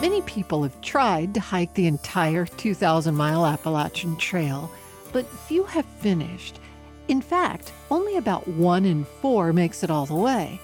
Many 0.00 0.22
people 0.22 0.62
have 0.62 0.80
tried 0.80 1.34
to 1.34 1.40
hike 1.40 1.74
the 1.74 1.88
entire 1.88 2.46
2,000 2.46 3.16
mile 3.16 3.44
Appalachian 3.44 4.16
Trail, 4.16 4.70
but 5.12 5.26
few 5.26 5.64
have 5.64 5.84
finished. 5.84 6.60
In 7.08 7.20
fact, 7.20 7.72
only 7.90 8.16
about 8.16 8.46
one 8.46 8.84
in 8.84 9.04
four 9.04 9.52
makes 9.52 9.82
it 9.82 9.90
all 9.90 10.06
the 10.06 10.14
way. 10.14 10.60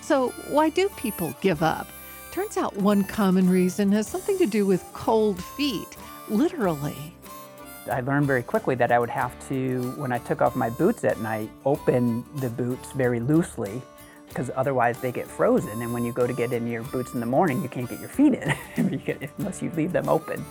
So, 0.00 0.28
why 0.48 0.70
do 0.70 0.88
people 0.90 1.34
give 1.40 1.60
up? 1.60 1.88
Turns 2.30 2.56
out 2.56 2.76
one 2.76 3.02
common 3.02 3.50
reason 3.50 3.90
has 3.90 4.06
something 4.06 4.38
to 4.38 4.46
do 4.46 4.64
with 4.64 4.84
cold 4.92 5.42
feet, 5.42 5.96
literally. 6.28 7.14
I 7.90 8.00
learned 8.00 8.26
very 8.28 8.44
quickly 8.44 8.76
that 8.76 8.92
I 8.92 9.00
would 9.00 9.10
have 9.10 9.32
to, 9.48 9.90
when 9.96 10.12
I 10.12 10.18
took 10.18 10.40
off 10.40 10.54
my 10.54 10.70
boots 10.70 11.02
at 11.02 11.20
night, 11.20 11.50
open 11.64 12.24
the 12.36 12.50
boots 12.50 12.92
very 12.92 13.18
loosely 13.18 13.82
because 14.28 14.50
otherwise 14.54 15.00
they 15.00 15.12
get 15.12 15.26
frozen. 15.26 15.82
And 15.82 15.92
when 15.92 16.04
you 16.04 16.12
go 16.12 16.26
to 16.26 16.32
get 16.32 16.52
in 16.52 16.66
your 16.66 16.82
boots 16.84 17.14
in 17.14 17.20
the 17.20 17.26
morning, 17.26 17.62
you 17.62 17.68
can't 17.68 17.88
get 17.88 18.00
your 18.00 18.08
feet 18.08 18.34
in 18.34 18.54
unless 19.38 19.62
you 19.62 19.70
leave 19.70 19.92
them 19.92 20.08
open. 20.08 20.44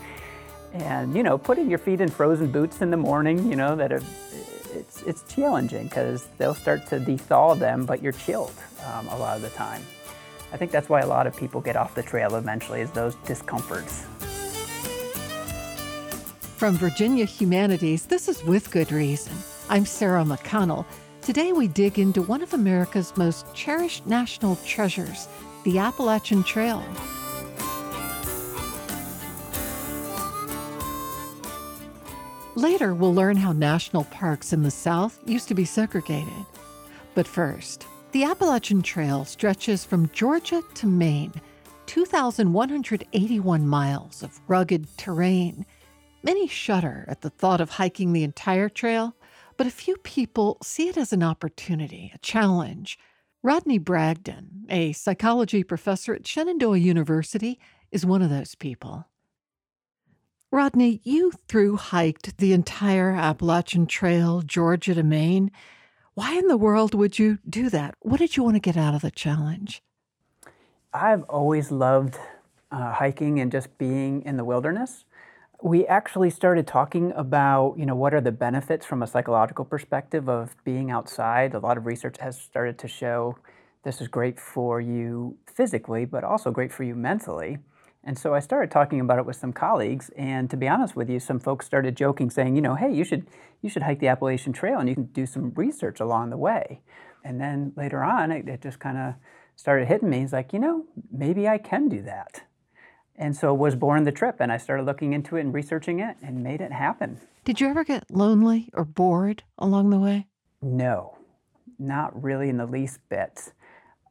And 0.73 1.15
you 1.15 1.23
know, 1.23 1.37
putting 1.37 1.69
your 1.69 1.79
feet 1.79 2.01
in 2.01 2.09
frozen 2.09 2.51
boots 2.51 2.81
in 2.81 2.91
the 2.91 2.97
morning, 2.97 3.49
you 3.49 3.55
know, 3.55 3.75
that 3.75 3.91
are, 3.91 4.01
it's 4.73 5.01
it's 5.03 5.23
challenging 5.33 5.85
because 5.87 6.27
they'll 6.37 6.53
start 6.53 6.85
to 6.87 6.99
thaw 7.17 7.55
them, 7.55 7.85
but 7.85 8.01
you're 8.01 8.11
chilled 8.11 8.53
um, 8.85 9.07
a 9.07 9.17
lot 9.17 9.37
of 9.37 9.41
the 9.41 9.49
time. 9.49 9.81
I 10.51 10.57
think 10.57 10.71
that's 10.71 10.87
why 10.87 11.01
a 11.01 11.07
lot 11.07 11.27
of 11.27 11.35
people 11.35 11.61
get 11.61 11.75
off 11.75 11.95
the 11.95 12.03
trail 12.03 12.35
eventually, 12.35 12.81
is 12.81 12.91
those 12.91 13.15
discomforts. 13.25 14.05
From 16.57 16.75
Virginia 16.75 17.25
Humanities, 17.25 18.05
this 18.05 18.27
is 18.27 18.43
With 18.43 18.71
Good 18.71 18.91
Reason. 18.91 19.33
I'm 19.69 19.85
Sarah 19.85 20.23
McConnell. 20.23 20.85
Today 21.27 21.51
we 21.51 21.67
dig 21.67 21.99
into 21.99 22.21
one 22.21 22.41
of 22.41 22.53
America's 22.53 23.11
most 23.17 23.53
cherished 23.53 24.05
national 24.07 24.55
treasures, 24.65 25.27
the 25.65 25.77
Appalachian 25.77 26.41
Trail. 26.41 26.81
Later, 32.55 32.93
we'll 32.93 33.13
learn 33.13 33.35
how 33.35 33.51
national 33.51 34.05
parks 34.05 34.53
in 34.53 34.63
the 34.63 34.71
South 34.71 35.19
used 35.25 35.49
to 35.49 35.53
be 35.53 35.65
segregated. 35.65 36.45
But 37.13 37.27
first, 37.27 37.85
the 38.13 38.23
Appalachian 38.23 38.81
Trail 38.81 39.25
stretches 39.25 39.83
from 39.83 40.09
Georgia 40.13 40.61
to 40.75 40.87
Maine, 40.87 41.33
2,181 41.87 43.67
miles 43.67 44.23
of 44.23 44.39
rugged 44.47 44.87
terrain. 44.97 45.65
Many 46.23 46.47
shudder 46.47 47.03
at 47.09 47.19
the 47.19 47.31
thought 47.31 47.59
of 47.59 47.71
hiking 47.71 48.13
the 48.13 48.23
entire 48.23 48.69
trail, 48.69 49.13
but 49.57 49.67
a 49.67 49.71
few 49.71 49.97
people 49.97 50.57
see 50.63 50.87
it 50.87 50.97
as 50.97 51.11
an 51.11 51.23
opportunity, 51.23 52.11
a 52.13 52.19
challenge. 52.19 52.97
Rodney 53.43 53.79
Bragdon, 53.79 54.65
a 54.69 54.93
psychology 54.93 55.63
professor 55.63 56.13
at 56.13 56.27
Shenandoah 56.27 56.77
University, 56.77 57.59
is 57.91 58.05
one 58.05 58.21
of 58.21 58.29
those 58.29 58.55
people. 58.55 59.05
Rodney, 60.51 61.01
you 61.03 61.31
through 61.47 61.77
hiked 61.77 62.37
the 62.37 62.53
entire 62.53 63.11
Appalachian 63.11 63.85
Trail, 63.85 64.41
Georgia 64.41 64.95
to 64.95 65.03
Maine. 65.03 65.51
Why 66.13 66.35
in 66.37 66.47
the 66.47 66.57
world 66.57 66.93
would 66.93 67.19
you 67.19 67.39
do 67.47 67.69
that? 67.69 67.95
What 67.99 68.19
did 68.19 68.37
you 68.37 68.43
want 68.43 68.55
to 68.55 68.61
get 68.61 68.77
out 68.77 68.95
of 68.95 69.01
the 69.01 69.11
challenge? 69.11 69.81
I've 70.93 71.23
always 71.23 71.69
loved 71.69 72.17
uh, 72.71 72.93
hiking 72.93 73.39
and 73.39 73.51
just 73.51 73.77
being 73.77 74.21
in 74.23 74.37
the 74.37 74.45
wilderness 74.45 75.05
we 75.61 75.87
actually 75.87 76.29
started 76.29 76.67
talking 76.67 77.11
about, 77.15 77.75
you 77.77 77.85
know, 77.85 77.95
what 77.95 78.13
are 78.13 78.21
the 78.21 78.31
benefits 78.31 78.85
from 78.85 79.01
a 79.01 79.07
psychological 79.07 79.65
perspective 79.65 80.29
of 80.29 80.55
being 80.63 80.91
outside. 80.91 81.55
A 81.55 81.59
lot 81.59 81.77
of 81.77 81.85
research 81.85 82.17
has 82.19 82.39
started 82.39 82.77
to 82.79 82.87
show 82.87 83.37
this 83.83 83.99
is 83.99 84.07
great 84.07 84.39
for 84.39 84.79
you 84.79 85.37
physically, 85.47 86.05
but 86.05 86.23
also 86.23 86.51
great 86.51 86.71
for 86.71 86.83
you 86.83 86.93
mentally. 86.93 87.57
And 88.03 88.17
so 88.17 88.33
I 88.33 88.39
started 88.39 88.69
talking 88.69 88.99
about 88.99 89.17
it 89.17 89.25
with 89.25 89.35
some 89.35 89.51
colleagues, 89.51 90.11
and 90.15 90.49
to 90.49 90.57
be 90.57 90.67
honest 90.67 90.95
with 90.95 91.09
you, 91.09 91.19
some 91.19 91.39
folks 91.39 91.65
started 91.65 91.97
joking, 91.97 92.29
saying, 92.29 92.55
you 92.55 92.61
know, 92.61 92.75
hey, 92.75 92.93
you 92.93 93.03
should 93.03 93.27
you 93.61 93.69
should 93.69 93.81
hike 93.81 93.99
the 93.99 94.07
Appalachian 94.07 94.53
Trail, 94.53 94.79
and 94.79 94.87
you 94.87 94.95
can 94.95 95.05
do 95.05 95.25
some 95.25 95.51
research 95.55 95.99
along 95.99 96.29
the 96.29 96.37
way. 96.37 96.79
And 97.23 97.41
then 97.41 97.73
later 97.75 98.03
on, 98.03 98.31
it, 98.31 98.47
it 98.47 98.61
just 98.61 98.79
kind 98.79 98.97
of 98.97 99.15
started 99.55 99.87
hitting 99.87 100.09
me. 100.09 100.21
It's 100.21 100.31
like, 100.31 100.53
you 100.53 100.59
know, 100.59 100.85
maybe 101.11 101.47
I 101.47 101.57
can 101.57 101.89
do 101.89 102.01
that. 102.03 102.43
And 103.17 103.35
so 103.35 103.53
was 103.53 103.75
born 103.75 104.03
the 104.03 104.11
trip, 104.11 104.37
and 104.39 104.51
I 104.51 104.57
started 104.57 104.85
looking 104.85 105.13
into 105.13 105.37
it 105.37 105.41
and 105.41 105.53
researching 105.53 105.99
it 105.99 106.17
and 106.21 106.43
made 106.43 106.61
it 106.61 106.71
happen. 106.71 107.19
Did 107.45 107.59
you 107.59 107.67
ever 107.67 107.83
get 107.83 108.11
lonely 108.11 108.69
or 108.73 108.85
bored 108.85 109.43
along 109.57 109.89
the 109.89 109.99
way? 109.99 110.27
No, 110.61 111.17
not 111.79 112.21
really 112.21 112.49
in 112.49 112.57
the 112.57 112.65
least 112.65 112.99
bit. 113.09 113.53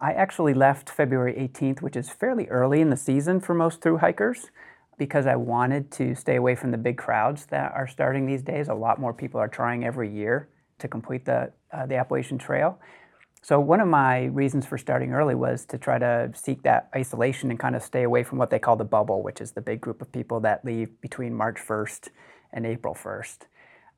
I 0.01 0.13
actually 0.13 0.55
left 0.55 0.91
February 0.91 1.35
18th, 1.35 1.83
which 1.83 1.97
is 1.97 2.11
fairly 2.11 2.49
early 2.49 2.81
in 2.81 2.91
the 2.91 2.97
season 2.97 3.41
for 3.41 3.55
most 3.55 3.81
through 3.81 3.99
hikers, 3.99 4.51
because 4.99 5.27
I 5.27 5.37
wanted 5.37 5.91
to 5.93 6.15
stay 6.15 6.37
away 6.37 6.55
from 6.55 6.71
the 6.71 6.79
big 6.79 6.99
crowds 6.99 7.47
that 7.47 7.73
are 7.73 7.87
starting 7.87 8.27
these 8.27 8.43
days. 8.43 8.69
A 8.69 8.75
lot 8.75 9.01
more 9.01 9.13
people 9.13 9.41
are 9.41 9.49
trying 9.49 9.85
every 9.85 10.11
year 10.11 10.49
to 10.79 10.89
complete 10.89 11.25
the, 11.25 11.53
uh, 11.73 11.87
the 11.87 11.97
Appalachian 11.97 12.39
Trail. 12.39 12.79
So 13.47 13.61
one 13.61 13.79
of 13.79 13.87
my 13.87 14.25
reasons 14.25 14.67
for 14.67 14.77
starting 14.77 15.13
early 15.13 15.37
was 15.37 15.65
to 15.67 15.79
try 15.79 16.01
to 16.01 16.33
seek 16.35 16.65
that 16.65 16.89
isolation 16.97 17.49
and 17.49 17.61
kind 17.61 17.77
of 17.77 17.83
stay 17.85 18.03
away 18.03 18.25
from 18.25 18.39
what 18.39 18.51
they 18.51 18.59
call 18.59 18.75
the 18.75 18.85
bubble, 18.85 19.23
which 19.23 19.41
is 19.41 19.53
the 19.53 19.61
big 19.61 19.81
group 19.81 20.03
of 20.03 20.11
people 20.11 20.41
that 20.41 20.65
leave 20.65 21.01
between 21.01 21.33
March 21.33 21.59
1st 21.65 22.09
and 22.53 22.67
April 22.67 22.93
1st. 22.93 23.43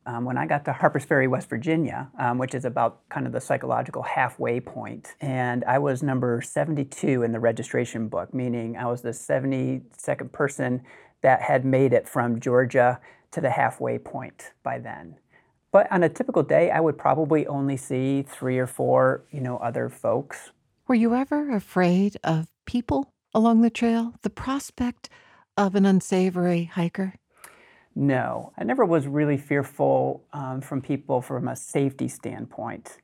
Um, 0.04 0.26
when 0.26 0.36
I 0.36 0.44
got 0.44 0.66
to 0.66 0.75
Harpers 0.75 1.06
Ferry, 1.06 1.28
West 1.28 1.48
Virginia, 1.48 2.10
um, 2.19 2.36
which 2.36 2.54
is 2.54 2.66
about 2.66 3.09
kind 3.09 3.26
of 3.26 3.32
the 3.32 3.41
psychological 3.41 4.03
halfway 4.03 4.60
point, 4.60 5.14
and 5.22 5.65
I 5.65 5.78
was 5.78 6.03
number 6.03 6.42
72 6.42 7.22
in 7.22 7.32
the 7.32 7.41
registration 7.41 8.09
book, 8.09 8.34
meaning 8.34 8.76
I 8.76 8.84
was 8.84 9.00
the 9.00 9.12
72nd 9.12 10.30
person 10.30 10.82
that 11.22 11.41
had 11.41 11.65
made 11.65 11.94
it 11.94 12.06
from 12.06 12.38
Georgia 12.38 13.00
to 13.30 13.41
the 13.41 13.48
halfway 13.48 13.97
point 13.97 14.53
by 14.62 14.78
then. 14.78 15.16
But 15.70 15.90
on 15.92 16.02
a 16.02 16.08
typical 16.08 16.42
day, 16.42 16.70
I 16.70 16.80
would 16.80 16.96
probably 16.96 17.46
only 17.46 17.76
see 17.76 18.22
three 18.22 18.58
or 18.58 18.66
four, 18.66 19.24
you 19.30 19.40
know, 19.40 19.58
other 19.58 19.88
folks. 19.88 20.50
Were 20.86 20.94
you 20.94 21.14
ever 21.14 21.54
afraid 21.54 22.16
of 22.24 22.48
people 22.64 23.12
along 23.34 23.60
the 23.60 23.70
trail? 23.70 24.14
The 24.22 24.30
prospect 24.30 25.10
of 25.56 25.74
an 25.74 25.84
unsavory 25.84 26.64
hiker? 26.64 27.14
No, 27.94 28.52
I 28.56 28.64
never 28.64 28.84
was 28.84 29.06
really 29.06 29.36
fearful 29.36 30.24
um, 30.32 30.60
from 30.60 30.80
people 30.80 31.20
from 31.20 31.48
a 31.48 31.56
safety 31.56 32.08
standpoint. 32.08 32.98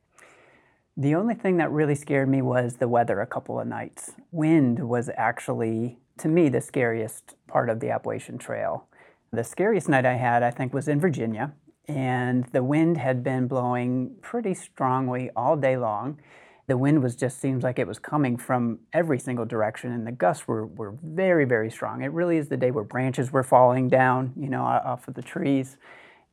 The 0.97 1.13
only 1.13 1.35
thing 1.35 1.57
that 1.57 1.69
really 1.71 1.95
scared 1.95 2.29
me 2.29 2.41
was 2.41 2.77
the 2.77 2.87
weather 2.87 3.19
a 3.19 3.27
couple 3.27 3.59
of 3.59 3.67
nights. 3.67 4.13
Wind 4.31 4.79
was 4.79 5.09
actually, 5.17 5.99
to 6.19 6.29
me, 6.29 6.47
the 6.47 6.61
scariest 6.61 7.35
part 7.47 7.69
of 7.69 7.81
the 7.81 7.89
Appalachian 7.89 8.37
Trail. 8.37 8.87
The 9.31 9.43
scariest 9.43 9.89
night 9.89 10.05
I 10.05 10.13
had, 10.13 10.41
I 10.41 10.51
think, 10.51 10.73
was 10.73 10.87
in 10.87 10.99
Virginia 10.99 11.53
and 11.87 12.45
the 12.45 12.63
wind 12.63 12.97
had 12.97 13.23
been 13.23 13.47
blowing 13.47 14.15
pretty 14.21 14.53
strongly 14.53 15.29
all 15.35 15.55
day 15.55 15.77
long. 15.77 16.19
The 16.67 16.77
wind 16.77 17.03
was 17.03 17.15
just 17.15 17.39
seems 17.39 17.63
like 17.63 17.77
it 17.77 17.85
was 17.85 17.99
coming 17.99 18.37
from 18.37 18.79
every 18.91 19.19
single 19.19 19.45
direction, 19.45 19.91
and 19.91 20.07
the 20.07 20.11
gusts 20.11 20.47
were, 20.47 20.65
were 20.65 20.95
very, 21.03 21.45
very 21.45 21.69
strong. 21.69 22.01
It 22.01 22.11
really 22.11 22.37
is 22.37 22.49
the 22.49 22.57
day 22.57 22.71
where 22.71 22.83
branches 22.83 23.31
were 23.31 23.43
falling 23.43 23.87
down, 23.87 24.33
you 24.35 24.49
know, 24.49 24.63
off 24.63 25.07
of 25.07 25.13
the 25.13 25.21
trees. 25.21 25.77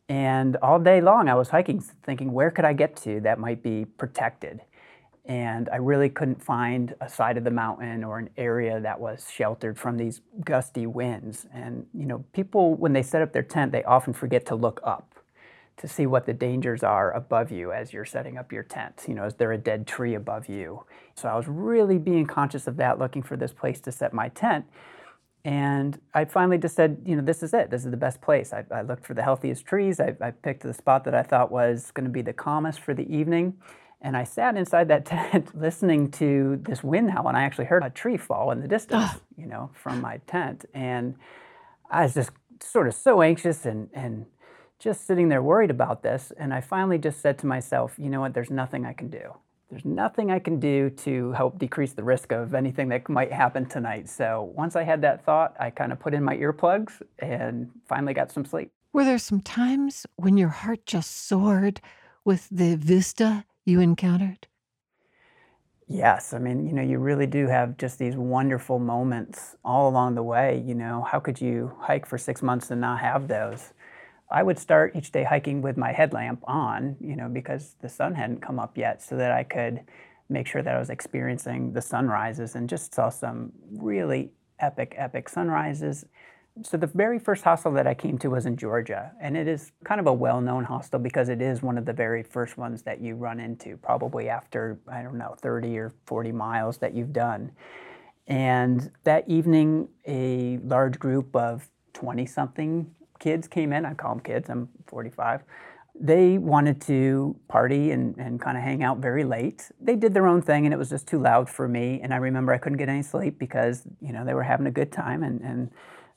And 0.08 0.56
all 0.56 0.78
day 0.78 1.02
long, 1.02 1.28
I 1.28 1.34
was 1.34 1.50
hiking, 1.50 1.80
thinking, 1.80 2.32
where 2.32 2.50
could 2.50 2.64
I 2.64 2.72
get 2.72 2.96
to 2.96 3.20
that 3.20 3.38
might 3.38 3.62
be 3.62 3.84
protected? 3.84 4.62
And 5.26 5.68
I 5.68 5.76
really 5.76 6.08
couldn't 6.08 6.42
find 6.42 6.94
a 7.00 7.08
side 7.08 7.36
of 7.36 7.44
the 7.44 7.50
mountain 7.50 8.02
or 8.02 8.18
an 8.18 8.30
area 8.36 8.80
that 8.80 8.98
was 8.98 9.30
sheltered 9.30 9.78
from 9.78 9.98
these 9.98 10.22
gusty 10.44 10.86
winds. 10.86 11.46
And, 11.52 11.86
you 11.94 12.06
know, 12.06 12.24
people, 12.32 12.74
when 12.74 12.94
they 12.94 13.02
set 13.02 13.22
up 13.22 13.32
their 13.32 13.42
tent, 13.42 13.70
they 13.70 13.84
often 13.84 14.14
forget 14.14 14.46
to 14.46 14.54
look 14.54 14.80
up 14.82 15.11
to 15.82 15.88
see 15.88 16.06
what 16.06 16.26
the 16.26 16.32
dangers 16.32 16.84
are 16.84 17.10
above 17.10 17.50
you 17.50 17.72
as 17.72 17.92
you're 17.92 18.04
setting 18.04 18.38
up 18.38 18.52
your 18.52 18.62
tent. 18.62 19.04
You 19.08 19.14
know, 19.14 19.24
is 19.24 19.34
there 19.34 19.50
a 19.50 19.58
dead 19.58 19.84
tree 19.84 20.14
above 20.14 20.48
you? 20.48 20.84
So 21.16 21.28
I 21.28 21.34
was 21.34 21.48
really 21.48 21.98
being 21.98 22.24
conscious 22.24 22.68
of 22.68 22.76
that, 22.76 23.00
looking 23.00 23.20
for 23.20 23.36
this 23.36 23.52
place 23.52 23.80
to 23.80 23.90
set 23.90 24.14
my 24.14 24.28
tent. 24.28 24.64
And 25.44 26.00
I 26.14 26.24
finally 26.24 26.56
just 26.56 26.76
said, 26.76 27.02
you 27.04 27.16
know, 27.16 27.22
this 27.22 27.42
is 27.42 27.52
it. 27.52 27.68
This 27.68 27.84
is 27.84 27.90
the 27.90 27.96
best 27.96 28.20
place. 28.20 28.52
I, 28.52 28.64
I 28.70 28.82
looked 28.82 29.04
for 29.04 29.14
the 29.14 29.24
healthiest 29.24 29.66
trees. 29.66 29.98
I, 29.98 30.14
I 30.20 30.30
picked 30.30 30.62
the 30.62 30.72
spot 30.72 31.02
that 31.02 31.16
I 31.16 31.24
thought 31.24 31.50
was 31.50 31.90
going 31.90 32.04
to 32.04 32.12
be 32.12 32.22
the 32.22 32.32
calmest 32.32 32.78
for 32.78 32.94
the 32.94 33.12
evening. 33.12 33.54
And 34.00 34.16
I 34.16 34.22
sat 34.22 34.56
inside 34.56 34.86
that 34.86 35.04
tent 35.06 35.60
listening 35.60 36.12
to 36.12 36.60
this 36.62 36.84
wind 36.84 37.10
howl, 37.10 37.26
and 37.26 37.36
I 37.36 37.42
actually 37.42 37.64
heard 37.64 37.82
a 37.82 37.90
tree 37.90 38.16
fall 38.16 38.52
in 38.52 38.60
the 38.60 38.68
distance, 38.68 39.10
you 39.36 39.46
know, 39.46 39.70
from 39.74 40.00
my 40.00 40.18
tent. 40.28 40.64
And 40.74 41.16
I 41.90 42.04
was 42.04 42.14
just 42.14 42.30
sort 42.60 42.86
of 42.86 42.94
so 42.94 43.20
anxious 43.20 43.66
and, 43.66 43.88
and 43.92 44.26
just 44.82 45.06
sitting 45.06 45.28
there 45.28 45.42
worried 45.42 45.70
about 45.70 46.02
this. 46.02 46.32
And 46.36 46.52
I 46.52 46.60
finally 46.60 46.98
just 46.98 47.20
said 47.20 47.38
to 47.38 47.46
myself, 47.46 47.94
you 47.98 48.10
know 48.10 48.20
what, 48.20 48.34
there's 48.34 48.50
nothing 48.50 48.84
I 48.84 48.92
can 48.92 49.08
do. 49.08 49.32
There's 49.70 49.84
nothing 49.84 50.30
I 50.30 50.38
can 50.38 50.58
do 50.60 50.90
to 50.90 51.32
help 51.32 51.58
decrease 51.58 51.92
the 51.92 52.02
risk 52.02 52.32
of 52.32 52.52
anything 52.52 52.88
that 52.88 53.08
might 53.08 53.32
happen 53.32 53.64
tonight. 53.64 54.08
So 54.08 54.52
once 54.54 54.76
I 54.76 54.82
had 54.82 55.00
that 55.02 55.24
thought, 55.24 55.54
I 55.58 55.70
kind 55.70 55.92
of 55.92 56.00
put 56.00 56.12
in 56.12 56.22
my 56.22 56.36
earplugs 56.36 57.00
and 57.20 57.70
finally 57.86 58.12
got 58.12 58.30
some 58.30 58.44
sleep. 58.44 58.70
Were 58.92 59.04
there 59.04 59.18
some 59.18 59.40
times 59.40 60.04
when 60.16 60.36
your 60.36 60.50
heart 60.50 60.84
just 60.84 61.26
soared 61.26 61.80
with 62.24 62.48
the 62.50 62.76
vista 62.76 63.46
you 63.64 63.80
encountered? 63.80 64.48
Yes, 65.88 66.34
I 66.34 66.38
mean, 66.38 66.66
you 66.66 66.72
know, 66.72 66.82
you 66.82 66.98
really 66.98 67.26
do 67.26 67.46
have 67.46 67.76
just 67.76 67.98
these 67.98 68.16
wonderful 68.16 68.78
moments 68.78 69.56
all 69.64 69.88
along 69.88 70.16
the 70.16 70.22
way. 70.22 70.62
You 70.66 70.74
know, 70.74 71.02
how 71.02 71.20
could 71.20 71.40
you 71.40 71.72
hike 71.78 72.04
for 72.04 72.18
six 72.18 72.42
months 72.42 72.70
and 72.70 72.80
not 72.80 73.00
have 73.00 73.28
those? 73.28 73.72
I 74.32 74.42
would 74.42 74.58
start 74.58 74.96
each 74.96 75.12
day 75.12 75.24
hiking 75.24 75.62
with 75.62 75.76
my 75.76 75.92
headlamp 75.92 76.42
on, 76.44 76.96
you 77.00 77.14
know, 77.16 77.28
because 77.28 77.76
the 77.80 77.88
sun 77.88 78.14
hadn't 78.14 78.40
come 78.40 78.58
up 78.58 78.76
yet, 78.76 79.02
so 79.02 79.16
that 79.16 79.30
I 79.30 79.44
could 79.44 79.82
make 80.28 80.46
sure 80.46 80.62
that 80.62 80.74
I 80.74 80.78
was 80.78 80.90
experiencing 80.90 81.72
the 81.72 81.82
sunrises 81.82 82.54
and 82.54 82.68
just 82.68 82.94
saw 82.94 83.10
some 83.10 83.52
really 83.70 84.32
epic, 84.58 84.94
epic 84.96 85.28
sunrises 85.28 86.06
so 86.60 86.76
the 86.76 86.86
very 86.86 87.18
first 87.18 87.44
hostel 87.44 87.72
that 87.72 87.86
I 87.86 87.94
came 87.94 88.18
to 88.18 88.28
was 88.28 88.44
in 88.44 88.58
Georgia, 88.58 89.12
and 89.20 89.36
it 89.36 89.48
is 89.48 89.72
kind 89.84 90.00
of 90.00 90.06
a 90.06 90.12
well-known 90.12 90.64
hostel 90.64 91.00
because 91.00 91.30
it 91.30 91.40
is 91.40 91.62
one 91.62 91.78
of 91.78 91.86
the 91.86 91.94
very 91.94 92.22
first 92.22 92.58
ones 92.58 92.82
that 92.82 93.00
you 93.00 93.14
run 93.14 93.40
into, 93.40 93.78
probably 93.78 94.28
after 94.28 94.78
I 94.86 95.02
don't 95.02 95.16
know 95.16 95.34
30 95.40 95.78
or 95.78 95.94
40 96.04 96.32
miles 96.32 96.76
that 96.78 96.94
you've 96.94 97.12
done. 97.12 97.52
And 98.26 98.90
that 99.04 99.28
evening, 99.28 99.88
a 100.06 100.58
large 100.58 100.98
group 100.98 101.34
of 101.34 101.70
20-something 101.94 102.94
kids 103.22 103.46
came 103.46 103.72
in. 103.72 103.86
I 103.86 103.94
call 103.94 104.16
them 104.16 104.20
kids. 104.20 104.50
I'm 104.50 104.68
45. 104.88 105.42
They 105.94 106.38
wanted 106.38 106.80
to 106.82 107.36
party 107.48 107.92
and, 107.92 108.16
and 108.16 108.40
kind 108.40 108.56
of 108.56 108.64
hang 108.64 108.82
out 108.82 108.98
very 108.98 109.24
late. 109.24 109.70
They 109.80 109.94
did 109.94 110.12
their 110.12 110.26
own 110.26 110.42
thing, 110.42 110.64
and 110.64 110.74
it 110.74 110.78
was 110.78 110.90
just 110.90 111.06
too 111.06 111.20
loud 111.20 111.48
for 111.48 111.68
me. 111.68 112.00
And 112.02 112.12
I 112.12 112.16
remember 112.16 112.52
I 112.52 112.58
couldn't 112.58 112.78
get 112.78 112.88
any 112.88 113.02
sleep 113.02 113.38
because 113.38 113.84
you 114.00 114.12
know 114.12 114.24
they 114.24 114.34
were 114.34 114.42
having 114.42 114.66
a 114.66 114.70
good 114.70 114.90
time 114.90 115.22
and 115.22 115.40
and 115.40 115.70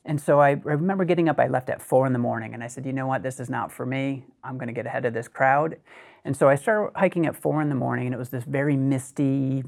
and 0.06 0.20
so 0.20 0.40
I, 0.40 0.50
I 0.50 0.52
remember 0.52 1.04
getting 1.04 1.28
up, 1.28 1.40
I 1.40 1.48
left 1.48 1.68
at 1.68 1.82
four 1.82 2.06
in 2.06 2.12
the 2.12 2.18
morning, 2.18 2.54
and 2.54 2.62
I 2.62 2.68
said, 2.68 2.86
you 2.86 2.92
know 2.92 3.08
what, 3.08 3.24
this 3.24 3.40
is 3.40 3.50
not 3.50 3.72
for 3.72 3.84
me. 3.84 4.24
I'm 4.44 4.56
going 4.56 4.68
to 4.68 4.72
get 4.72 4.86
ahead 4.86 5.04
of 5.04 5.12
this 5.12 5.26
crowd. 5.26 5.76
And 6.24 6.36
so 6.36 6.48
I 6.48 6.54
started 6.54 6.96
hiking 6.96 7.26
at 7.26 7.34
four 7.34 7.60
in 7.60 7.68
the 7.68 7.74
morning, 7.74 8.06
and 8.06 8.14
it 8.14 8.18
was 8.18 8.30
this 8.30 8.44
very 8.44 8.76
misty, 8.76 9.64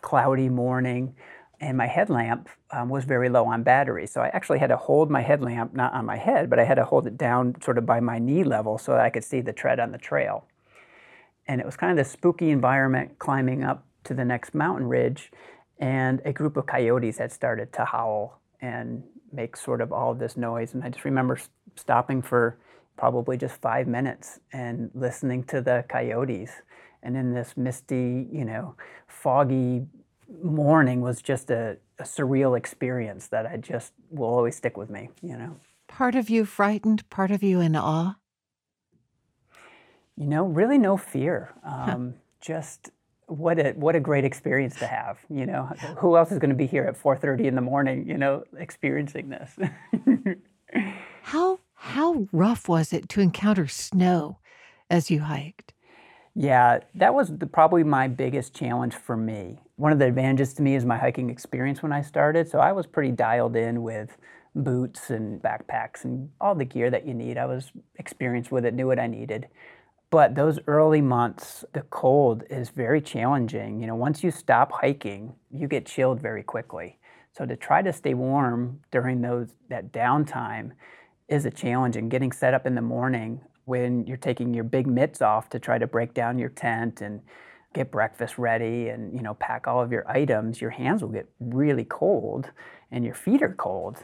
cloudy 0.00 0.48
morning, 0.48 1.14
and 1.60 1.76
my 1.76 1.86
headlamp 1.86 2.48
um, 2.70 2.88
was 2.88 3.04
very 3.04 3.28
low 3.28 3.46
on 3.46 3.62
battery. 3.62 4.06
So 4.06 4.20
I 4.20 4.28
actually 4.28 4.58
had 4.58 4.68
to 4.68 4.76
hold 4.76 5.10
my 5.10 5.22
headlamp, 5.22 5.74
not 5.74 5.94
on 5.94 6.04
my 6.04 6.16
head, 6.16 6.50
but 6.50 6.58
I 6.58 6.64
had 6.64 6.74
to 6.74 6.84
hold 6.84 7.06
it 7.06 7.16
down 7.16 7.54
sort 7.62 7.78
of 7.78 7.86
by 7.86 8.00
my 8.00 8.18
knee 8.18 8.44
level 8.44 8.78
so 8.78 8.92
that 8.92 9.00
I 9.00 9.10
could 9.10 9.24
see 9.24 9.40
the 9.40 9.52
tread 9.52 9.80
on 9.80 9.92
the 9.92 9.98
trail. 9.98 10.44
And 11.48 11.60
it 11.60 11.64
was 11.64 11.76
kind 11.76 11.90
of 11.90 11.96
this 11.96 12.10
spooky 12.10 12.50
environment 12.50 13.18
climbing 13.18 13.64
up 13.64 13.86
to 14.04 14.14
the 14.14 14.24
next 14.24 14.54
mountain 14.54 14.86
ridge, 14.86 15.32
and 15.78 16.20
a 16.24 16.32
group 16.32 16.56
of 16.56 16.66
coyotes 16.66 17.18
had 17.18 17.32
started 17.32 17.72
to 17.74 17.84
howl 17.84 18.40
and 18.60 19.02
make 19.32 19.56
sort 19.56 19.80
of 19.80 19.92
all 19.92 20.12
of 20.12 20.18
this 20.18 20.36
noise. 20.36 20.74
And 20.74 20.82
I 20.82 20.88
just 20.88 21.04
remember 21.04 21.38
stopping 21.74 22.22
for 22.22 22.58
probably 22.96 23.36
just 23.36 23.60
five 23.60 23.86
minutes 23.86 24.40
and 24.52 24.90
listening 24.94 25.44
to 25.44 25.60
the 25.60 25.84
coyotes. 25.88 26.50
And 27.02 27.16
in 27.16 27.34
this 27.34 27.56
misty, 27.56 28.26
you 28.32 28.44
know, 28.44 28.74
foggy 29.06 29.86
morning 30.42 31.00
was 31.00 31.22
just 31.22 31.50
a, 31.50 31.78
a 31.98 32.04
surreal 32.04 32.56
experience 32.56 33.28
that 33.28 33.46
I 33.46 33.56
just 33.56 33.92
will 34.10 34.28
always 34.28 34.56
stick 34.56 34.76
with 34.76 34.90
me, 34.90 35.10
you 35.22 35.36
know. 35.36 35.60
Part 35.88 36.14
of 36.14 36.28
you 36.28 36.44
frightened, 36.44 37.08
part 37.10 37.30
of 37.30 37.42
you 37.42 37.60
in 37.60 37.76
awe? 37.76 38.16
You 40.16 40.26
know, 40.26 40.44
really 40.44 40.78
no 40.78 40.96
fear. 40.96 41.52
Um, 41.62 42.14
just 42.40 42.90
what 43.26 43.58
a 43.58 43.72
what 43.72 43.96
a 43.96 44.00
great 44.00 44.24
experience 44.24 44.76
to 44.76 44.86
have 44.86 45.18
you 45.28 45.44
know 45.46 45.64
who 45.98 46.16
else 46.16 46.30
is 46.30 46.38
going 46.38 46.50
to 46.50 46.56
be 46.56 46.66
here 46.66 46.84
at 46.84 46.96
4:30 46.96 47.46
in 47.46 47.54
the 47.56 47.60
morning 47.60 48.08
you 48.08 48.16
know 48.16 48.44
experiencing 48.56 49.28
this 49.28 49.58
how 51.22 51.58
how 51.74 52.28
rough 52.32 52.68
was 52.68 52.92
it 52.92 53.08
to 53.08 53.20
encounter 53.20 53.66
snow 53.66 54.38
as 54.88 55.10
you 55.10 55.22
hiked 55.22 55.72
yeah 56.36 56.78
that 56.94 57.14
was 57.14 57.36
the, 57.36 57.46
probably 57.46 57.82
my 57.82 58.06
biggest 58.06 58.54
challenge 58.54 58.94
for 58.94 59.16
me 59.16 59.58
one 59.76 59.92
of 59.92 59.98
the 59.98 60.06
advantages 60.06 60.54
to 60.54 60.62
me 60.62 60.74
is 60.74 60.84
my 60.84 60.96
hiking 60.96 61.30
experience 61.30 61.82
when 61.82 61.92
I 61.92 62.02
started 62.02 62.48
so 62.48 62.58
I 62.58 62.72
was 62.72 62.86
pretty 62.86 63.12
dialed 63.12 63.56
in 63.56 63.82
with 63.82 64.16
boots 64.54 65.10
and 65.10 65.40
backpacks 65.42 66.04
and 66.04 66.30
all 66.40 66.54
the 66.54 66.64
gear 66.64 66.90
that 66.90 67.06
you 67.06 67.14
need 67.14 67.38
I 67.38 67.46
was 67.46 67.72
experienced 67.96 68.50
with 68.50 68.64
it 68.64 68.74
knew 68.74 68.86
what 68.86 68.98
I 68.98 69.06
needed 69.06 69.48
but 70.10 70.34
those 70.34 70.58
early 70.66 71.00
months, 71.00 71.64
the 71.72 71.82
cold 71.82 72.44
is 72.48 72.70
very 72.70 73.00
challenging. 73.00 73.80
You 73.80 73.88
know, 73.88 73.96
once 73.96 74.22
you 74.22 74.30
stop 74.30 74.70
hiking, 74.72 75.34
you 75.50 75.66
get 75.66 75.86
chilled 75.86 76.20
very 76.20 76.42
quickly. 76.42 76.98
So 77.32 77.44
to 77.44 77.56
try 77.56 77.82
to 77.82 77.92
stay 77.92 78.14
warm 78.14 78.80
during 78.90 79.20
those 79.20 79.48
that 79.68 79.92
downtime 79.92 80.72
is 81.28 81.44
a 81.44 81.50
challenge. 81.50 81.96
And 81.96 82.10
getting 82.10 82.32
set 82.32 82.54
up 82.54 82.66
in 82.66 82.74
the 82.76 82.82
morning 82.82 83.40
when 83.64 84.06
you're 84.06 84.16
taking 84.16 84.54
your 84.54 84.64
big 84.64 84.86
mitts 84.86 85.20
off 85.20 85.50
to 85.50 85.58
try 85.58 85.76
to 85.76 85.88
break 85.88 86.14
down 86.14 86.38
your 86.38 86.50
tent 86.50 87.00
and 87.00 87.20
get 87.76 87.90
breakfast 87.90 88.38
ready 88.38 88.88
and 88.88 89.14
you 89.14 89.22
know 89.22 89.34
pack 89.34 89.68
all 89.68 89.80
of 89.80 89.92
your 89.92 90.08
items, 90.10 90.60
your 90.60 90.70
hands 90.70 91.02
will 91.02 91.10
get 91.10 91.28
really 91.38 91.84
cold 91.84 92.50
and 92.90 93.04
your 93.04 93.14
feet 93.14 93.42
are 93.42 93.54
cold. 93.54 93.98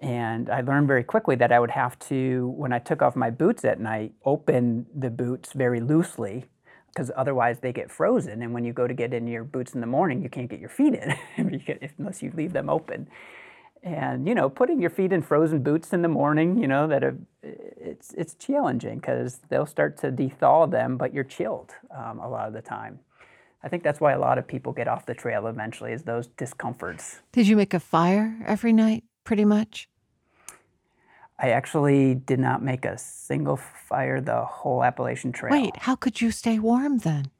And 0.00 0.50
I 0.50 0.62
learned 0.62 0.88
very 0.88 1.04
quickly 1.04 1.36
that 1.36 1.52
I 1.52 1.60
would 1.60 1.70
have 1.70 1.96
to, 2.10 2.52
when 2.56 2.72
I 2.72 2.80
took 2.80 3.02
off 3.02 3.14
my 3.14 3.30
boots 3.30 3.64
at 3.64 3.78
night, 3.78 4.12
open 4.24 4.86
the 4.92 5.10
boots 5.10 5.52
very 5.52 5.80
loosely 5.80 6.46
because 6.88 7.12
otherwise 7.16 7.60
they 7.60 7.72
get 7.72 7.88
frozen. 7.88 8.42
And 8.42 8.52
when 8.52 8.64
you 8.64 8.72
go 8.72 8.88
to 8.88 8.94
get 8.94 9.14
in 9.14 9.28
your 9.28 9.44
boots 9.44 9.74
in 9.74 9.80
the 9.80 9.86
morning, 9.86 10.20
you 10.20 10.28
can't 10.28 10.50
get 10.50 10.58
your 10.58 10.68
feet 10.68 10.94
in 10.94 11.14
unless 11.98 12.20
you 12.20 12.32
leave 12.34 12.52
them 12.52 12.68
open. 12.68 13.08
And 13.82 14.28
you 14.28 14.34
know, 14.34 14.48
putting 14.48 14.80
your 14.80 14.90
feet 14.90 15.12
in 15.12 15.22
frozen 15.22 15.62
boots 15.62 15.92
in 15.92 16.02
the 16.02 16.08
morning, 16.08 16.56
you 16.56 16.68
know, 16.68 16.86
that 16.86 17.02
it's 17.42 18.14
it's 18.14 18.34
challenging 18.34 18.98
because 18.98 19.40
they'll 19.48 19.66
start 19.66 19.98
to 19.98 20.30
thaw 20.38 20.66
them, 20.66 20.96
but 20.96 21.12
you're 21.12 21.24
chilled 21.24 21.72
um, 21.90 22.20
a 22.20 22.28
lot 22.28 22.46
of 22.46 22.52
the 22.52 22.62
time. 22.62 23.00
I 23.64 23.68
think 23.68 23.82
that's 23.82 24.00
why 24.00 24.12
a 24.12 24.18
lot 24.18 24.38
of 24.38 24.46
people 24.46 24.72
get 24.72 24.88
off 24.88 25.06
the 25.06 25.14
trail 25.14 25.46
eventually, 25.46 25.92
is 25.92 26.02
those 26.02 26.26
discomforts. 26.26 27.20
Did 27.32 27.46
you 27.46 27.56
make 27.56 27.74
a 27.74 27.80
fire 27.80 28.36
every 28.44 28.72
night, 28.72 29.04
pretty 29.24 29.44
much? 29.44 29.88
I 31.38 31.50
actually 31.50 32.14
did 32.14 32.38
not 32.38 32.62
make 32.62 32.84
a 32.84 32.96
single 32.98 33.56
fire 33.56 34.20
the 34.20 34.44
whole 34.44 34.84
Appalachian 34.84 35.32
Trail. 35.32 35.52
Wait, 35.52 35.76
how 35.76 35.96
could 35.96 36.20
you 36.20 36.30
stay 36.30 36.58
warm 36.60 36.98
then? 36.98 37.30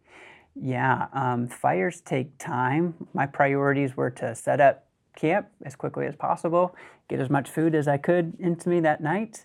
Yeah, 0.55 1.07
um, 1.13 1.49
fires 1.49 2.01
take 2.01 2.37
time. 2.39 2.95
My 3.15 3.27
priorities 3.27 3.97
were 3.97 4.11
to 4.11 4.35
set 4.35 4.61
up 4.61 4.87
camp 5.17 5.49
as 5.65 5.77
quickly 5.77 6.07
as 6.07 6.17
possible, 6.17 6.75
get 7.09 7.21
as 7.21 7.31
much 7.31 7.51
food 7.51 7.75
as 7.75 7.89
I 7.89 7.99
could 7.99 8.35
into 8.39 8.69
me 8.69 8.81
that 8.81 9.03
night, 9.03 9.45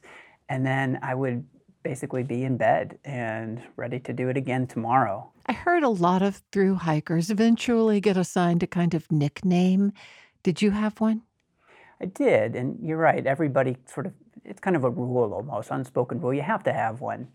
and 0.50 0.66
then 0.66 1.00
I 1.02 1.16
would 1.16 1.46
basically 1.84 2.24
be 2.24 2.44
in 2.44 2.58
bed 2.58 2.98
and 3.06 3.62
ready 3.76 4.00
to 4.00 4.14
do 4.14 4.30
it 4.30 4.38
again 4.38 4.68
tomorrow. 4.68 5.30
I 5.46 5.54
heard 5.54 5.84
a 5.84 5.90
lot 5.90 6.22
of 6.22 6.42
through 6.52 6.76
hikers 6.76 7.30
eventually 7.30 8.02
get 8.02 8.18
assigned 8.18 8.64
a 8.64 8.68
kind 8.68 8.94
of 8.94 9.10
nickname. 9.12 9.94
Did 10.44 10.62
you 10.62 10.72
have 10.72 11.00
one? 11.00 11.22
I 12.02 12.06
did, 12.06 12.56
and 12.56 12.78
you're 12.82 12.98
right. 12.98 13.26
Everybody 13.26 13.78
sort 13.86 14.06
of 14.06 14.14
it's 14.46 14.60
kind 14.60 14.76
of 14.76 14.84
a 14.84 14.90
rule 14.90 15.34
almost, 15.34 15.72
unspoken 15.72 16.22
rule. 16.22 16.34
You 16.34 16.42
have 16.42 16.64
to 16.64 16.74
have 16.74 17.02
one. 17.02 17.28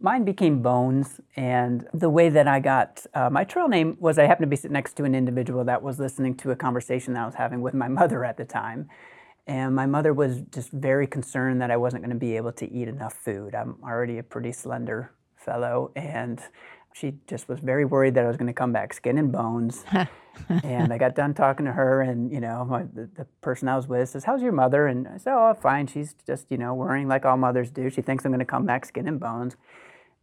Mine 0.00 0.24
became 0.24 0.62
Bones, 0.62 1.20
and 1.34 1.88
the 1.92 2.08
way 2.08 2.28
that 2.28 2.46
I 2.46 2.60
got 2.60 3.04
uh, 3.14 3.30
my 3.30 3.42
trail 3.42 3.66
name 3.66 3.96
was 3.98 4.16
I 4.16 4.26
happened 4.26 4.44
to 4.44 4.48
be 4.48 4.54
sitting 4.54 4.72
next 4.72 4.94
to 4.94 5.04
an 5.04 5.12
individual 5.12 5.64
that 5.64 5.82
was 5.82 5.98
listening 5.98 6.36
to 6.36 6.52
a 6.52 6.56
conversation 6.56 7.14
that 7.14 7.22
I 7.24 7.26
was 7.26 7.34
having 7.34 7.62
with 7.62 7.74
my 7.74 7.88
mother 8.00 8.24
at 8.24 8.36
the 8.36 8.44
time. 8.44 8.88
And 9.48 9.74
my 9.74 9.86
mother 9.86 10.12
was 10.12 10.42
just 10.52 10.70
very 10.70 11.06
concerned 11.06 11.60
that 11.62 11.70
I 11.72 11.76
wasn't 11.76 12.02
going 12.02 12.14
to 12.14 12.18
be 12.18 12.36
able 12.36 12.52
to 12.52 12.70
eat 12.70 12.86
enough 12.86 13.14
food. 13.14 13.54
I'm 13.56 13.76
already 13.82 14.18
a 14.18 14.22
pretty 14.22 14.52
slender 14.52 15.10
fellow, 15.34 15.90
and 15.96 16.40
she 16.92 17.14
just 17.26 17.48
was 17.48 17.58
very 17.58 17.84
worried 17.84 18.14
that 18.14 18.24
I 18.24 18.28
was 18.28 18.36
going 18.36 18.48
to 18.48 18.52
come 18.52 18.72
back 18.72 18.92
skin 18.92 19.18
and 19.18 19.32
bones. 19.32 19.84
and 20.48 20.92
I 20.92 20.98
got 20.98 21.16
done 21.16 21.34
talking 21.34 21.66
to 21.66 21.72
her, 21.72 22.02
and 22.02 22.30
you 22.30 22.38
know, 22.38 22.64
my, 22.64 22.84
the, 22.84 23.08
the, 23.16 23.24
person 23.40 23.66
I 23.68 23.74
was 23.74 23.88
with 23.88 24.10
says, 24.10 24.24
"How's 24.24 24.42
your 24.42 24.52
mother?" 24.52 24.86
And 24.86 25.08
I 25.08 25.16
said, 25.16 25.34
"Oh, 25.34 25.54
fine. 25.60 25.88
She's 25.88 26.14
just 26.24 26.46
you 26.50 26.58
know 26.58 26.72
worrying 26.74 27.08
like 27.08 27.24
all 27.24 27.36
mothers 27.36 27.72
do. 27.72 27.90
She 27.90 28.02
thinks 28.02 28.24
I'm 28.24 28.30
going 28.30 28.38
to 28.38 28.44
come 28.44 28.64
back 28.64 28.84
skin 28.84 29.08
and 29.08 29.18
bones." 29.18 29.56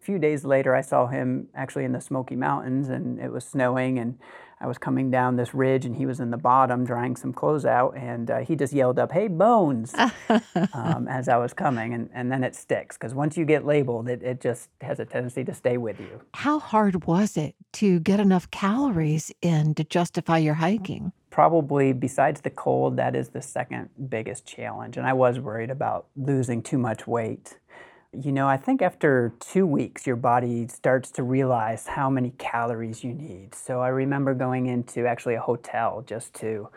A 0.05 0.11
few 0.13 0.19
days 0.19 0.45
later, 0.45 0.75
I 0.75 0.81
saw 0.81 1.07
him 1.07 1.47
actually 1.55 1.83
in 1.83 1.91
the 1.91 1.99
Smoky 1.99 2.35
Mountains, 2.35 2.89
and 2.89 3.19
it 3.19 3.31
was 3.31 3.43
snowing, 3.43 3.97
and 3.97 4.19
I 4.61 4.67
was 4.67 4.77
coming 4.77 5.09
down 5.09 5.35
this 5.35 5.55
ridge 5.55 5.83
and 5.83 5.95
he 5.95 6.05
was 6.05 6.19
in 6.19 6.29
the 6.29 6.37
bottom 6.37 6.85
drying 6.85 7.15
some 7.15 7.33
clothes 7.33 7.65
out, 7.65 7.97
and 7.97 8.29
uh, 8.29 8.37
he 8.41 8.55
just 8.55 8.71
yelled 8.71 8.99
up, 8.99 9.11
"Hey, 9.11 9.27
Bones!" 9.27 9.95
um, 10.73 11.07
as 11.07 11.27
I 11.27 11.37
was 11.37 11.53
coming, 11.53 11.95
and, 11.95 12.11
and 12.13 12.31
then 12.31 12.43
it 12.43 12.53
sticks 12.53 12.95
because 12.97 13.15
once 13.15 13.35
you 13.35 13.45
get 13.45 13.65
labeled, 13.65 14.07
it, 14.07 14.21
it 14.21 14.41
just 14.41 14.69
has 14.81 14.99
a 14.99 15.05
tendency 15.05 15.43
to 15.43 15.55
stay 15.55 15.77
with 15.77 15.99
you. 15.99 16.21
How 16.35 16.59
hard 16.59 17.05
was 17.05 17.35
it 17.35 17.55
to 17.73 17.99
get 17.99 18.19
enough 18.19 18.51
calories 18.51 19.31
in 19.41 19.73
to 19.73 19.83
justify 19.83 20.37
your 20.37 20.53
hiking? 20.53 21.13
Probably, 21.31 21.93
besides 21.93 22.41
the 22.41 22.51
cold, 22.51 22.95
that 22.97 23.15
is 23.15 23.29
the 23.29 23.41
second 23.41 23.89
biggest 24.07 24.45
challenge, 24.45 24.97
and 24.97 25.07
I 25.07 25.13
was 25.13 25.39
worried 25.39 25.71
about 25.71 26.05
losing 26.15 26.61
too 26.61 26.77
much 26.77 27.07
weight. 27.07 27.57
You 28.21 28.31
know, 28.31 28.47
I 28.47 28.57
think 28.57 28.81
after 28.81 29.33
two 29.39 29.65
weeks, 29.65 30.07
your 30.07 30.15
body 30.15 30.67
starts 30.67 31.11
to 31.11 31.23
realize 31.23 31.87
how 31.87 32.09
many 32.09 32.31
calories 32.37 33.03
you 33.03 33.13
need. 33.13 33.53
So 33.53 33.81
I 33.81 33.89
remember 33.89 34.33
going 34.33 34.67
into 34.67 35.05
actually 35.05 35.35
a 35.35 35.41
hotel 35.41 36.03
just 36.07 36.33
to 36.35 36.69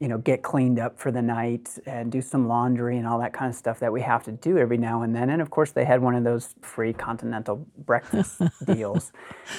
you 0.00 0.06
know, 0.06 0.18
get 0.18 0.42
cleaned 0.42 0.78
up 0.78 0.98
for 0.98 1.10
the 1.10 1.20
night 1.20 1.76
and 1.84 2.12
do 2.12 2.22
some 2.22 2.46
laundry 2.46 2.96
and 2.98 3.06
all 3.06 3.18
that 3.18 3.32
kind 3.32 3.50
of 3.50 3.56
stuff 3.56 3.80
that 3.80 3.92
we 3.92 4.00
have 4.00 4.22
to 4.24 4.32
do 4.32 4.56
every 4.56 4.78
now 4.78 5.02
and 5.02 5.14
then. 5.14 5.28
And 5.28 5.42
of 5.42 5.50
course, 5.50 5.72
they 5.72 5.84
had 5.84 6.00
one 6.00 6.14
of 6.14 6.22
those 6.22 6.54
free 6.62 6.92
continental 6.92 7.66
breakfast 7.78 8.40
deals 8.64 9.12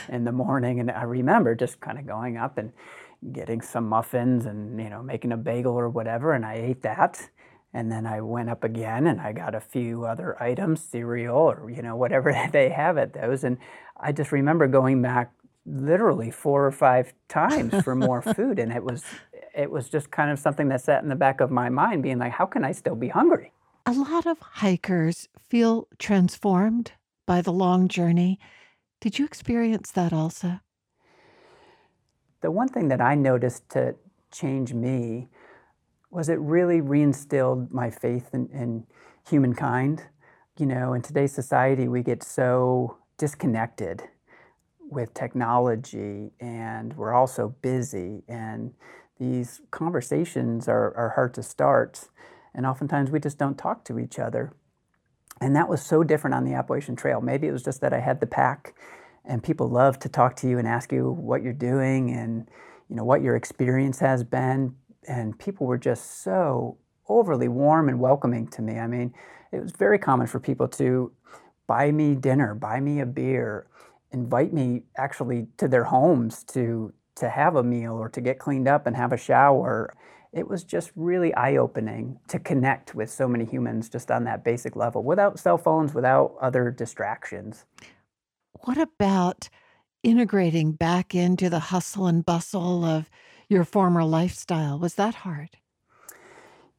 in 0.08 0.24
the 0.24 0.32
morning. 0.32 0.80
And 0.80 0.92
I 0.92 1.04
remember 1.04 1.56
just 1.56 1.82
kind 1.82 2.00
of 2.00 2.08
going 2.08 2.38
up 2.38 2.58
and 2.58 2.72
getting 3.34 3.60
some 3.60 3.90
muffins 3.90 4.46
and, 4.46 4.80
you 4.80 4.90
know, 4.90 5.04
making 5.04 5.34
a 5.34 5.38
bagel 5.38 5.74
or 5.74 5.90
whatever. 5.90 6.32
And 6.32 6.46
I 6.46 6.54
ate 6.54 6.84
that. 6.84 7.30
And 7.74 7.92
then 7.92 8.06
I 8.06 8.22
went 8.22 8.50
up 8.50 8.64
again 8.64 9.06
and 9.06 9.22
I 9.22 9.32
got 9.32 9.54
a 9.54 9.60
few 9.60 10.06
other 10.06 10.42
items, 10.42 10.82
cereal 10.82 11.38
or, 11.38 11.70
you 11.70 11.82
know, 11.82 11.96
whatever 11.96 12.36
they 12.52 12.70
have 12.70 12.98
at 12.98 13.14
those. 13.14 13.44
And 13.44 13.58
I 14.00 14.12
just 14.12 14.32
remember 14.32 14.68
going 14.68 15.02
back 15.02 15.32
literally 15.66 16.32
four 16.32 16.66
or 16.66 16.72
five 16.72 17.14
times 17.28 17.84
for 17.84 17.96
more 17.96 18.22
food. 18.36 18.60
And 18.60 18.72
it 18.72 18.84
was 18.84 19.04
it 19.56 19.70
was 19.70 19.90
just 19.90 20.12
kind 20.12 20.32
of 20.32 20.40
something 20.40 20.70
that 20.70 20.82
sat 20.82 21.04
in 21.04 21.10
the 21.10 21.16
back 21.16 21.42
of 21.42 21.52
my 21.52 21.70
mind, 21.70 22.04
being 22.04 22.20
like, 22.20 22.32
how 22.32 22.46
can 22.46 22.64
I 22.64 22.72
still 22.72 22.96
be 22.96 23.10
hungry? 23.10 23.52
A 23.86 23.92
lot 23.92 24.26
of 24.26 24.40
hikers 24.40 25.28
feel 25.38 25.88
transformed 25.98 26.94
by 27.26 27.42
the 27.42 27.52
long 27.52 27.88
journey. 27.88 28.40
Did 29.02 29.18
you 29.18 29.26
experience 29.26 29.92
that 29.92 30.14
also? 30.14 30.60
The 32.42 32.52
one 32.52 32.70
thing 32.70 32.88
that 32.90 33.02
I 33.02 33.16
noticed 33.16 33.70
to 33.70 33.96
change 34.32 34.74
me 34.74 35.30
was 36.10 36.30
it 36.30 36.40
really 36.40 36.82
reinstilled 36.82 37.72
my 37.72 37.90
faith 37.90 38.30
in, 38.34 38.50
in 38.52 38.86
humankind. 39.28 40.04
You 40.58 40.66
know, 40.66 40.94
in 40.94 41.02
today's 41.02 41.34
society, 41.34 41.88
we 41.88 42.04
get 42.04 42.24
so 42.24 42.98
disconnected 43.18 44.04
with 44.80 45.14
technology 45.14 46.32
and 46.40 46.96
we're 46.98 47.14
all 47.14 47.28
so 47.28 47.50
busy 47.62 48.24
and 48.28 48.74
these 49.20 49.62
conversations 49.70 50.68
are, 50.68 50.96
are 50.96 51.10
hard 51.10 51.34
to 51.34 51.44
start, 51.44 52.10
and 52.56 52.66
oftentimes 52.66 53.12
we 53.12 53.20
just 53.20 53.38
don't 53.38 53.58
talk 53.58 53.84
to 53.86 54.00
each 54.00 54.18
other. 54.18 54.54
And 55.42 55.56
that 55.56 55.70
was 55.70 55.82
so 55.82 56.04
different 56.04 56.36
on 56.36 56.46
the 56.46 56.54
Appalachian 56.54 56.96
Trail. 56.96 57.22
Maybe 57.22 57.48
it 57.48 57.52
was 57.52 57.64
just 57.64 57.82
that 57.82 57.94
I 57.94 58.00
had 58.00 58.22
the 58.22 58.28
pack, 58.28 58.74
and 59.26 59.44
people 59.44 59.68
love 59.68 60.00
to 60.00 60.10
talk 60.10 60.38
to 60.38 60.50
you 60.50 60.58
and 60.58 60.68
ask 60.68 60.92
you 60.92 61.12
what 61.12 61.44
you're 61.44 61.54
doing 61.54 62.12
and 62.12 62.50
you 62.90 62.96
know 62.96 63.04
what 63.04 63.22
your 63.22 63.36
experience 63.36 64.00
has 64.00 64.24
been. 64.24 64.76
And 65.10 65.38
people 65.38 65.68
were 65.68 65.78
just 65.78 66.22
so 66.22 66.78
overly 67.10 67.50
warm 67.50 67.90
and 67.90 68.00
welcoming 68.00 68.48
to 68.48 68.62
me. 68.62 68.78
I 68.78 68.88
mean, 68.88 69.14
it 69.52 69.62
was 69.62 69.72
very 69.72 70.00
common 70.00 70.28
for 70.28 70.40
people 70.40 70.68
to 70.70 71.12
buy 71.68 71.92
me 71.92 72.16
dinner, 72.16 72.56
buy 72.56 72.80
me 72.80 73.00
a 73.02 73.06
beer, 73.06 73.68
invite 74.12 74.54
me 74.54 74.84
actually 74.98 75.48
to 75.58 75.68
their 75.68 75.84
homes 75.84 76.44
to 76.46 76.94
to 77.16 77.30
have 77.30 77.58
a 77.58 77.64
meal 77.64 77.94
or 77.94 78.08
to 78.08 78.22
get 78.22 78.40
cleaned 78.40 78.68
up 78.68 78.88
and 78.88 78.96
have 78.96 79.12
a 79.12 79.18
shower. 79.18 79.94
It 80.32 80.48
was 80.48 80.64
just 80.64 80.92
really 80.96 81.34
eye 81.34 81.58
opening 81.58 82.18
to 82.30 82.40
connect 82.40 82.96
with 82.96 83.12
so 83.12 83.28
many 83.28 83.44
humans 83.44 83.90
just 83.90 84.10
on 84.10 84.24
that 84.24 84.44
basic 84.44 84.78
level 84.78 85.04
without 85.04 85.38
cell 85.38 85.58
phones, 85.58 85.94
without 85.94 86.36
other 86.40 86.72
distractions. 86.72 87.66
What 88.62 88.78
about 88.78 89.50
integrating 90.02 90.72
back 90.72 91.14
into 91.14 91.50
the 91.50 91.60
hustle 91.60 92.08
and 92.08 92.26
bustle 92.26 92.86
of 92.86 93.10
your 93.50 93.64
former 93.64 94.04
lifestyle? 94.04 94.78
Was 94.80 94.96
that 94.96 95.16
hard? 95.16 95.50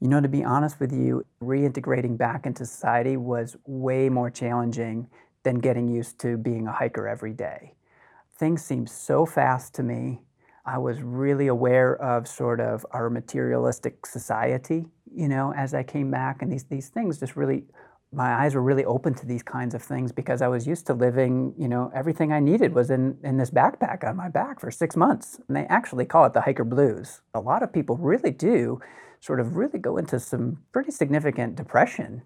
You 0.01 0.09
know, 0.09 0.21
to 0.21 0.29
be 0.29 0.45
honest 0.45 0.81
with 0.81 0.93
you, 0.93 1.27
reintegrating 1.43 2.17
back 2.17 2.47
into 2.47 2.65
society 2.65 3.17
was 3.17 3.57
way 3.67 4.09
more 4.09 4.31
challenging 4.31 5.09
than 5.43 5.57
getting 5.57 5.89
used 5.89 6.19
to 6.21 6.39
being 6.39 6.67
a 6.67 6.73
hiker 6.73 7.07
every 7.09 7.33
day. 7.33 7.75
Things 8.39 8.63
seemed 8.63 8.89
so 8.89 9.27
fast 9.27 9.75
to 9.75 9.83
me. 9.83 10.21
I 10.65 10.79
was 10.79 11.03
really 11.03 11.49
aware 11.49 12.01
of 12.01 12.29
sort 12.29 12.61
of 12.61 12.87
our 12.93 13.11
materialistic 13.11 14.07
society, 14.07 14.87
you 15.13 15.29
know, 15.29 15.53
as 15.53 15.75
I 15.75 15.83
came 15.83 16.11
back, 16.11 16.41
and 16.41 16.53
these 16.53 16.65
these 16.65 16.89
things 16.89 17.19
just 17.19 17.35
really, 17.37 17.65
my 18.13 18.43
eyes 18.43 18.55
were 18.55 18.63
really 18.63 18.85
open 18.85 19.15
to 19.15 19.27
these 19.27 19.43
kinds 19.43 19.75
of 19.75 19.83
things 19.83 20.11
because 20.11 20.43
I 20.43 20.49
was 20.49 20.67
used 20.67 20.87
to 20.87 20.95
living, 20.95 21.55
you 21.57 21.69
know, 21.69 21.93
everything 21.95 22.33
I 22.33 22.41
needed 22.41 22.75
was 22.75 22.91
in 22.91 23.17
in 23.23 23.37
this 23.37 23.51
backpack 23.51 24.03
on 24.09 24.17
my 24.17 24.29
back 24.29 24.61
for 24.61 24.71
six 24.71 24.97
months, 24.97 25.41
and 25.47 25.57
they 25.57 25.65
actually 25.67 26.07
call 26.07 26.25
it 26.25 26.33
the 26.33 26.41
hiker 26.41 26.65
blues. 26.65 27.21
A 27.35 27.41
lot 27.41 27.63
of 27.63 27.73
people 27.73 27.97
really 27.97 28.33
do, 28.33 28.81
sort 29.21 29.39
of 29.39 29.57
really 29.57 29.79
go 29.79 29.97
into 29.97 30.19
some 30.19 30.59
pretty 30.73 30.91
significant 30.91 31.57
depression. 31.57 32.23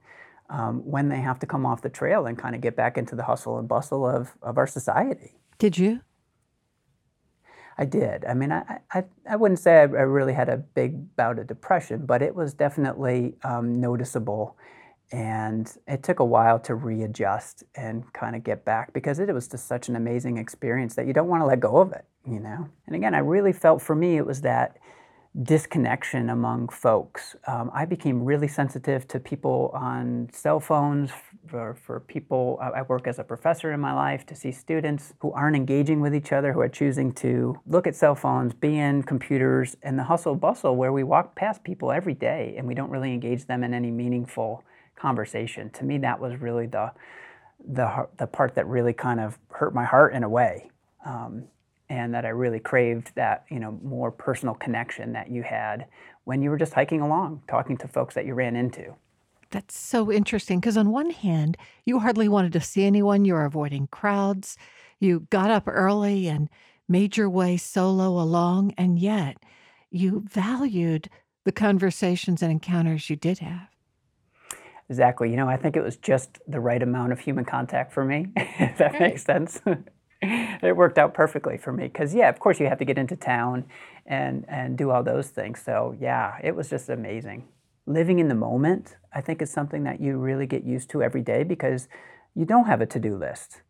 Um, 0.50 0.82
when 0.84 1.08
they 1.08 1.20
have 1.20 1.38
to 1.38 1.46
come 1.46 1.64
off 1.64 1.80
the 1.80 1.88
trail 1.88 2.26
and 2.26 2.38
kind 2.38 2.54
of 2.54 2.60
get 2.60 2.76
back 2.76 2.98
into 2.98 3.16
the 3.16 3.22
hustle 3.22 3.58
and 3.58 3.66
bustle 3.66 4.06
of, 4.06 4.36
of 4.42 4.58
our 4.58 4.66
society. 4.66 5.38
Did 5.58 5.78
you? 5.78 6.02
I 7.76 7.84
did. 7.84 8.24
I 8.24 8.34
mean, 8.34 8.52
I, 8.52 8.80
I, 8.92 9.04
I 9.28 9.36
wouldn't 9.36 9.58
say 9.58 9.78
I, 9.78 9.84
really 9.84 10.32
had 10.32 10.48
a 10.48 10.58
big 10.58 11.16
bout 11.16 11.38
of 11.38 11.46
depression, 11.46 12.06
but 12.06 12.22
it 12.22 12.34
was 12.34 12.54
definitely 12.54 13.34
um, 13.42 13.80
noticeable. 13.80 14.56
And 15.14 15.72
it 15.86 16.02
took 16.02 16.18
a 16.18 16.24
while 16.24 16.58
to 16.60 16.74
readjust 16.74 17.62
and 17.76 18.12
kind 18.12 18.34
of 18.34 18.42
get 18.42 18.64
back 18.64 18.92
because 18.92 19.20
it 19.20 19.32
was 19.32 19.46
just 19.46 19.68
such 19.68 19.88
an 19.88 19.94
amazing 19.94 20.38
experience 20.38 20.96
that 20.96 21.06
you 21.06 21.12
don't 21.12 21.28
want 21.28 21.40
to 21.40 21.46
let 21.46 21.60
go 21.60 21.76
of 21.76 21.92
it, 21.92 22.04
you 22.26 22.40
know? 22.40 22.68
And 22.88 22.96
again, 22.96 23.14
I 23.14 23.18
really 23.18 23.52
felt 23.52 23.80
for 23.80 23.94
me 23.94 24.16
it 24.16 24.26
was 24.26 24.40
that 24.40 24.76
disconnection 25.40 26.30
among 26.30 26.68
folks. 26.68 27.36
Um, 27.46 27.70
I 27.72 27.84
became 27.84 28.24
really 28.24 28.48
sensitive 28.48 29.06
to 29.08 29.20
people 29.20 29.70
on 29.72 30.30
cell 30.32 30.58
phones, 30.58 31.12
for, 31.46 31.74
for 31.74 32.00
people. 32.00 32.58
I 32.60 32.82
work 32.82 33.06
as 33.06 33.20
a 33.20 33.24
professor 33.24 33.72
in 33.72 33.78
my 33.78 33.92
life 33.92 34.26
to 34.26 34.34
see 34.34 34.50
students 34.50 35.14
who 35.20 35.30
aren't 35.32 35.54
engaging 35.54 36.00
with 36.00 36.14
each 36.14 36.32
other, 36.32 36.52
who 36.52 36.60
are 36.60 36.68
choosing 36.68 37.12
to 37.12 37.60
look 37.66 37.86
at 37.86 37.94
cell 37.94 38.16
phones, 38.16 38.52
be 38.52 38.78
in 38.78 39.04
computers, 39.04 39.76
and 39.82 39.96
the 39.96 40.04
hustle 40.04 40.34
bustle 40.34 40.74
where 40.74 40.92
we 40.92 41.04
walk 41.04 41.36
past 41.36 41.62
people 41.62 41.92
every 41.92 42.14
day 42.14 42.54
and 42.56 42.66
we 42.66 42.74
don't 42.74 42.90
really 42.90 43.12
engage 43.12 43.46
them 43.46 43.62
in 43.62 43.74
any 43.74 43.92
meaningful 43.92 44.64
conversation. 44.96 45.70
To 45.70 45.84
me, 45.84 45.98
that 45.98 46.20
was 46.20 46.40
really 46.40 46.66
the 46.66 46.92
the 47.66 48.08
the 48.18 48.26
part 48.26 48.54
that 48.54 48.66
really 48.66 48.92
kind 48.92 49.20
of 49.20 49.38
hurt 49.48 49.74
my 49.74 49.84
heart 49.84 50.14
in 50.14 50.22
a 50.22 50.28
way. 50.28 50.70
Um, 51.04 51.44
and 51.90 52.14
that 52.14 52.24
I 52.24 52.30
really 52.30 52.60
craved 52.60 53.12
that 53.14 53.44
you 53.50 53.60
know 53.60 53.78
more 53.82 54.10
personal 54.10 54.54
connection 54.54 55.12
that 55.12 55.30
you 55.30 55.42
had 55.42 55.86
when 56.24 56.42
you 56.42 56.50
were 56.50 56.56
just 56.56 56.72
hiking 56.72 57.00
along, 57.00 57.42
talking 57.48 57.76
to 57.78 57.88
folks 57.88 58.14
that 58.14 58.26
you 58.26 58.34
ran 58.34 58.56
into. 58.56 58.94
That's 59.50 59.76
so 59.76 60.10
interesting 60.10 60.60
because 60.60 60.76
on 60.76 60.90
one 60.90 61.10
hand, 61.10 61.56
you 61.84 62.00
hardly 62.00 62.28
wanted 62.28 62.52
to 62.54 62.60
see 62.60 62.84
anyone. 62.84 63.24
You 63.24 63.34
were 63.34 63.44
avoiding 63.44 63.86
crowds. 63.88 64.56
You 64.98 65.26
got 65.30 65.50
up 65.50 65.64
early 65.66 66.26
and 66.28 66.48
made 66.88 67.16
your 67.16 67.30
way 67.30 67.56
solo 67.56 68.20
along, 68.20 68.74
and 68.76 68.98
yet 68.98 69.36
you 69.90 70.24
valued 70.28 71.08
the 71.44 71.52
conversations 71.52 72.42
and 72.42 72.50
encounters 72.50 73.08
you 73.10 73.16
did 73.16 73.38
have. 73.38 73.68
Exactly. 74.88 75.30
You 75.30 75.36
know, 75.36 75.48
I 75.48 75.56
think 75.56 75.76
it 75.76 75.82
was 75.82 75.96
just 75.96 76.38
the 76.46 76.60
right 76.60 76.82
amount 76.82 77.12
of 77.12 77.20
human 77.20 77.44
contact 77.44 77.92
for 77.92 78.04
me, 78.04 78.26
if 78.36 78.78
that 78.78 79.00
makes 79.00 79.24
sense. 79.24 79.60
it 80.22 80.76
worked 80.76 80.98
out 80.98 81.14
perfectly 81.14 81.58
for 81.58 81.72
me 81.72 81.84
because 81.84 82.14
yeah 82.14 82.30
of 82.30 82.38
course 82.38 82.58
you 82.58 82.66
have 82.66 82.78
to 82.78 82.84
get 82.84 82.96
into 82.96 83.14
town 83.14 83.62
and 84.06 84.44
and 84.48 84.76
do 84.78 84.90
all 84.90 85.02
those 85.02 85.28
things. 85.28 85.60
So 85.64 85.96
yeah 86.00 86.36
it 86.42 86.54
was 86.54 86.70
just 86.70 86.88
amazing. 86.88 87.44
Living 87.86 88.18
in 88.18 88.28
the 88.28 88.34
moment 88.34 88.96
i 89.12 89.20
think 89.20 89.42
is 89.42 89.50
something 89.50 89.84
that 89.84 90.00
you 90.00 90.16
really 90.16 90.46
get 90.46 90.64
used 90.64 90.88
to 90.90 91.02
every 91.02 91.20
day 91.22 91.42
because 91.44 91.88
you 92.34 92.44
don't 92.44 92.66
have 92.66 92.80
a 92.80 92.86
to-do 92.86 93.16
list. 93.16 93.60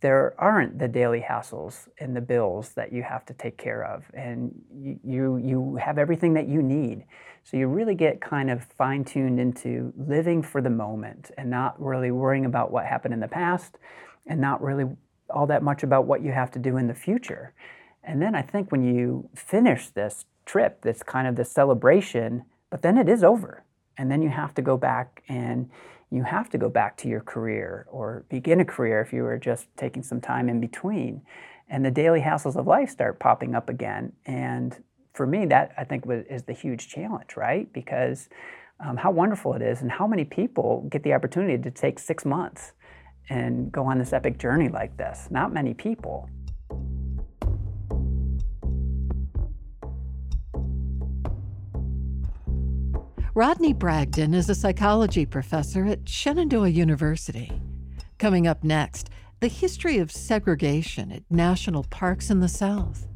There 0.00 0.34
aren't 0.38 0.78
the 0.78 0.88
daily 0.88 1.20
hassles 1.20 1.88
and 1.98 2.14
the 2.16 2.20
bills 2.20 2.70
that 2.74 2.92
you 2.92 3.02
have 3.02 3.24
to 3.26 3.34
take 3.34 3.56
care 3.58 3.84
of 3.84 4.04
and 4.14 4.52
you 4.72 4.98
you, 5.04 5.36
you 5.38 5.76
have 5.76 5.98
everything 5.98 6.34
that 6.34 6.48
you 6.48 6.62
need 6.62 7.04
so 7.44 7.58
you 7.58 7.68
really 7.68 7.94
get 7.94 8.20
kind 8.20 8.50
of 8.50 8.64
fine-tuned 8.64 9.38
into 9.38 9.92
living 9.96 10.42
for 10.42 10.62
the 10.62 10.70
moment 10.70 11.30
and 11.36 11.50
not 11.50 11.80
really 11.80 12.10
worrying 12.10 12.46
about 12.46 12.72
what 12.72 12.86
happened 12.86 13.12
in 13.12 13.20
the 13.20 13.28
past 13.28 13.76
and 14.26 14.40
not 14.40 14.62
really 14.62 14.86
all 15.28 15.46
that 15.46 15.62
much 15.62 15.82
about 15.82 16.06
what 16.06 16.22
you 16.22 16.32
have 16.32 16.50
to 16.52 16.58
do 16.58 16.78
in 16.78 16.86
the 16.86 16.94
future. 16.94 17.52
And 18.02 18.20
then 18.20 18.34
I 18.34 18.42
think 18.42 18.72
when 18.72 18.82
you 18.82 19.28
finish 19.34 19.88
this 19.88 20.24
trip, 20.46 20.80
that's 20.82 21.02
kind 21.02 21.28
of 21.28 21.36
the 21.36 21.44
celebration, 21.44 22.44
but 22.70 22.82
then 22.82 22.96
it 22.96 23.08
is 23.08 23.22
over. 23.22 23.64
And 23.98 24.10
then 24.10 24.22
you 24.22 24.30
have 24.30 24.54
to 24.54 24.62
go 24.62 24.76
back 24.76 25.22
and 25.28 25.70
you 26.10 26.22
have 26.22 26.48
to 26.50 26.58
go 26.58 26.68
back 26.68 26.96
to 26.98 27.08
your 27.08 27.20
career 27.20 27.86
or 27.90 28.24
begin 28.28 28.60
a 28.60 28.64
career 28.64 29.00
if 29.00 29.12
you 29.12 29.22
were 29.22 29.38
just 29.38 29.66
taking 29.76 30.02
some 30.02 30.20
time 30.20 30.48
in 30.48 30.60
between. 30.60 31.22
And 31.68 31.84
the 31.84 31.90
daily 31.90 32.20
hassles 32.20 32.56
of 32.56 32.66
life 32.66 32.90
start 32.90 33.18
popping 33.18 33.54
up 33.54 33.68
again. 33.68 34.12
And 34.26 34.82
for 35.14 35.26
me, 35.26 35.46
that 35.46 35.72
I 35.78 35.84
think 35.84 36.04
was, 36.04 36.24
is 36.28 36.42
the 36.42 36.52
huge 36.52 36.88
challenge, 36.88 37.36
right? 37.36 37.72
Because 37.72 38.28
um, 38.84 38.96
how 38.96 39.10
wonderful 39.10 39.54
it 39.54 39.62
is, 39.62 39.80
and 39.80 39.90
how 39.90 40.06
many 40.06 40.24
people 40.24 40.86
get 40.90 41.04
the 41.04 41.14
opportunity 41.14 41.56
to 41.62 41.70
take 41.70 41.98
six 41.98 42.24
months 42.24 42.72
and 43.30 43.72
go 43.72 43.86
on 43.86 43.98
this 43.98 44.12
epic 44.12 44.38
journey 44.38 44.68
like 44.68 44.96
this. 44.96 45.28
Not 45.30 45.52
many 45.52 45.72
people. 45.72 46.28
Rodney 53.36 53.72
Bragdon 53.72 54.34
is 54.34 54.48
a 54.48 54.54
psychology 54.54 55.26
professor 55.26 55.86
at 55.86 56.08
Shenandoah 56.08 56.68
University. 56.68 57.50
Coming 58.18 58.46
up 58.46 58.62
next, 58.62 59.10
the 59.40 59.48
history 59.48 59.98
of 59.98 60.12
segregation 60.12 61.10
at 61.10 61.22
national 61.30 61.84
parks 61.84 62.30
in 62.30 62.40
the 62.40 62.48
South. 62.48 63.08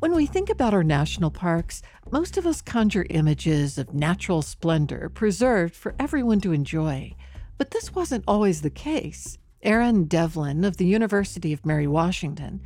When 0.00 0.14
we 0.14 0.26
think 0.26 0.48
about 0.48 0.74
our 0.74 0.84
national 0.84 1.32
parks, 1.32 1.82
most 2.12 2.36
of 2.36 2.46
us 2.46 2.62
conjure 2.62 3.04
images 3.10 3.78
of 3.78 3.92
natural 3.92 4.42
splendor 4.42 5.08
preserved 5.08 5.74
for 5.74 5.96
everyone 5.98 6.40
to 6.42 6.52
enjoy. 6.52 7.16
But 7.56 7.72
this 7.72 7.92
wasn't 7.92 8.22
always 8.28 8.62
the 8.62 8.70
case. 8.70 9.38
Erin 9.60 10.04
Devlin 10.04 10.64
of 10.64 10.76
the 10.76 10.86
University 10.86 11.52
of 11.52 11.66
Mary 11.66 11.88
Washington 11.88 12.60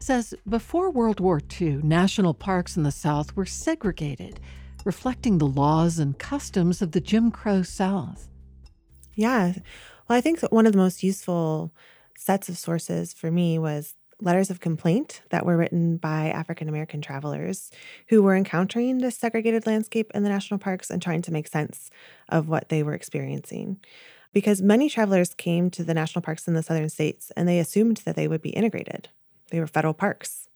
says 0.00 0.32
before 0.48 0.90
World 0.90 1.20
War 1.20 1.42
II, 1.60 1.80
national 1.82 2.32
parks 2.32 2.74
in 2.74 2.84
the 2.84 2.90
South 2.90 3.36
were 3.36 3.44
segregated, 3.44 4.40
reflecting 4.86 5.36
the 5.36 5.46
laws 5.46 5.98
and 5.98 6.18
customs 6.18 6.80
of 6.80 6.92
the 6.92 7.02
Jim 7.02 7.30
Crow 7.30 7.62
South. 7.62 8.30
Yeah. 9.14 9.52
Well, 10.08 10.16
I 10.16 10.22
think 10.22 10.40
that 10.40 10.52
one 10.54 10.64
of 10.64 10.72
the 10.72 10.78
most 10.78 11.02
useful 11.02 11.74
sets 12.16 12.48
of 12.48 12.56
sources 12.56 13.12
for 13.12 13.30
me 13.30 13.58
was 13.58 13.94
letters 14.20 14.50
of 14.50 14.60
complaint 14.60 15.22
that 15.30 15.46
were 15.46 15.56
written 15.56 15.96
by 15.96 16.28
African 16.28 16.68
American 16.68 17.00
travelers 17.00 17.70
who 18.08 18.22
were 18.22 18.34
encountering 18.34 18.98
this 18.98 19.16
segregated 19.16 19.66
landscape 19.66 20.10
in 20.14 20.22
the 20.22 20.28
national 20.28 20.58
parks 20.58 20.90
and 20.90 21.00
trying 21.00 21.22
to 21.22 21.32
make 21.32 21.48
sense 21.48 21.90
of 22.28 22.48
what 22.48 22.68
they 22.68 22.82
were 22.82 22.94
experiencing. 22.94 23.78
Because 24.32 24.60
many 24.60 24.90
travelers 24.90 25.34
came 25.34 25.70
to 25.70 25.84
the 25.84 25.94
national 25.94 26.22
parks 26.22 26.48
in 26.48 26.54
the 26.54 26.62
southern 26.62 26.88
states 26.88 27.30
and 27.36 27.48
they 27.48 27.58
assumed 27.58 27.98
that 27.98 28.16
they 28.16 28.28
would 28.28 28.42
be 28.42 28.50
integrated. 28.50 29.08
They 29.50 29.60
were 29.60 29.66
federal 29.66 29.94
parks. 29.94 30.48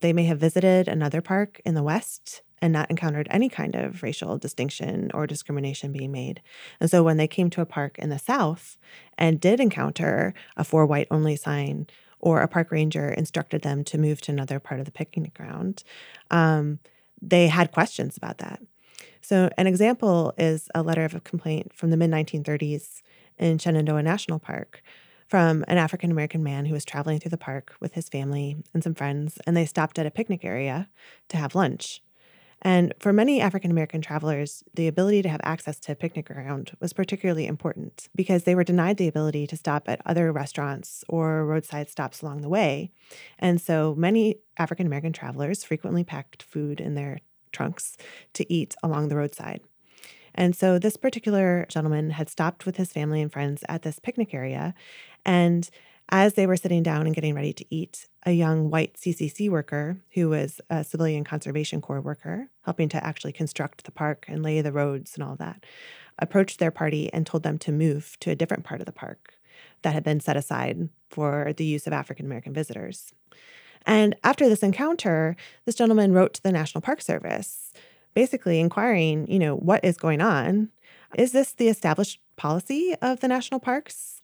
They 0.00 0.12
may 0.12 0.24
have 0.24 0.38
visited 0.38 0.88
another 0.88 1.22
park 1.22 1.60
in 1.64 1.74
the 1.74 1.82
West 1.82 2.42
and 2.60 2.72
not 2.72 2.90
encountered 2.90 3.28
any 3.30 3.48
kind 3.48 3.74
of 3.74 4.02
racial 4.02 4.38
distinction 4.38 5.10
or 5.14 5.26
discrimination 5.26 5.92
being 5.92 6.12
made. 6.12 6.42
And 6.80 6.90
so 6.90 7.02
when 7.02 7.16
they 7.16 7.28
came 7.28 7.50
to 7.50 7.60
a 7.60 7.66
park 7.66 7.98
in 7.98 8.08
the 8.08 8.18
South 8.18 8.78
and 9.16 9.40
did 9.40 9.60
encounter 9.60 10.34
a 10.56 10.64
for 10.64 10.86
white 10.86 11.08
only 11.10 11.36
sign 11.36 11.86
or 12.26 12.40
a 12.40 12.48
park 12.48 12.72
ranger 12.72 13.08
instructed 13.10 13.62
them 13.62 13.84
to 13.84 13.96
move 13.96 14.20
to 14.20 14.32
another 14.32 14.58
part 14.58 14.80
of 14.80 14.84
the 14.84 14.90
picnic 14.90 15.32
ground, 15.32 15.84
um, 16.32 16.80
they 17.22 17.46
had 17.46 17.70
questions 17.70 18.16
about 18.16 18.38
that. 18.38 18.60
So, 19.20 19.48
an 19.56 19.68
example 19.68 20.34
is 20.36 20.68
a 20.74 20.82
letter 20.82 21.04
of 21.04 21.22
complaint 21.22 21.72
from 21.72 21.90
the 21.90 21.96
mid 21.96 22.10
1930s 22.10 23.02
in 23.38 23.58
Shenandoah 23.58 24.02
National 24.02 24.40
Park 24.40 24.82
from 25.28 25.64
an 25.68 25.78
African 25.78 26.10
American 26.10 26.42
man 26.42 26.66
who 26.66 26.74
was 26.74 26.84
traveling 26.84 27.20
through 27.20 27.30
the 27.30 27.38
park 27.38 27.76
with 27.78 27.94
his 27.94 28.08
family 28.08 28.56
and 28.74 28.82
some 28.82 28.94
friends, 28.94 29.38
and 29.46 29.56
they 29.56 29.64
stopped 29.64 29.96
at 29.96 30.06
a 30.06 30.10
picnic 30.10 30.44
area 30.44 30.88
to 31.28 31.36
have 31.36 31.54
lunch. 31.54 32.02
And 32.62 32.94
for 32.98 33.12
many 33.12 33.40
African 33.40 33.70
American 33.70 34.00
travelers, 34.00 34.64
the 34.74 34.88
ability 34.88 35.22
to 35.22 35.28
have 35.28 35.40
access 35.44 35.78
to 35.80 35.92
a 35.92 35.94
picnic 35.94 36.26
ground 36.26 36.72
was 36.80 36.92
particularly 36.92 37.46
important 37.46 38.08
because 38.14 38.44
they 38.44 38.54
were 38.54 38.64
denied 38.64 38.96
the 38.96 39.08
ability 39.08 39.46
to 39.48 39.56
stop 39.56 39.88
at 39.88 40.00
other 40.06 40.32
restaurants 40.32 41.04
or 41.08 41.44
roadside 41.44 41.90
stops 41.90 42.22
along 42.22 42.40
the 42.40 42.48
way. 42.48 42.90
And 43.38 43.60
so 43.60 43.94
many 43.94 44.38
African 44.56 44.86
American 44.86 45.12
travelers 45.12 45.64
frequently 45.64 46.02
packed 46.02 46.42
food 46.42 46.80
in 46.80 46.94
their 46.94 47.20
trunks 47.52 47.96
to 48.32 48.50
eat 48.52 48.74
along 48.82 49.08
the 49.08 49.16
roadside. 49.16 49.60
And 50.34 50.54
so 50.54 50.78
this 50.78 50.96
particular 50.96 51.66
gentleman 51.68 52.10
had 52.10 52.28
stopped 52.28 52.66
with 52.66 52.76
his 52.76 52.92
family 52.92 53.22
and 53.22 53.32
friends 53.32 53.64
at 53.68 53.82
this 53.82 53.98
picnic 53.98 54.34
area. 54.34 54.74
And 55.24 55.68
as 56.10 56.34
they 56.34 56.46
were 56.46 56.56
sitting 56.56 56.82
down 56.82 57.06
and 57.06 57.14
getting 57.14 57.34
ready 57.34 57.52
to 57.54 57.64
eat, 57.70 58.06
a 58.26 58.32
young 58.32 58.70
white 58.70 58.94
CCC 58.94 59.48
worker, 59.48 59.98
who 60.14 60.28
was 60.28 60.60
a 60.68 60.82
Civilian 60.82 61.22
Conservation 61.22 61.80
Corps 61.80 62.00
worker, 62.00 62.48
helping 62.64 62.88
to 62.88 63.06
actually 63.06 63.32
construct 63.32 63.84
the 63.84 63.92
park 63.92 64.26
and 64.28 64.42
lay 64.42 64.60
the 64.60 64.72
roads 64.72 65.14
and 65.14 65.22
all 65.22 65.36
that, 65.36 65.64
approached 66.18 66.58
their 66.58 66.72
party 66.72 67.08
and 67.12 67.24
told 67.24 67.44
them 67.44 67.56
to 67.58 67.70
move 67.70 68.16
to 68.20 68.30
a 68.30 68.34
different 68.34 68.64
part 68.64 68.80
of 68.80 68.86
the 68.86 68.92
park 68.92 69.34
that 69.82 69.94
had 69.94 70.02
been 70.02 70.18
set 70.18 70.36
aside 70.36 70.88
for 71.08 71.52
the 71.56 71.64
use 71.64 71.86
of 71.86 71.92
African 71.92 72.26
American 72.26 72.52
visitors. 72.52 73.12
And 73.86 74.16
after 74.24 74.48
this 74.48 74.64
encounter, 74.64 75.36
this 75.64 75.76
gentleman 75.76 76.12
wrote 76.12 76.34
to 76.34 76.42
the 76.42 76.50
National 76.50 76.82
Park 76.82 77.00
Service, 77.00 77.72
basically 78.14 78.58
inquiring, 78.58 79.30
you 79.30 79.38
know, 79.38 79.54
what 79.54 79.84
is 79.84 79.96
going 79.96 80.20
on? 80.20 80.70
Is 81.16 81.30
this 81.30 81.52
the 81.52 81.68
established 81.68 82.18
policy 82.34 82.96
of 83.00 83.20
the 83.20 83.28
national 83.28 83.60
parks? 83.60 84.20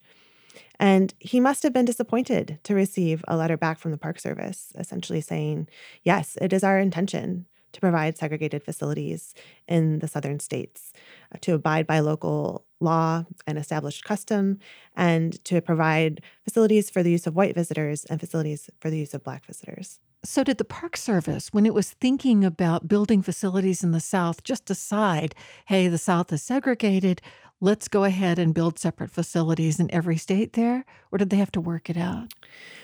And 0.79 1.15
he 1.19 1.41
must 1.41 1.63
have 1.63 1.73
been 1.73 1.85
disappointed 1.85 2.59
to 2.65 2.75
receive 2.75 3.25
a 3.29 3.37
letter 3.37 3.57
back 3.57 3.79
from 3.79 3.91
the 3.91 3.99
Park 3.99 4.19
Service, 4.19 4.73
essentially 4.79 5.21
saying, 5.21 5.69
Yes, 6.03 6.37
it 6.41 6.53
is 6.53 6.65
our 6.65 6.79
intention 6.79 7.47
to 7.73 7.81
provide 7.81 8.17
segregated 8.17 8.63
facilities 8.63 9.35
in 9.67 9.99
the 9.99 10.09
southern 10.09 10.39
states, 10.41 10.93
uh, 11.35 11.39
to 11.41 11.55
abide 11.55 11.87
by 11.87 12.01
local 12.01 12.65
law 12.81 13.25
and 13.47 13.59
established 13.59 14.05
custom, 14.05 14.59
and 14.95 15.43
to 15.45 15.61
provide 15.61 16.23
facilities 16.45 16.91
for 16.91 17.03
the 17.03 17.11
use 17.11 17.27
of 17.27 17.35
white 17.35 17.55
visitors 17.55 18.05
and 18.07 18.21
facilities 18.21 18.69
for 18.81 18.91
the 18.91 18.99
use 18.99 19.15
of 19.15 19.25
black 19.25 19.45
visitors. 19.47 19.99
So, 20.25 20.45
did 20.45 20.59
the 20.59 20.65
Park 20.65 20.97
Service, 20.97 21.53
when 21.53 21.67
it 21.67 21.75
was 21.75 21.91
thinking 21.91 22.45
about 22.45 22.87
building 22.87 23.23
facilities 23.23 23.83
in 23.83 23.91
the 23.91 24.01
South, 24.01 24.45
just 24.45 24.67
decide, 24.67 25.35
hey, 25.67 25.89
the 25.89 25.99
South 25.99 26.33
is 26.33 26.43
segregated, 26.43 27.21
let's 27.63 27.87
go 27.87 28.03
ahead 28.03 28.41
and 28.41 28.53
build 28.53 28.77
separate 28.77 29.11
facilities 29.11 29.79
in 29.79 29.89
every 29.95 30.17
state 30.17 30.55
there? 30.55 30.85
Or 31.13 31.19
did 31.19 31.31
they 31.31 31.37
have 31.37 31.53
to 31.53 31.61
work 31.61 31.89
it 31.89 31.97
out? 31.97 32.35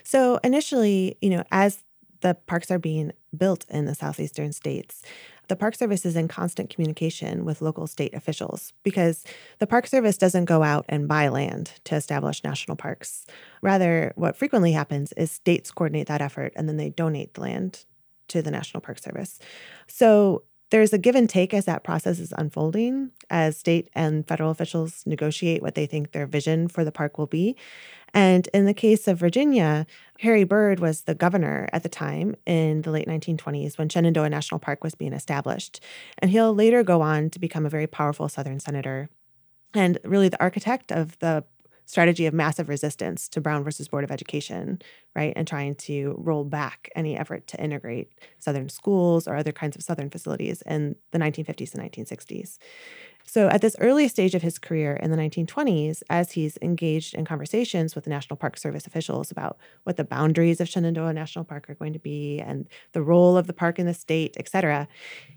So 0.04 0.38
initially, 0.44 1.18
you 1.20 1.30
know, 1.30 1.42
as 1.50 1.82
the 2.20 2.34
parks 2.34 2.70
are 2.70 2.78
being 2.78 3.12
built 3.36 3.66
in 3.68 3.86
the 3.86 3.94
southeastern 3.94 4.52
states, 4.52 5.02
the 5.48 5.56
Park 5.56 5.74
Service 5.74 6.06
is 6.06 6.14
in 6.14 6.28
constant 6.28 6.70
communication 6.70 7.44
with 7.44 7.60
local 7.60 7.86
state 7.88 8.14
officials 8.14 8.72
because 8.84 9.24
the 9.58 9.66
Park 9.66 9.88
Service 9.88 10.16
doesn't 10.16 10.44
go 10.44 10.62
out 10.62 10.84
and 10.88 11.08
buy 11.08 11.28
land 11.28 11.72
to 11.84 11.96
establish 11.96 12.44
national 12.44 12.76
parks. 12.76 13.26
Rather, 13.62 14.12
what 14.14 14.36
frequently 14.36 14.72
happens 14.72 15.12
is 15.14 15.32
states 15.32 15.72
coordinate 15.72 16.06
that 16.06 16.22
effort 16.22 16.52
and 16.54 16.68
then 16.68 16.76
they 16.76 16.90
donate 16.90 17.34
the 17.34 17.40
land 17.40 17.84
to 18.28 18.42
the 18.42 18.50
National 18.50 18.80
Park 18.80 18.98
Service. 18.98 19.40
So 19.88 20.44
there's 20.70 20.92
a 20.92 20.98
give 20.98 21.14
and 21.14 21.28
take 21.28 21.54
as 21.54 21.64
that 21.64 21.84
process 21.84 22.18
is 22.18 22.32
unfolding, 22.36 23.10
as 23.30 23.56
state 23.56 23.88
and 23.94 24.26
federal 24.26 24.50
officials 24.50 25.02
negotiate 25.06 25.62
what 25.62 25.74
they 25.74 25.86
think 25.86 26.12
their 26.12 26.26
vision 26.26 26.68
for 26.68 26.84
the 26.84 26.92
park 26.92 27.18
will 27.18 27.26
be. 27.26 27.56
And 28.14 28.48
in 28.54 28.64
the 28.64 28.74
case 28.74 29.06
of 29.06 29.18
Virginia, 29.18 29.86
Harry 30.20 30.44
Byrd 30.44 30.80
was 30.80 31.02
the 31.02 31.14
governor 31.14 31.68
at 31.72 31.82
the 31.82 31.88
time 31.88 32.34
in 32.46 32.82
the 32.82 32.90
late 32.90 33.06
1920s 33.06 33.78
when 33.78 33.88
Shenandoah 33.88 34.30
National 34.30 34.58
Park 34.58 34.82
was 34.82 34.94
being 34.94 35.12
established. 35.12 35.80
And 36.18 36.30
he'll 36.30 36.54
later 36.54 36.82
go 36.82 37.02
on 37.02 37.30
to 37.30 37.38
become 37.38 37.66
a 37.66 37.70
very 37.70 37.86
powerful 37.86 38.28
Southern 38.28 38.60
senator 38.60 39.10
and 39.74 39.98
really 40.04 40.28
the 40.28 40.40
architect 40.40 40.90
of 40.90 41.18
the 41.18 41.44
strategy 41.88 42.26
of 42.26 42.34
massive 42.34 42.68
resistance 42.68 43.30
to 43.30 43.40
Brown 43.40 43.64
versus 43.64 43.88
Board 43.88 44.04
of 44.04 44.10
Education, 44.10 44.78
right? 45.16 45.32
And 45.34 45.48
trying 45.48 45.74
to 45.76 46.14
roll 46.18 46.44
back 46.44 46.90
any 46.94 47.16
effort 47.16 47.46
to 47.46 47.62
integrate 47.62 48.12
Southern 48.40 48.68
schools 48.68 49.26
or 49.26 49.36
other 49.36 49.52
kinds 49.52 49.74
of 49.74 49.82
Southern 49.82 50.10
facilities 50.10 50.62
in 50.66 50.96
the 51.12 51.18
1950s 51.18 51.74
and 51.74 51.90
1960s. 51.90 52.58
So, 53.24 53.48
at 53.48 53.62
this 53.62 53.74
early 53.80 54.06
stage 54.08 54.34
of 54.34 54.42
his 54.42 54.58
career 54.58 54.96
in 54.96 55.10
the 55.10 55.16
1920s, 55.16 56.02
as 56.10 56.32
he's 56.32 56.58
engaged 56.60 57.14
in 57.14 57.24
conversations 57.24 57.94
with 57.94 58.04
the 58.04 58.10
National 58.10 58.36
Park 58.36 58.58
Service 58.58 58.86
officials 58.86 59.30
about 59.30 59.56
what 59.84 59.96
the 59.96 60.04
boundaries 60.04 60.60
of 60.60 60.68
Shenandoah 60.68 61.14
National 61.14 61.44
Park 61.44 61.70
are 61.70 61.74
going 61.74 61.94
to 61.94 61.98
be 61.98 62.38
and 62.38 62.68
the 62.92 63.02
role 63.02 63.38
of 63.38 63.46
the 63.46 63.54
park 63.54 63.78
in 63.78 63.86
the 63.86 63.94
state, 63.94 64.36
et 64.38 64.48
cetera, 64.48 64.88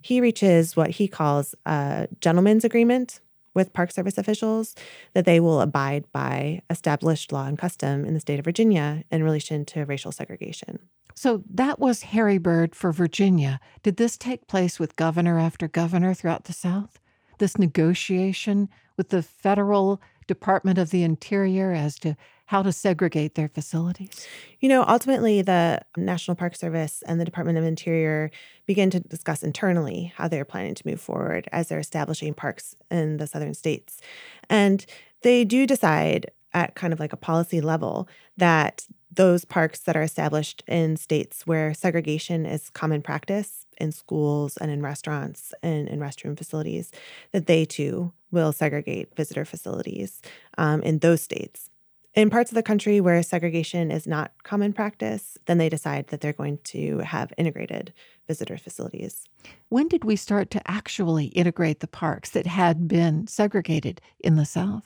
he 0.02 0.20
reaches 0.20 0.76
what 0.76 0.90
he 0.90 1.08
calls 1.08 1.56
a 1.66 2.10
gentleman's 2.20 2.66
agreement 2.66 3.22
with 3.54 3.74
Park 3.74 3.92
Service 3.92 4.18
officials 4.18 4.76
that 5.14 5.26
they 5.26 5.40
will 5.40 5.62
abide 5.62 6.06
by 6.12 6.62
established 6.70 7.32
law 7.32 7.46
and 7.46 7.58
custom 7.58 8.06
in 8.06 8.14
the 8.14 8.20
state 8.20 8.40
of 8.40 8.46
Virginia 8.46 9.04
in 9.12 9.24
relation 9.24 9.66
to 9.66 9.86
racial 9.86 10.12
segregation. 10.12 10.80
So 11.16 11.44
that 11.50 11.80
was 11.80 12.04
Harry 12.04 12.38
Byrd 12.38 12.76
for 12.76 12.92
Virginia. 12.92 13.60
Did 13.84 13.98
this 13.98 14.18
take 14.18 14.48
place 14.48 14.80
with 14.80 14.96
governor 14.96 15.40
after 15.40 15.68
governor 15.68 16.14
throughout 16.14 16.46
the 16.46 16.54
South? 16.54 17.00
This 17.38 17.58
negotiation 17.58 18.70
with 18.98 19.10
the 19.10 19.22
federal 19.22 20.02
Department 20.28 20.78
of 20.78 20.92
the 20.92 21.04
Interior 21.04 21.74
as 21.74 22.00
to 22.00 22.16
how 22.52 22.62
to 22.62 22.72
segregate 22.74 23.36
their 23.36 23.48
facilities? 23.48 24.28
You 24.60 24.68
know, 24.68 24.84
ultimately, 24.86 25.42
the 25.42 25.80
National 25.96 26.36
Park 26.36 26.54
Service 26.58 27.02
and 27.08 27.18
the 27.18 27.24
Department 27.24 27.58
of 27.58 27.64
Interior 27.64 28.30
begin 28.66 28.90
to 28.90 29.00
discuss 29.00 29.42
internally 29.42 30.12
how 30.18 30.28
they're 30.28 30.44
planning 30.44 30.76
to 30.76 30.86
move 30.86 31.00
forward 31.00 31.48
as 31.54 31.70
they're 31.70 31.80
establishing 31.80 32.34
parks 32.34 32.76
in 32.92 33.16
the 33.16 33.26
southern 33.26 33.54
states. 33.54 34.02
And 34.50 34.86
they 35.22 35.46
do 35.46 35.66
decide 35.66 36.30
at 36.54 36.76
kind 36.76 36.92
of 36.92 37.00
like 37.00 37.14
a 37.14 37.18
policy 37.18 37.62
level 37.62 38.10
that 38.36 38.86
those 39.10 39.46
parks 39.46 39.80
that 39.82 39.96
are 39.96 40.02
established 40.02 40.62
in 40.68 40.98
states 40.98 41.48
where 41.48 41.74
segregation 41.74 42.46
is 42.46 42.70
common 42.70 43.02
practice 43.02 43.66
in 43.80 43.94
schools 43.94 44.58
and 44.58 44.70
in 44.70 44.82
restaurants 44.82 45.54
and 45.64 45.88
in 45.88 46.02
restroom 46.02 46.38
facilities, 46.38 46.92
that 47.32 47.48
they 47.48 47.64
too 47.64 48.12
will 48.30 48.52
segregate 48.52 49.16
visitor 49.16 49.46
facilities 49.46 50.22
um, 50.58 50.82
in 50.82 51.00
those 51.00 51.22
states. 51.22 51.71
In 52.14 52.30
parts 52.30 52.52
of 52.52 52.56
the 52.56 52.64
country 52.64 53.00
where 53.00 53.24
segregation 53.24 53.90
is 53.90 54.06
not 54.06 54.34
common 54.44 54.74
practice, 54.74 55.38
then 55.46 55.58
they 55.58 55.70
decide 55.70 56.08
that 56.08 56.20
they're 56.20 56.34
going 56.34 56.60
to 56.66 56.98
have 57.00 57.32
integrated 57.38 57.94
visitor 58.28 58.58
facilities. 58.58 59.24
When 59.70 59.88
did 59.88 60.04
we 60.04 60.18
start 60.18 60.52
to 60.52 60.70
actually 60.70 61.28
integrate 61.28 61.80
the 61.80 61.88
parks 61.88 62.32
that 62.32 62.48
had 62.48 62.86
been 62.90 63.28
segregated 63.28 64.02
in 64.20 64.36
the 64.36 64.46
South? 64.46 64.84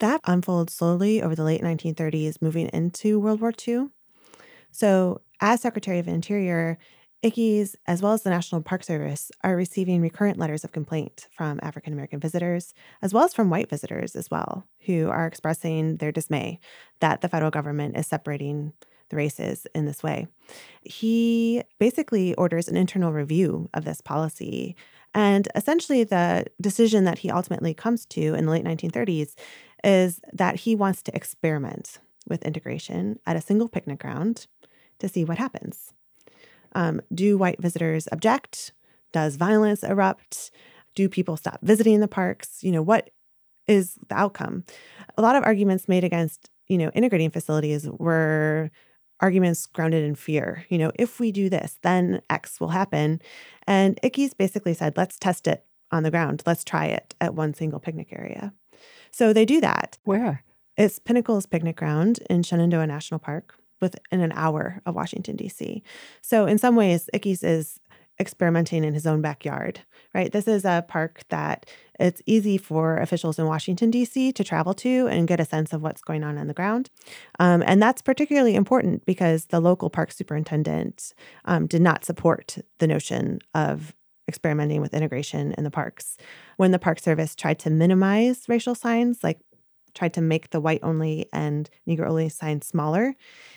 That 0.00 0.20
unfolds 0.24 0.74
slowly 0.74 1.22
over 1.22 1.36
the 1.36 1.44
late 1.44 1.62
1930s, 1.62 2.42
moving 2.42 2.66
into 2.68 3.20
World 3.20 3.40
War 3.40 3.52
II. 3.66 3.88
So, 4.72 5.20
as 5.40 5.60
Secretary 5.60 6.00
of 6.00 6.08
Interior, 6.08 6.78
Ickes, 7.22 7.74
as 7.86 8.00
well 8.00 8.12
as 8.12 8.22
the 8.22 8.30
National 8.30 8.62
Park 8.62 8.82
Service, 8.82 9.30
are 9.44 9.54
receiving 9.54 10.00
recurrent 10.00 10.38
letters 10.38 10.64
of 10.64 10.72
complaint 10.72 11.28
from 11.36 11.60
African 11.62 11.92
American 11.92 12.18
visitors, 12.18 12.72
as 13.02 13.12
well 13.12 13.24
as 13.24 13.34
from 13.34 13.50
white 13.50 13.68
visitors 13.68 14.16
as 14.16 14.30
well, 14.30 14.66
who 14.86 15.10
are 15.10 15.26
expressing 15.26 15.98
their 15.98 16.12
dismay 16.12 16.58
that 17.00 17.20
the 17.20 17.28
federal 17.28 17.50
government 17.50 17.96
is 17.96 18.06
separating 18.06 18.72
the 19.10 19.16
races 19.16 19.66
in 19.74 19.84
this 19.84 20.02
way. 20.02 20.28
He 20.82 21.62
basically 21.78 22.34
orders 22.36 22.68
an 22.68 22.76
internal 22.76 23.12
review 23.12 23.68
of 23.74 23.84
this 23.84 24.00
policy. 24.00 24.74
And 25.12 25.46
essentially, 25.54 26.04
the 26.04 26.46
decision 26.60 27.04
that 27.04 27.18
he 27.18 27.30
ultimately 27.30 27.74
comes 27.74 28.06
to 28.06 28.34
in 28.34 28.46
the 28.46 28.52
late 28.52 28.64
1930s 28.64 29.34
is 29.84 30.20
that 30.32 30.56
he 30.56 30.74
wants 30.74 31.02
to 31.02 31.14
experiment 31.14 31.98
with 32.28 32.44
integration 32.44 33.18
at 33.26 33.36
a 33.36 33.40
single 33.42 33.68
picnic 33.68 33.98
ground 33.98 34.46
to 35.00 35.08
see 35.08 35.24
what 35.24 35.36
happens. 35.36 35.92
Um, 36.74 37.00
do 37.12 37.36
white 37.36 37.60
visitors 37.60 38.08
object? 38.12 38.72
Does 39.12 39.36
violence 39.36 39.82
erupt? 39.82 40.50
Do 40.94 41.08
people 41.08 41.36
stop 41.36 41.58
visiting 41.62 42.00
the 42.00 42.08
parks? 42.08 42.62
You 42.62 42.72
know, 42.72 42.82
what 42.82 43.10
is 43.66 43.96
the 44.08 44.14
outcome? 44.14 44.64
A 45.16 45.22
lot 45.22 45.36
of 45.36 45.44
arguments 45.44 45.88
made 45.88 46.04
against, 46.04 46.50
you 46.68 46.78
know, 46.78 46.90
integrating 46.94 47.30
facilities 47.30 47.88
were 47.88 48.70
arguments 49.20 49.66
grounded 49.66 50.04
in 50.04 50.14
fear. 50.14 50.64
You 50.68 50.78
know, 50.78 50.92
if 50.94 51.20
we 51.20 51.30
do 51.30 51.48
this, 51.48 51.78
then 51.82 52.22
X 52.30 52.60
will 52.60 52.68
happen. 52.68 53.20
And 53.66 53.98
Ickes 54.02 54.36
basically 54.36 54.74
said, 54.74 54.96
let's 54.96 55.18
test 55.18 55.46
it 55.46 55.64
on 55.92 56.02
the 56.02 56.10
ground. 56.10 56.42
Let's 56.46 56.64
try 56.64 56.86
it 56.86 57.14
at 57.20 57.34
one 57.34 57.54
single 57.54 57.80
picnic 57.80 58.08
area. 58.12 58.52
So 59.10 59.32
they 59.32 59.44
do 59.44 59.60
that. 59.60 59.98
Where? 60.04 60.42
It's 60.76 60.98
Pinnacles 60.98 61.46
Picnic 61.46 61.76
Ground 61.76 62.20
in 62.30 62.42
Shenandoah 62.42 62.86
National 62.86 63.18
Park 63.18 63.59
within 63.80 64.20
an 64.20 64.32
hour 64.34 64.80
of 64.86 64.94
Washington, 64.94 65.36
D.C. 65.36 65.82
So, 66.20 66.46
in 66.46 66.58
some 66.58 66.76
ways, 66.76 67.08
Ickes 67.14 67.42
is 67.42 67.80
experimenting 68.20 68.84
in 68.84 68.92
his 68.92 69.06
own 69.06 69.22
backyard, 69.22 69.80
right? 70.14 70.30
This 70.30 70.46
is 70.46 70.64
a 70.66 70.84
park 70.86 71.22
that 71.30 71.66
it's 71.98 72.20
easy 72.26 72.58
for 72.58 72.98
officials 72.98 73.38
in 73.38 73.46
Washington, 73.46 73.90
D.C. 73.90 74.32
to 74.32 74.44
travel 74.44 74.74
to 74.74 75.06
and 75.06 75.26
get 75.26 75.40
a 75.40 75.44
sense 75.44 75.72
of 75.72 75.82
what's 75.82 76.02
going 76.02 76.22
on 76.22 76.36
on 76.36 76.46
the 76.46 76.54
ground. 76.54 76.90
Um, 77.38 77.62
and 77.66 77.82
that's 77.82 78.02
particularly 78.02 78.54
important 78.54 79.06
because 79.06 79.46
the 79.46 79.60
local 79.60 79.88
park 79.88 80.12
superintendent 80.12 81.14
um, 81.46 81.66
did 81.66 81.80
not 81.80 82.04
support 82.04 82.58
the 82.78 82.86
notion 82.86 83.40
of 83.54 83.94
experimenting 84.28 84.80
with 84.80 84.94
integration 84.94 85.52
in 85.58 85.64
the 85.64 85.70
parks. 85.70 86.16
When 86.56 86.70
the 86.70 86.78
Park 86.78 87.00
Service 87.00 87.34
tried 87.34 87.58
to 87.60 87.70
minimize 87.70 88.48
racial 88.48 88.74
signs, 88.74 89.24
like 89.24 89.40
tried 89.94 90.14
to 90.14 90.20
make 90.20 90.50
the 90.50 90.60
white 90.60 90.80
only 90.82 91.26
and 91.32 91.68
Negro 91.88 92.08
only 92.08 92.28
signs 92.28 92.66
smaller, 92.66 93.14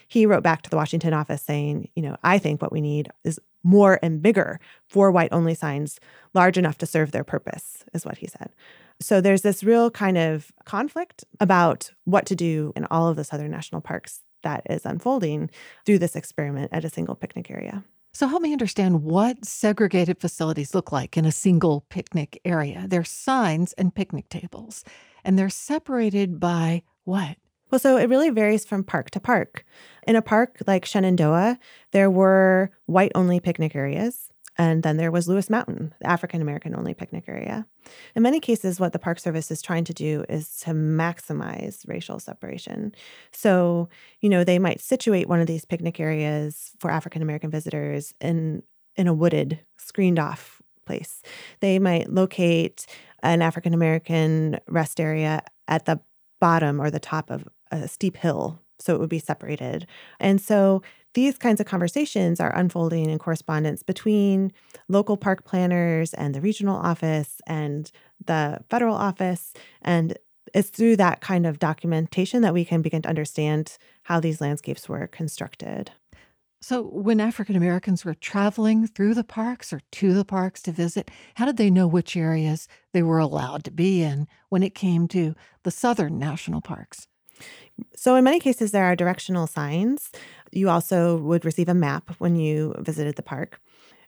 he 0.08 0.26
wrote 0.26 0.44
back 0.44 0.62
to 0.64 0.70
the 0.70 0.76
Washington 0.76 1.14
office 1.14 1.42
saying, 1.42 1.90
you 1.96 2.02
know, 2.02 2.18
I 2.24 2.38
think 2.38 2.62
what 2.62 2.72
we 2.72 2.82
need 2.82 3.10
is 3.24 3.40
more 3.64 4.00
and 4.04 4.22
bigger 4.22 4.60
for 4.88 5.12
white 5.12 5.32
only 5.32 5.56
signs, 5.56 6.00
large 6.34 6.58
enough 6.58 6.78
to 6.80 6.86
serve 6.86 7.12
their 7.12 7.24
purpose, 7.24 7.84
is 7.94 8.06
what 8.06 8.18
he 8.18 8.28
said. 8.28 8.52
So 9.00 9.22
there's 9.22 9.42
this 9.42 9.64
real 9.64 9.90
kind 9.90 10.18
of 10.18 10.52
conflict 10.66 11.24
about 11.40 11.92
what 12.06 12.26
to 12.28 12.36
do 12.36 12.74
in 12.76 12.86
all 12.86 13.08
of 13.08 13.16
the 13.16 13.24
southern 13.24 13.52
national 13.52 13.82
parks 13.82 14.22
that 14.44 14.64
is 14.70 14.86
unfolding 14.86 15.50
through 15.86 16.00
this 16.00 16.16
experiment 16.16 16.70
at 16.74 16.86
a 16.86 16.90
single 16.90 17.16
picnic 17.16 17.50
area. 17.50 17.84
So 18.16 18.28
help 18.28 18.44
me 18.44 18.54
understand 18.54 19.04
what 19.04 19.44
segregated 19.44 20.20
facilities 20.20 20.76
look 20.76 20.92
like 20.92 21.18
in 21.18 21.26
a 21.26 21.32
single 21.32 21.86
picnic 21.90 22.40
area. 22.46 22.86
There's 22.88 23.10
signs 23.10 23.74
and 23.74 23.96
picnic 23.96 24.30
tables, 24.30 24.84
and 25.24 25.38
they're 25.38 25.50
separated 25.50 26.40
by 26.40 26.84
what? 27.04 27.38
Well, 27.72 27.80
so 27.80 27.98
it 27.98 28.10
really 28.10 28.30
varies 28.30 28.66
from 28.66 28.84
park 28.84 29.10
to 29.12 29.20
park. 29.20 29.66
In 30.06 30.16
a 30.16 30.22
park 30.22 30.60
like 30.68 30.86
Shenandoah, 30.86 31.58
there 31.92 32.10
were 32.10 32.70
white 32.86 33.12
only 33.16 33.40
picnic 33.40 33.76
areas. 33.76 34.30
And 34.58 34.84
then 34.84 34.98
there 34.98 35.12
was 35.12 35.28
Lewis 35.28 35.50
Mountain, 35.50 35.96
the 36.00 36.08
African 36.08 36.42
American 36.42 36.76
only 36.76 36.94
picnic 36.94 37.24
area. 37.28 37.66
In 38.16 38.22
many 38.22 38.40
cases, 38.40 38.80
what 38.80 38.94
the 38.94 39.00
Park 39.00 39.20
Service 39.20 39.50
is 39.50 39.64
trying 39.64 39.84
to 39.86 39.94
do 39.94 40.24
is 40.30 40.60
to 40.60 40.72
maximize 40.72 41.88
racial 41.88 42.20
separation. 42.20 42.94
So, 43.32 43.90
you 44.20 44.30
know, 44.30 44.44
they 44.44 44.60
might 44.60 44.80
situate 44.80 45.28
one 45.28 45.42
of 45.42 45.48
these 45.48 45.66
picnic 45.66 46.00
areas 46.00 46.74
for 46.80 46.92
African 46.92 47.24
American 47.24 47.50
visitors 47.50 48.14
in 48.22 48.62
in 48.96 49.08
a 49.08 49.14
wooded, 49.14 49.60
screened 49.78 50.20
off 50.20 50.62
place. 50.86 51.24
They 51.60 51.80
might 51.80 52.14
locate 52.14 52.86
an 53.24 53.42
African 53.42 53.74
American 53.74 54.60
rest 54.68 55.00
area 55.00 55.42
at 55.68 55.86
the 55.86 56.00
bottom 56.40 56.80
or 56.80 56.92
the 56.92 57.00
top 57.00 57.32
of 57.32 57.48
a 57.72 57.88
steep 57.88 58.18
hill. 58.18 58.60
So 58.80 58.94
it 58.94 59.00
would 59.00 59.10
be 59.10 59.20
separated. 59.20 59.88
And 60.20 60.42
so 60.42 60.84
these 61.14 61.38
kinds 61.38 61.62
of 61.62 61.68
conversations 61.68 62.40
are 62.40 62.54
unfolding 62.56 63.10
in 63.10 63.18
correspondence 63.20 63.82
between 63.82 64.52
local 64.90 65.16
park 65.16 65.46
planners 65.46 66.14
and 66.14 66.36
the 66.36 66.42
regional 66.42 66.76
office 66.76 67.40
and 67.48 67.90
the 68.26 68.60
federal 68.70 68.96
office. 68.96 69.54
And 69.82 70.18
it's 70.54 70.70
through 70.70 70.98
that 70.98 71.22
kind 71.22 71.46
of 71.46 71.60
documentation 71.60 72.42
that 72.42 72.54
we 72.54 72.66
can 72.66 72.82
begin 72.82 73.04
to 73.04 73.10
understand 73.10 73.78
how 74.04 74.20
these 74.20 74.42
landscapes 74.42 74.90
were 74.90 75.08
constructed. 75.08 75.92
So, 76.64 76.82
when 76.82 77.20
African 77.20 77.58
Americans 77.58 78.06
were 78.06 78.14
traveling 78.14 78.88
through 78.88 79.16
the 79.16 79.24
parks 79.26 79.74
or 79.74 79.82
to 79.92 80.14
the 80.14 80.24
parks 80.24 80.62
to 80.62 80.72
visit, 80.72 81.12
how 81.36 81.46
did 81.46 81.58
they 81.58 81.70
know 81.70 81.88
which 81.88 82.16
areas 82.16 82.70
they 82.94 83.04
were 83.04 83.20
allowed 83.20 83.66
to 83.66 83.72
be 83.72 84.02
in 84.02 84.30
when 84.48 84.64
it 84.64 84.74
came 84.74 85.10
to 85.10 85.36
the 85.64 85.72
southern 85.72 86.18
national 86.18 86.62
parks? 86.62 87.06
So, 87.98 88.16
in 88.16 88.24
many 88.24 88.40
cases, 88.40 88.72
there 88.72 88.86
are 88.86 88.96
directional 88.96 89.46
signs. 89.46 90.10
You 90.54 90.70
also 90.70 91.18
would 91.18 91.44
receive 91.44 91.68
a 91.68 91.74
map 91.74 92.16
when 92.20 92.38
you 92.38 92.74
visited 92.80 93.18
the 93.18 93.24
park. 93.24 93.60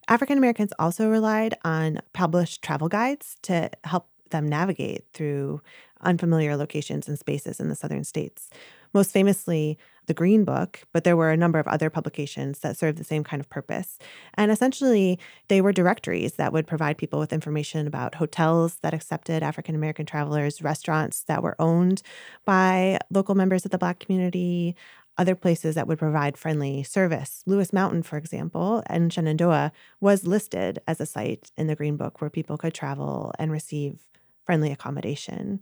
African 0.08 0.38
Americans 0.38 0.72
also 0.80 1.10
relied 1.10 1.56
on 1.66 2.00
published 2.14 2.62
travel 2.62 2.88
guides 2.88 3.36
to 3.42 3.70
help 3.84 4.08
them 4.30 4.48
navigate 4.48 5.04
through 5.14 5.60
unfamiliar 6.02 6.56
locations 6.56 7.10
and 7.10 7.20
spaces 7.20 7.60
in 7.60 7.68
the 7.68 7.76
southern 7.76 8.06
states. 8.06 8.50
Most 8.96 9.12
famously, 9.12 9.78
the 10.06 10.14
Green 10.14 10.46
Book, 10.46 10.80
but 10.94 11.04
there 11.04 11.18
were 11.18 11.30
a 11.30 11.36
number 11.36 11.60
of 11.60 11.68
other 11.68 11.90
publications 11.90 12.60
that 12.60 12.78
served 12.78 12.98
the 12.98 13.04
same 13.04 13.26
kind 13.26 13.42
of 13.42 13.50
purpose. 13.50 14.00
And 14.36 14.52
essentially, 14.52 15.20
they 15.50 15.60
were 15.60 15.74
directories 15.74 16.36
that 16.36 16.54
would 16.54 16.66
provide 16.66 16.98
people 16.98 17.20
with 17.20 17.34
information 17.34 17.88
about 17.88 18.16
hotels 18.16 18.78
that 18.84 18.94
accepted 18.94 19.44
African 19.44 19.76
American 19.76 20.06
travelers, 20.06 20.62
restaurants 20.62 21.24
that 21.24 21.44
were 21.44 21.58
owned 21.60 22.04
by 22.46 22.98
local 23.12 23.36
members 23.36 23.66
of 23.66 23.72
the 23.72 23.78
Black 23.78 24.00
community, 24.00 24.78
other 25.18 25.36
places 25.36 25.76
that 25.76 25.88
would 25.88 26.00
provide 26.00 26.38
friendly 26.38 26.82
service. 26.82 27.44
Lewis 27.46 27.74
Mountain, 27.74 28.04
for 28.04 28.16
example, 28.16 28.82
and 28.88 29.12
Shenandoah 29.12 29.74
was 30.00 30.26
listed 30.26 30.80
as 30.88 31.02
a 31.02 31.06
site 31.06 31.52
in 31.58 31.68
the 31.68 31.76
Green 31.76 31.98
Book 31.98 32.22
where 32.22 32.30
people 32.30 32.58
could 32.58 32.74
travel 32.74 33.34
and 33.38 33.52
receive 33.52 34.00
friendly 34.46 34.72
accommodation. 34.72 35.60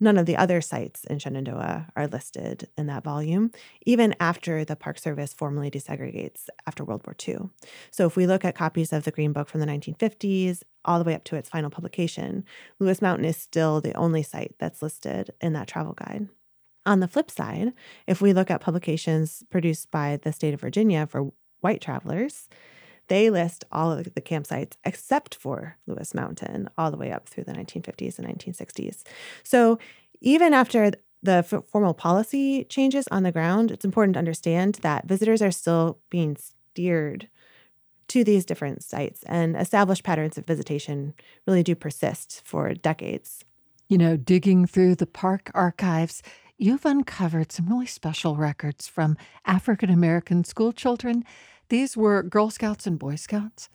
None 0.00 0.18
of 0.18 0.26
the 0.26 0.36
other 0.36 0.60
sites 0.60 1.04
in 1.04 1.18
Shenandoah 1.18 1.88
are 1.94 2.06
listed 2.08 2.68
in 2.76 2.86
that 2.88 3.04
volume, 3.04 3.52
even 3.86 4.14
after 4.18 4.64
the 4.64 4.76
Park 4.76 4.98
Service 4.98 5.32
formally 5.32 5.70
desegregates 5.70 6.48
after 6.66 6.84
World 6.84 7.06
War 7.06 7.14
II. 7.26 7.50
So, 7.90 8.06
if 8.06 8.16
we 8.16 8.26
look 8.26 8.44
at 8.44 8.56
copies 8.56 8.92
of 8.92 9.04
the 9.04 9.12
Green 9.12 9.32
Book 9.32 9.48
from 9.48 9.60
the 9.60 9.66
1950s 9.66 10.62
all 10.84 10.98
the 10.98 11.04
way 11.04 11.14
up 11.14 11.24
to 11.24 11.36
its 11.36 11.48
final 11.48 11.70
publication, 11.70 12.44
Lewis 12.80 13.00
Mountain 13.00 13.24
is 13.24 13.36
still 13.36 13.80
the 13.80 13.94
only 13.94 14.22
site 14.22 14.54
that's 14.58 14.82
listed 14.82 15.30
in 15.40 15.52
that 15.52 15.68
travel 15.68 15.92
guide. 15.92 16.28
On 16.86 17.00
the 17.00 17.08
flip 17.08 17.30
side, 17.30 17.72
if 18.06 18.20
we 18.20 18.32
look 18.32 18.50
at 18.50 18.60
publications 18.60 19.42
produced 19.48 19.90
by 19.90 20.18
the 20.22 20.32
state 20.32 20.52
of 20.52 20.60
Virginia 20.60 21.06
for 21.06 21.30
white 21.60 21.80
travelers, 21.80 22.48
they 23.08 23.30
list 23.30 23.64
all 23.70 23.92
of 23.92 24.14
the 24.14 24.20
campsites 24.20 24.76
except 24.84 25.34
for 25.34 25.76
Lewis 25.86 26.14
Mountain 26.14 26.68
all 26.78 26.90
the 26.90 26.96
way 26.96 27.12
up 27.12 27.28
through 27.28 27.44
the 27.44 27.52
1950s 27.52 28.18
and 28.18 28.26
1960s. 28.26 29.02
So 29.42 29.78
even 30.20 30.54
after 30.54 30.92
the 31.22 31.44
f- 31.50 31.64
formal 31.66 31.94
policy 31.94 32.64
changes 32.64 33.06
on 33.08 33.22
the 33.22 33.32
ground, 33.32 33.70
it's 33.70 33.84
important 33.84 34.14
to 34.14 34.18
understand 34.18 34.76
that 34.82 35.06
visitors 35.06 35.42
are 35.42 35.50
still 35.50 35.98
being 36.10 36.36
steered 36.36 37.28
to 38.08 38.24
these 38.24 38.44
different 38.44 38.82
sites 38.82 39.22
and 39.24 39.56
established 39.56 40.04
patterns 40.04 40.36
of 40.36 40.46
visitation 40.46 41.14
really 41.46 41.62
do 41.62 41.74
persist 41.74 42.42
for 42.44 42.74
decades. 42.74 43.44
You 43.88 43.98
know, 43.98 44.16
digging 44.16 44.66
through 44.66 44.96
the 44.96 45.06
park 45.06 45.50
archives, 45.54 46.22
you've 46.58 46.84
uncovered 46.84 47.52
some 47.52 47.68
really 47.68 47.86
special 47.86 48.36
records 48.36 48.86
from 48.88 49.16
African 49.46 49.90
American 49.90 50.44
school 50.44 50.72
children 50.72 51.24
these 51.68 51.96
were 51.96 52.22
Girl 52.22 52.50
Scouts 52.50 52.86
and 52.86 52.98
Boy 52.98 53.16
Scouts? 53.16 53.68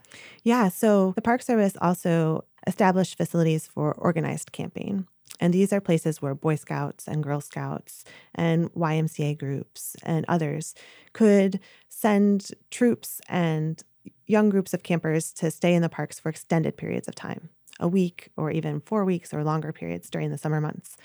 Yeah. 0.44 0.70
So 0.70 1.14
the 1.16 1.22
Park 1.22 1.42
Service 1.42 1.76
also 1.82 2.46
established 2.68 3.18
facilities 3.18 3.68
for 3.68 3.94
organized 3.94 4.52
camping. 4.52 5.08
And 5.40 5.54
these 5.54 5.72
are 5.72 5.80
places 5.80 6.22
where 6.22 6.36
Boy 6.36 6.56
Scouts 6.56 7.08
and 7.08 7.24
Girl 7.24 7.42
Scouts 7.42 8.04
and 8.36 8.72
YMCA 8.74 9.38
groups 9.38 9.96
and 10.04 10.26
others 10.28 10.76
could 11.14 11.60
send 11.88 12.52
troops 12.72 13.22
and 13.30 13.82
young 14.28 14.50
groups 14.50 14.74
of 14.74 14.84
campers 14.84 15.32
to 15.34 15.50
stay 15.50 15.74
in 15.74 15.82
the 15.82 15.90
parks 15.90 16.20
for 16.20 16.30
extended 16.30 16.78
periods 16.78 17.08
of 17.08 17.16
time 17.16 17.50
a 17.80 17.88
week 17.88 18.30
or 18.36 18.52
even 18.52 18.82
four 18.82 19.06
weeks 19.06 19.34
or 19.34 19.44
longer 19.44 19.72
periods 19.72 20.10
during 20.10 20.32
the 20.32 20.38
summer 20.38 20.60
months. 20.60 20.98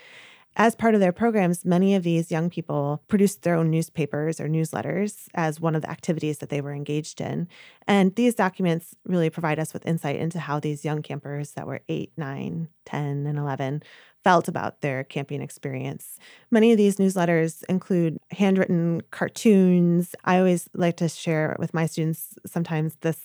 As 0.57 0.75
part 0.75 0.95
of 0.95 1.01
their 1.01 1.13
programs, 1.13 1.65
many 1.65 1.95
of 1.95 2.03
these 2.03 2.31
young 2.31 2.49
people 2.49 3.03
produced 3.09 3.43
their 3.43 3.55
own 3.55 3.71
newspapers 3.71 4.41
or 4.41 4.49
newsletters 4.49 5.27
as 5.35 5.61
one 5.61 5.75
of 5.75 5.83
the 5.83 5.91
activities 5.91 6.39
that 6.39 6.49
they 6.49 6.61
were 6.61 6.73
engaged 6.73 7.21
in. 7.21 7.49
And 7.87 8.15
these 8.15 8.35
documents 8.35 8.95
really 9.05 9.31
provide 9.31 9.59
us 9.59 9.73
with 9.73 9.87
insight 9.87 10.17
into 10.17 10.39
how 10.39 10.61
these 10.61 10.85
young 10.85 11.03
campers 11.03 11.53
that 11.53 11.67
were 11.67 11.81
8, 11.89 12.13
9, 12.17 12.69
10, 12.85 13.27
and 13.27 13.39
11 13.39 13.83
felt 14.23 14.49
about 14.49 14.81
their 14.81 15.05
camping 15.05 15.43
experience. 15.43 16.19
Many 16.51 16.73
of 16.73 16.79
these 16.79 16.97
newsletters 16.97 17.63
include 17.69 18.19
handwritten 18.31 19.03
cartoons. 19.11 20.15
I 20.25 20.39
always 20.39 20.69
like 20.73 20.97
to 20.97 21.09
share 21.09 21.57
with 21.59 21.75
my 21.75 21.87
students 21.87 22.35
sometimes 22.47 22.97
this 23.03 23.19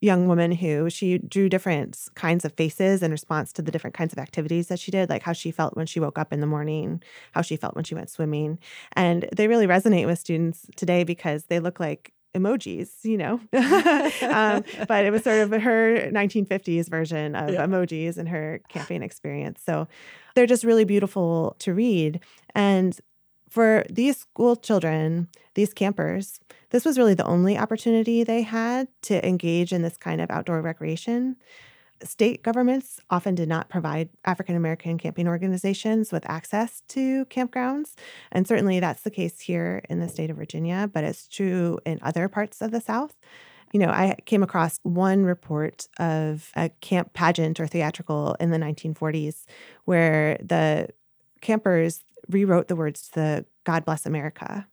young 0.00 0.28
woman 0.28 0.52
who 0.52 0.88
she 0.88 1.18
drew 1.18 1.48
different 1.48 2.06
kinds 2.14 2.44
of 2.44 2.52
faces 2.52 3.02
in 3.02 3.10
response 3.10 3.52
to 3.52 3.62
the 3.62 3.72
different 3.72 3.94
kinds 3.94 4.12
of 4.12 4.18
activities 4.18 4.68
that 4.68 4.78
she 4.78 4.90
did, 4.90 5.08
like 5.08 5.22
how 5.22 5.32
she 5.32 5.50
felt 5.50 5.76
when 5.76 5.86
she 5.86 5.98
woke 5.98 6.18
up 6.18 6.32
in 6.32 6.40
the 6.40 6.46
morning, 6.46 7.02
how 7.32 7.42
she 7.42 7.56
felt 7.56 7.74
when 7.74 7.84
she 7.84 7.94
went 7.94 8.10
swimming. 8.10 8.58
And 8.92 9.28
they 9.36 9.48
really 9.48 9.66
resonate 9.66 10.06
with 10.06 10.18
students 10.18 10.66
today 10.76 11.02
because 11.02 11.44
they 11.44 11.58
look 11.58 11.80
like 11.80 12.12
emojis, 12.34 13.04
you 13.04 13.16
know. 13.16 13.40
um, 13.52 14.64
but 14.88 15.04
it 15.04 15.10
was 15.10 15.24
sort 15.24 15.40
of 15.40 15.50
her 15.62 16.10
1950s 16.12 16.88
version 16.88 17.34
of 17.34 17.50
yeah. 17.50 17.66
emojis 17.66 18.18
and 18.18 18.28
her 18.28 18.60
camping 18.68 19.02
experience. 19.02 19.62
So 19.64 19.88
they're 20.34 20.46
just 20.46 20.64
really 20.64 20.84
beautiful 20.84 21.56
to 21.60 21.74
read. 21.74 22.20
And 22.54 22.98
for 23.48 23.84
these 23.90 24.18
school 24.18 24.56
children, 24.56 25.28
these 25.54 25.72
campers, 25.72 26.38
this 26.70 26.84
was 26.84 26.98
really 26.98 27.14
the 27.14 27.24
only 27.24 27.56
opportunity 27.56 28.24
they 28.24 28.42
had 28.42 28.88
to 29.02 29.26
engage 29.26 29.72
in 29.72 29.82
this 29.82 29.96
kind 29.96 30.20
of 30.20 30.30
outdoor 30.30 30.60
recreation. 30.60 31.36
State 32.02 32.42
governments 32.42 33.00
often 33.10 33.34
did 33.34 33.48
not 33.48 33.68
provide 33.68 34.08
African 34.24 34.54
American 34.54 34.98
camping 34.98 35.26
organizations 35.26 36.12
with 36.12 36.28
access 36.28 36.82
to 36.88 37.24
campgrounds. 37.26 37.94
And 38.30 38.46
certainly 38.46 38.78
that's 38.78 39.02
the 39.02 39.10
case 39.10 39.40
here 39.40 39.82
in 39.88 39.98
the 39.98 40.08
state 40.08 40.30
of 40.30 40.36
Virginia, 40.36 40.88
but 40.92 41.02
it's 41.02 41.26
true 41.26 41.78
in 41.84 41.98
other 42.02 42.28
parts 42.28 42.62
of 42.62 42.70
the 42.70 42.80
South. 42.80 43.16
You 43.72 43.80
know, 43.80 43.88
I 43.88 44.16
came 44.24 44.42
across 44.42 44.78
one 44.82 45.24
report 45.24 45.88
of 45.98 46.50
a 46.54 46.68
camp 46.80 47.12
pageant 47.12 47.58
or 47.60 47.66
theatrical 47.66 48.36
in 48.38 48.50
the 48.50 48.58
1940s 48.58 49.44
where 49.84 50.38
the 50.40 50.88
campers 51.40 52.04
rewrote 52.28 52.68
the 52.68 52.76
words 52.76 53.08
to 53.08 53.14
the 53.14 53.44
God 53.64 53.84
Bless 53.84 54.06
America. 54.06 54.66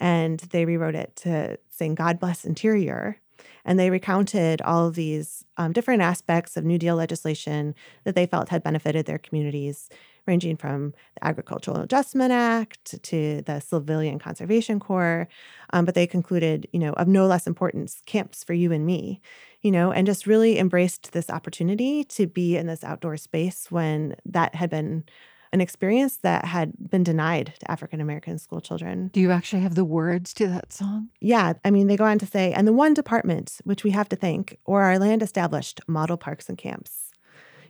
And 0.00 0.40
they 0.40 0.64
rewrote 0.64 0.94
it 0.94 1.14
to 1.16 1.58
sing 1.68 1.94
God 1.94 2.18
Bless 2.18 2.44
Interior. 2.44 3.20
And 3.64 3.78
they 3.78 3.90
recounted 3.90 4.62
all 4.62 4.88
of 4.88 4.94
these 4.94 5.44
um, 5.56 5.72
different 5.72 6.02
aspects 6.02 6.56
of 6.56 6.64
New 6.64 6.78
Deal 6.78 6.96
legislation 6.96 7.74
that 8.04 8.14
they 8.14 8.26
felt 8.26 8.48
had 8.48 8.62
benefited 8.62 9.06
their 9.06 9.18
communities, 9.18 9.88
ranging 10.26 10.56
from 10.56 10.92
the 11.14 11.26
Agricultural 11.26 11.78
Adjustment 11.78 12.32
Act 12.32 13.02
to 13.02 13.42
the 13.42 13.60
Civilian 13.60 14.18
Conservation 14.18 14.80
Corps. 14.80 15.28
Um, 15.72 15.84
but 15.84 15.94
they 15.94 16.06
concluded, 16.06 16.68
you 16.72 16.80
know, 16.80 16.92
of 16.94 17.06
no 17.08 17.26
less 17.26 17.46
importance, 17.46 18.02
camps 18.06 18.42
for 18.42 18.54
you 18.54 18.72
and 18.72 18.86
me, 18.86 19.20
you 19.60 19.70
know, 19.70 19.92
and 19.92 20.06
just 20.06 20.26
really 20.26 20.58
embraced 20.58 21.12
this 21.12 21.28
opportunity 21.30 22.04
to 22.04 22.26
be 22.26 22.56
in 22.56 22.66
this 22.66 22.84
outdoor 22.84 23.16
space 23.16 23.70
when 23.70 24.16
that 24.24 24.54
had 24.54 24.70
been 24.70 25.04
an 25.52 25.60
experience 25.60 26.18
that 26.18 26.44
had 26.44 26.72
been 26.90 27.02
denied 27.02 27.54
to 27.58 27.70
African 27.70 28.00
American 28.00 28.38
school 28.38 28.60
children. 28.60 29.08
Do 29.08 29.20
you 29.20 29.30
actually 29.30 29.62
have 29.62 29.74
the 29.74 29.84
words 29.84 30.32
to 30.34 30.46
that 30.46 30.72
song? 30.72 31.08
Yeah. 31.20 31.54
I 31.64 31.70
mean, 31.70 31.88
they 31.88 31.96
go 31.96 32.04
on 32.04 32.18
to 32.20 32.26
say, 32.26 32.52
and 32.52 32.68
the 32.68 32.72
one 32.72 32.94
department 32.94 33.58
which 33.64 33.82
we 33.82 33.90
have 33.90 34.08
to 34.10 34.16
thank, 34.16 34.58
or 34.64 34.82
our 34.82 34.98
land 34.98 35.22
established 35.22 35.80
model 35.88 36.16
parks 36.16 36.48
and 36.48 36.56
camps. 36.56 37.10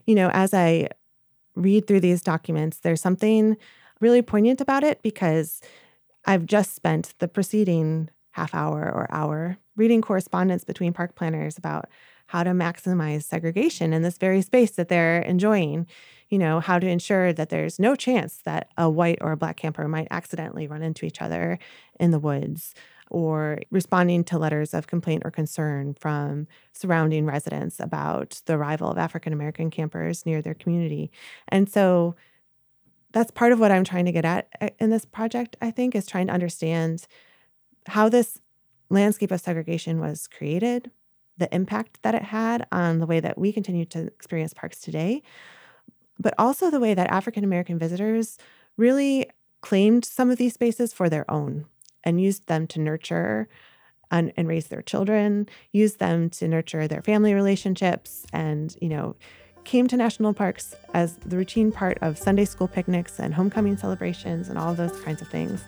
You 0.06 0.14
know, 0.14 0.30
as 0.32 0.52
I 0.52 0.88
read 1.54 1.86
through 1.86 2.00
these 2.00 2.22
documents, 2.22 2.78
there's 2.78 3.00
something 3.00 3.56
really 4.00 4.22
poignant 4.22 4.60
about 4.60 4.84
it 4.84 5.02
because 5.02 5.60
I've 6.26 6.46
just 6.46 6.74
spent 6.74 7.14
the 7.18 7.28
preceding 7.28 8.10
half 8.32 8.54
hour 8.54 8.80
or 8.80 9.06
hour 9.10 9.58
reading 9.76 10.02
correspondence 10.02 10.64
between 10.64 10.92
park 10.92 11.14
planners 11.14 11.56
about 11.56 11.88
how 12.26 12.44
to 12.44 12.50
maximize 12.50 13.24
segregation 13.24 13.92
in 13.92 14.02
this 14.02 14.18
very 14.18 14.42
space 14.42 14.72
that 14.72 14.88
they're 14.88 15.20
enjoying 15.22 15.86
you 16.30 16.38
know, 16.38 16.60
how 16.60 16.78
to 16.78 16.86
ensure 16.86 17.32
that 17.32 17.50
there's 17.50 17.78
no 17.78 17.94
chance 17.96 18.38
that 18.44 18.70
a 18.78 18.88
white 18.88 19.18
or 19.20 19.32
a 19.32 19.36
black 19.36 19.56
camper 19.56 19.86
might 19.88 20.08
accidentally 20.10 20.66
run 20.66 20.82
into 20.82 21.04
each 21.04 21.20
other 21.20 21.58
in 21.98 22.12
the 22.12 22.20
woods 22.20 22.74
or 23.10 23.58
responding 23.72 24.22
to 24.22 24.38
letters 24.38 24.72
of 24.72 24.86
complaint 24.86 25.22
or 25.24 25.30
concern 25.32 25.94
from 25.94 26.46
surrounding 26.72 27.26
residents 27.26 27.80
about 27.80 28.40
the 28.46 28.54
arrival 28.54 28.88
of 28.88 28.96
African 28.96 29.32
American 29.32 29.70
campers 29.70 30.24
near 30.24 30.40
their 30.40 30.54
community. 30.54 31.10
And 31.48 31.68
so 31.68 32.14
that's 33.12 33.32
part 33.32 33.50
of 33.50 33.58
what 33.58 33.72
I'm 33.72 33.82
trying 33.82 34.04
to 34.04 34.12
get 34.12 34.24
at 34.24 34.48
uh, 34.60 34.68
in 34.78 34.90
this 34.90 35.04
project, 35.04 35.56
I 35.60 35.72
think, 35.72 35.96
is 35.96 36.06
trying 36.06 36.28
to 36.28 36.32
understand 36.32 37.06
how 37.86 38.08
this 38.08 38.38
landscape 38.88 39.32
of 39.32 39.40
segregation 39.40 39.98
was 39.98 40.28
created, 40.28 40.92
the 41.36 41.52
impact 41.52 41.98
that 42.02 42.14
it 42.14 42.22
had 42.22 42.68
on 42.70 43.00
the 43.00 43.06
way 43.06 43.18
that 43.18 43.36
we 43.36 43.52
continue 43.52 43.84
to 43.86 44.06
experience 44.06 44.54
parks 44.54 44.80
today, 44.80 45.22
but 46.20 46.35
also 46.38 46.70
the 46.70 46.80
way 46.80 46.94
that 46.94 47.11
African 47.11 47.42
American 47.42 47.78
visitors 47.78 48.38
really 48.76 49.28
claimed 49.62 50.04
some 50.04 50.30
of 50.30 50.38
these 50.38 50.54
spaces 50.54 50.92
for 50.92 51.09
their 51.09 51.28
own 51.30 51.66
and 52.04 52.20
used 52.20 52.46
them 52.46 52.66
to 52.68 52.80
nurture 52.80 53.48
and, 54.11 54.33
and 54.37 54.48
raise 54.48 54.68
their 54.68 54.83
children, 54.83 55.48
used 55.72 55.98
them 55.98 56.30
to 56.30 56.48
nurture 56.48 56.87
their 56.88 57.02
family 57.02 57.35
relationships, 57.35 58.26
and, 58.33 58.76
you 58.80 58.88
know, 58.88 59.14
came 59.64 59.87
to 59.87 59.96
national 59.96 60.35
parks 60.35 60.74
as 60.94 61.16
the 61.18 61.37
routine 61.37 61.70
part 61.70 61.98
of 62.00 62.18
Sunday 62.18 62.44
school 62.44 62.66
picnics 62.66 63.20
and 63.20 63.35
homecoming 63.35 63.76
celebrations 63.76 64.48
and 64.48 64.59
all 64.59 64.74
those 64.74 65.00
kinds 65.02 65.22
of 65.22 65.28
things. 65.28 65.62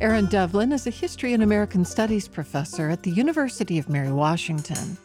Erin 0.00 0.26
Devlin 0.26 0.72
is 0.72 0.86
a 0.86 0.90
history 0.90 1.32
and 1.34 1.42
American 1.42 1.84
studies 1.84 2.28
professor 2.28 2.88
at 2.88 3.02
the 3.02 3.10
University 3.10 3.78
of 3.78 3.88
Mary 3.88 4.12
Washington. 4.12 4.96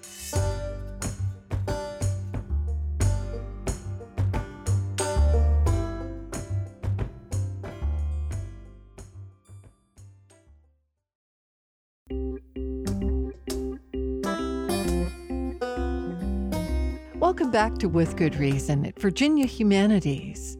To 17.80 17.88
With 17.88 18.18
Good 18.18 18.36
Reason 18.36 18.86
at 18.86 19.00
Virginia 19.00 19.46
Humanities. 19.46 20.58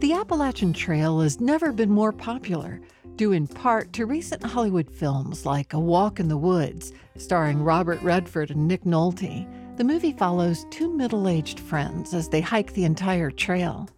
The 0.00 0.12
Appalachian 0.12 0.74
Trail 0.74 1.20
has 1.20 1.40
never 1.40 1.72
been 1.72 1.90
more 1.90 2.12
popular, 2.12 2.82
due 3.14 3.32
in 3.32 3.46
part 3.46 3.94
to 3.94 4.04
recent 4.04 4.44
Hollywood 4.44 4.90
films 4.90 5.46
like 5.46 5.72
A 5.72 5.80
Walk 5.80 6.20
in 6.20 6.28
the 6.28 6.36
Woods, 6.36 6.92
starring 7.16 7.62
Robert 7.62 8.02
Redford 8.02 8.50
and 8.50 8.68
Nick 8.68 8.84
Nolte. 8.84 9.48
The 9.78 9.84
movie 9.84 10.12
follows 10.12 10.66
two 10.70 10.94
middle 10.94 11.26
aged 11.26 11.58
friends 11.58 12.12
as 12.12 12.28
they 12.28 12.42
hike 12.42 12.74
the 12.74 12.84
entire 12.84 13.30
trail. 13.30 13.88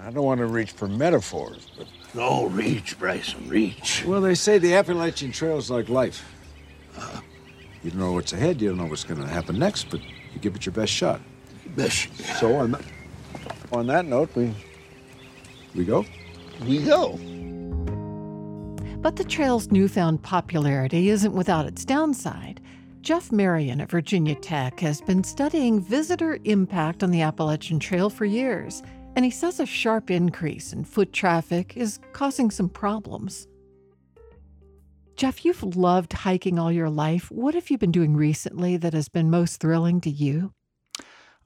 I 0.00 0.10
don't 0.10 0.24
want 0.24 0.38
to 0.38 0.46
reach 0.46 0.70
for 0.70 0.86
metaphors, 0.86 1.68
but. 1.76 1.88
No, 2.14 2.46
reach, 2.46 2.96
Bryson, 2.96 3.48
reach. 3.48 4.04
Well, 4.06 4.20
they 4.20 4.36
say 4.36 4.58
the 4.58 4.74
Appalachian 4.74 5.32
Trail 5.32 5.58
is 5.58 5.68
like 5.68 5.88
life. 5.88 6.24
Uh, 6.96 7.20
you 7.82 7.90
don't 7.90 7.98
know 7.98 8.12
what's 8.12 8.32
ahead, 8.32 8.62
you 8.62 8.68
don't 8.68 8.78
know 8.78 8.86
what's 8.86 9.02
going 9.02 9.20
to 9.20 9.26
happen 9.26 9.58
next, 9.58 9.90
but 9.90 10.00
you 10.34 10.40
give 10.40 10.54
it 10.56 10.66
your 10.66 10.72
best 10.72 10.92
shot. 10.92 11.20
Best. 11.76 12.14
So 12.38 12.54
on 12.56 12.72
that, 12.72 12.82
on 13.72 13.86
that 13.86 14.04
note, 14.04 14.34
we 14.34 14.54
we 15.74 15.84
go. 15.84 16.04
We 16.66 16.84
go. 16.84 17.18
But 19.00 19.16
the 19.16 19.24
trail's 19.24 19.70
newfound 19.70 20.22
popularity 20.22 21.10
isn't 21.10 21.32
without 21.32 21.66
its 21.66 21.84
downside. 21.84 22.60
Jeff 23.02 23.30
Marion 23.30 23.82
at 23.82 23.90
Virginia 23.90 24.34
Tech 24.34 24.80
has 24.80 25.02
been 25.02 25.22
studying 25.22 25.78
visitor 25.78 26.38
impact 26.44 27.02
on 27.02 27.10
the 27.10 27.20
Appalachian 27.20 27.78
Trail 27.78 28.08
for 28.08 28.24
years, 28.24 28.82
and 29.14 29.24
he 29.24 29.30
says 29.30 29.60
a 29.60 29.66
sharp 29.66 30.10
increase 30.10 30.72
in 30.72 30.84
foot 30.84 31.12
traffic 31.12 31.76
is 31.76 32.00
causing 32.14 32.50
some 32.50 32.68
problems. 32.68 33.46
Jeff, 35.16 35.44
you've 35.44 35.76
loved 35.76 36.12
hiking 36.12 36.58
all 36.58 36.72
your 36.72 36.90
life. 36.90 37.30
What 37.30 37.54
have 37.54 37.70
you 37.70 37.78
been 37.78 37.92
doing 37.92 38.16
recently 38.16 38.76
that 38.76 38.94
has 38.94 39.08
been 39.08 39.30
most 39.30 39.60
thrilling 39.60 40.00
to 40.02 40.10
you? 40.10 40.52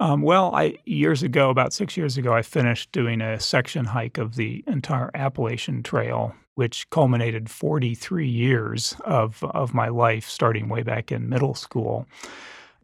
Um, 0.01 0.23
well, 0.23 0.55
I 0.55 0.79
years 0.85 1.23
ago, 1.23 1.51
about 1.51 1.73
six 1.73 1.97
years 1.97 2.17
ago, 2.17 2.33
I 2.33 2.43
finished 2.43 2.93
doing 2.93 3.21
a 3.21 3.41
section 3.41 3.85
hike 3.85 4.17
of 4.17 4.37
the 4.37 4.63
entire 4.67 5.11
Appalachian 5.13 5.83
Trail, 5.83 6.35
which 6.55 6.89
culminated 6.91 7.51
43 7.51 8.29
years 8.29 8.95
of 9.05 9.43
of 9.43 9.75
my 9.75 9.89
life, 9.89 10.29
starting 10.29 10.69
way 10.69 10.83
back 10.83 11.11
in 11.11 11.29
middle 11.29 11.55
school. 11.55 12.07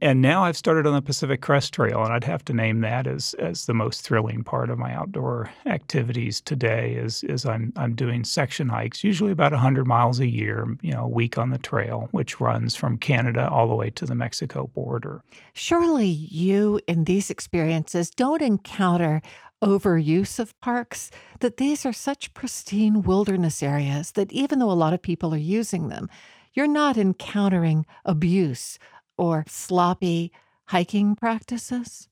And 0.05 0.21
now 0.21 0.45
I've 0.45 0.57
started 0.59 0.87
on 0.87 0.93
the 0.93 1.01
Pacific 1.01 1.41
Crest 1.41 1.73
Trail, 1.73 2.05
and 2.05 2.13
I'd 2.13 2.25
have 2.25 2.45
to 2.45 2.53
name 2.53 2.83
that 2.83 3.07
as 3.07 3.33
as 3.39 3.65
the 3.65 3.73
most 3.73 4.03
thrilling 4.03 4.45
part 4.45 4.69
of 4.69 4.79
my 4.79 4.93
outdoor 4.93 5.51
activities 5.65 6.43
today. 6.43 6.93
Is 6.93 7.25
is 7.25 7.47
I'm 7.47 7.73
I'm 7.75 7.95
doing 7.95 8.23
section 8.23 8.69
hikes, 8.69 9.03
usually 9.03 9.33
about 9.33 9.53
100 9.53 9.87
miles 9.87 10.21
a 10.21 10.27
year, 10.27 10.67
you 10.83 10.93
know, 10.93 11.05
a 11.05 11.09
week 11.09 11.39
on 11.39 11.49
the 11.49 11.57
trail, 11.57 12.09
which 12.11 12.39
runs 12.39 12.77
from 12.77 12.99
Canada 12.99 13.49
all 13.49 13.67
the 13.67 13.75
way 13.75 13.89
to 13.89 14.05
the 14.05 14.15
Mexico 14.15 14.67
border. 14.75 15.23
Surely 15.55 16.09
you 16.09 16.83
in 16.87 17.05
these 17.05 17.31
experiences 17.31 18.11
don't 18.11 18.43
encounter 18.43 19.23
overuse 19.63 20.39
of 20.39 20.61
parks, 20.61 21.11
that 21.41 21.57
these 21.57 21.87
are 21.87 21.95
such 21.95 22.35
pristine 22.35 23.01
wilderness 23.01 23.63
areas 23.63 24.13
that 24.13 24.31
even 24.33 24.59
though 24.59 24.71
a 24.71 24.73
lot 24.73 24.93
of 24.93 25.01
people 25.01 25.33
are 25.33 25.39
using 25.39 25.89
them, 25.89 26.11
you're 26.53 26.69
not 26.69 26.99
encountering 26.99 27.87
abuse 28.05 28.79
or 29.19 29.45
sloppy 29.49 30.33
hiking 30.67 31.17
practices? 31.17 32.09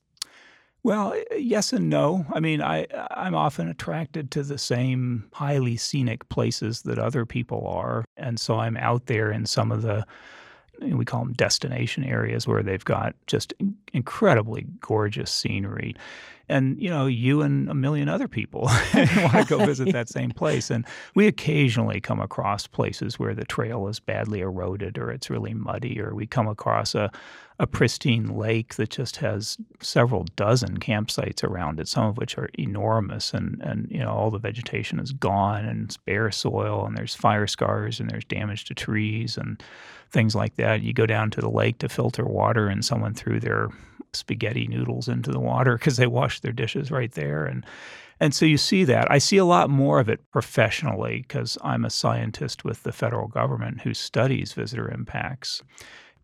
Well, 0.85 1.13
eh, 1.15 1.37
yes 1.37 1.73
and 1.73 1.89
no. 1.89 2.27
I 2.33 2.41
mean, 2.41 2.61
I 2.61 2.87
I'm 3.11 3.35
often 3.35 3.69
attracted 3.69 4.31
to 4.33 4.43
the 4.43 4.59
same 4.59 5.29
highly 5.33 5.77
scenic 5.77 6.29
places 6.29 6.83
that 6.83 6.99
other 6.99 7.25
people 7.25 7.67
are, 7.69 8.05
and 8.17 8.39
so 8.41 8.59
I'm 8.59 8.77
out 8.77 9.07
there 9.07 9.31
in 9.31 9.47
some 9.47 9.71
of 9.73 9.83
the 9.83 10.05
we 10.81 11.05
call 11.05 11.25
them 11.25 11.33
destination 11.35 12.05
areas 12.05 12.47
where 12.47 12.63
they've 12.63 12.85
got 12.85 13.15
just 13.27 13.53
incredibly 13.93 14.67
gorgeous 14.81 15.31
scenery. 15.31 15.95
And 16.49 16.83
you 16.83 16.91
know 16.91 17.07
you 17.07 17.41
and 17.41 17.71
a 17.71 17.75
million 17.75 18.09
other 18.09 18.29
people 18.29 18.63
want 18.95 19.33
to 19.33 19.47
go 19.49 19.65
visit 19.65 19.93
that 19.93 20.09
same 20.09 20.33
place. 20.33 20.71
And 20.71 20.85
we 21.15 21.27
occasionally 21.27 22.01
come 22.01 22.21
across 22.21 22.67
places 22.67 23.19
where 23.19 23.35
the 23.35 23.45
trail 23.45 23.87
is 23.89 24.01
badly 24.01 24.41
eroded 24.41 24.99
or 24.99 25.11
it's 25.11 25.31
really 25.31 25.55
muddy 25.55 26.01
or 26.01 26.15
we 26.15 26.27
come 26.27 26.49
across 26.49 26.95
a, 26.95 27.11
a 27.59 27.67
pristine 27.67 28.37
lake 28.37 28.75
that 28.75 28.91
just 28.91 29.17
has 29.17 29.57
several 29.81 30.25
dozen 30.37 30.81
campsites 30.81 31.45
around 31.45 31.79
it 31.79 31.87
some 31.87 32.07
of 32.07 32.17
which 32.17 32.37
are 32.37 32.51
enormous 32.59 33.33
and 33.33 33.63
and 33.63 33.89
you 33.91 34.01
know 34.01 34.11
all 34.11 34.31
the 34.31 34.39
vegetation 34.39 34.99
is 34.99 35.13
gone 35.13 35.65
and 35.65 35.85
it's 35.85 35.97
bare 35.97 36.31
soil 36.31 36.85
and 36.85 36.97
there's 36.97 37.15
fire 37.15 37.47
scars 37.47 38.01
and 38.01 38.11
there's 38.11 38.25
damage 38.25 38.65
to 38.65 38.75
trees 38.75 39.37
and 39.37 39.63
things 40.13 40.35
like 40.35 40.57
that 40.57 40.83
you 40.83 40.93
go 40.93 41.07
down 41.07 41.31
to 41.31 41.41
the 41.41 41.51
lake 41.51 41.79
to 41.79 41.89
filter 41.89 42.25
water 42.25 42.69
and 42.69 42.85
someone 42.85 43.15
threw 43.15 43.41
their 43.41 43.69
spaghetti 44.13 44.67
noodles 44.69 45.09
into 45.09 45.31
the 45.31 45.41
water 45.41 45.77
because 45.79 45.97
they 45.97 46.07
wash 46.07 46.41
their 46.41 46.53
dishes 46.53 46.91
right 46.91 47.13
there 47.13 47.45
and 47.45 47.65
and 48.21 48.33
so 48.33 48.47
you 48.47 48.57
see 48.57 48.85
that. 48.85 49.11
I 49.11 49.19
see 49.19 49.37
a 49.37 49.45
lot 49.45 49.69
more 49.69 49.99
of 49.99 50.09
it 50.09 50.21
professionally 50.31 51.25
because 51.27 51.59
I'm 51.61 51.85
a 51.85 51.91
scientist 51.91 52.65
with 52.65 52.85
the 52.85 52.93
federal 52.93 53.27
government 53.27 53.81
who 53.81 53.95
studies 53.95 54.53
visitor 54.53 54.89
impacts. 54.89 55.61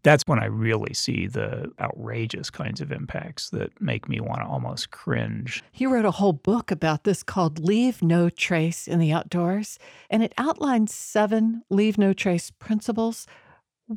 That's 0.05 0.22
when 0.27 0.38
I 0.38 0.44
really 0.44 0.94
see 0.94 1.27
the 1.27 1.72
outrageous 1.81 2.51
kinds 2.51 2.81
of 2.81 2.92
impacts 2.92 3.51
that 3.51 3.81
make 3.81 4.09
me 4.09 4.20
want 4.20 4.42
to 4.42 4.46
almost 4.46 4.92
cringe. 4.92 5.64
He 5.72 5.87
wrote 5.87 6.05
a 6.05 6.12
whole 6.12 6.33
book 6.33 6.70
about 6.70 7.03
this 7.03 7.24
called 7.24 7.59
Leave 7.59 8.01
No 8.01 8.31
Trace 8.31 8.87
in 8.87 9.01
the 9.01 9.12
Outdoors, 9.12 9.77
and 10.09 10.22
it 10.22 10.33
outlines 10.38 10.94
seven 10.94 11.62
leave 11.68 11.98
no 11.98 12.12
trace 12.12 12.53
principles. 12.53 13.27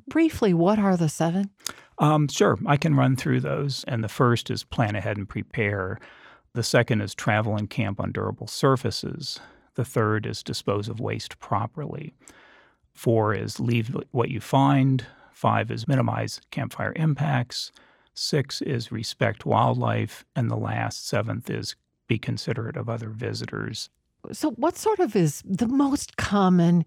Briefly, 0.07 0.53
what 0.53 0.79
are 0.79 0.97
the 0.97 1.09
seven? 1.09 1.49
Um, 1.97 2.27
sure, 2.27 2.57
I 2.65 2.77
can 2.77 2.95
run 2.95 3.15
through 3.15 3.41
those. 3.41 3.83
And 3.87 4.03
the 4.03 4.09
first 4.09 4.49
is 4.49 4.63
plan 4.63 4.95
ahead 4.95 5.17
and 5.17 5.27
prepare. 5.27 5.99
The 6.53 6.63
second 6.63 7.01
is 7.01 7.15
travel 7.15 7.55
and 7.55 7.69
camp 7.69 7.99
on 7.99 8.11
durable 8.11 8.47
surfaces. 8.47 9.39
The 9.75 9.85
third 9.85 10.25
is 10.25 10.43
dispose 10.43 10.89
of 10.89 10.99
waste 10.99 11.39
properly. 11.39 12.13
Four 12.93 13.33
is 13.33 13.59
leave 13.59 13.95
what 14.11 14.29
you 14.29 14.41
find. 14.41 15.05
Five 15.31 15.71
is 15.71 15.87
minimize 15.87 16.41
campfire 16.51 16.93
impacts. 16.95 17.71
Six 18.13 18.61
is 18.61 18.91
respect 18.91 19.45
wildlife. 19.45 20.25
And 20.35 20.49
the 20.51 20.57
last, 20.57 21.07
seventh, 21.07 21.49
is 21.49 21.75
be 22.07 22.17
considerate 22.17 22.75
of 22.75 22.89
other 22.89 23.09
visitors. 23.09 23.89
So, 24.33 24.51
what 24.51 24.77
sort 24.77 24.99
of 24.99 25.15
is 25.15 25.41
the 25.45 25.67
most 25.67 26.17
common 26.17 26.85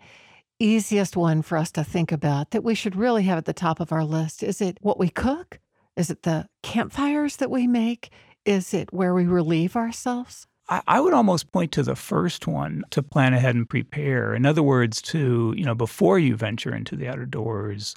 easiest 0.64 1.16
one 1.16 1.42
for 1.42 1.58
us 1.58 1.70
to 1.72 1.84
think 1.84 2.10
about 2.10 2.50
that 2.50 2.64
we 2.64 2.74
should 2.74 2.96
really 2.96 3.24
have 3.24 3.38
at 3.38 3.44
the 3.44 3.52
top 3.52 3.80
of 3.80 3.92
our 3.92 4.04
list? 4.04 4.42
Is 4.42 4.60
it 4.60 4.78
what 4.80 4.98
we 4.98 5.08
cook? 5.08 5.60
Is 5.96 6.10
it 6.10 6.22
the 6.22 6.48
campfires 6.62 7.36
that 7.36 7.50
we 7.50 7.66
make? 7.66 8.10
Is 8.44 8.74
it 8.74 8.92
where 8.92 9.14
we 9.14 9.24
relieve 9.24 9.76
ourselves? 9.76 10.46
I, 10.68 10.98
would 10.98 11.12
almost 11.12 11.52
point 11.52 11.72
to 11.72 11.82
the 11.82 11.94
first 11.94 12.46
one 12.46 12.84
to 12.90 13.02
plan 13.02 13.34
ahead 13.34 13.54
and 13.54 13.68
prepare. 13.68 14.34
In 14.34 14.46
other 14.46 14.62
words, 14.62 15.02
to, 15.02 15.52
you 15.54 15.64
know, 15.64 15.74
before 15.74 16.18
you 16.18 16.36
venture 16.36 16.74
into 16.74 16.96
the 16.96 17.06
outdoors, 17.06 17.94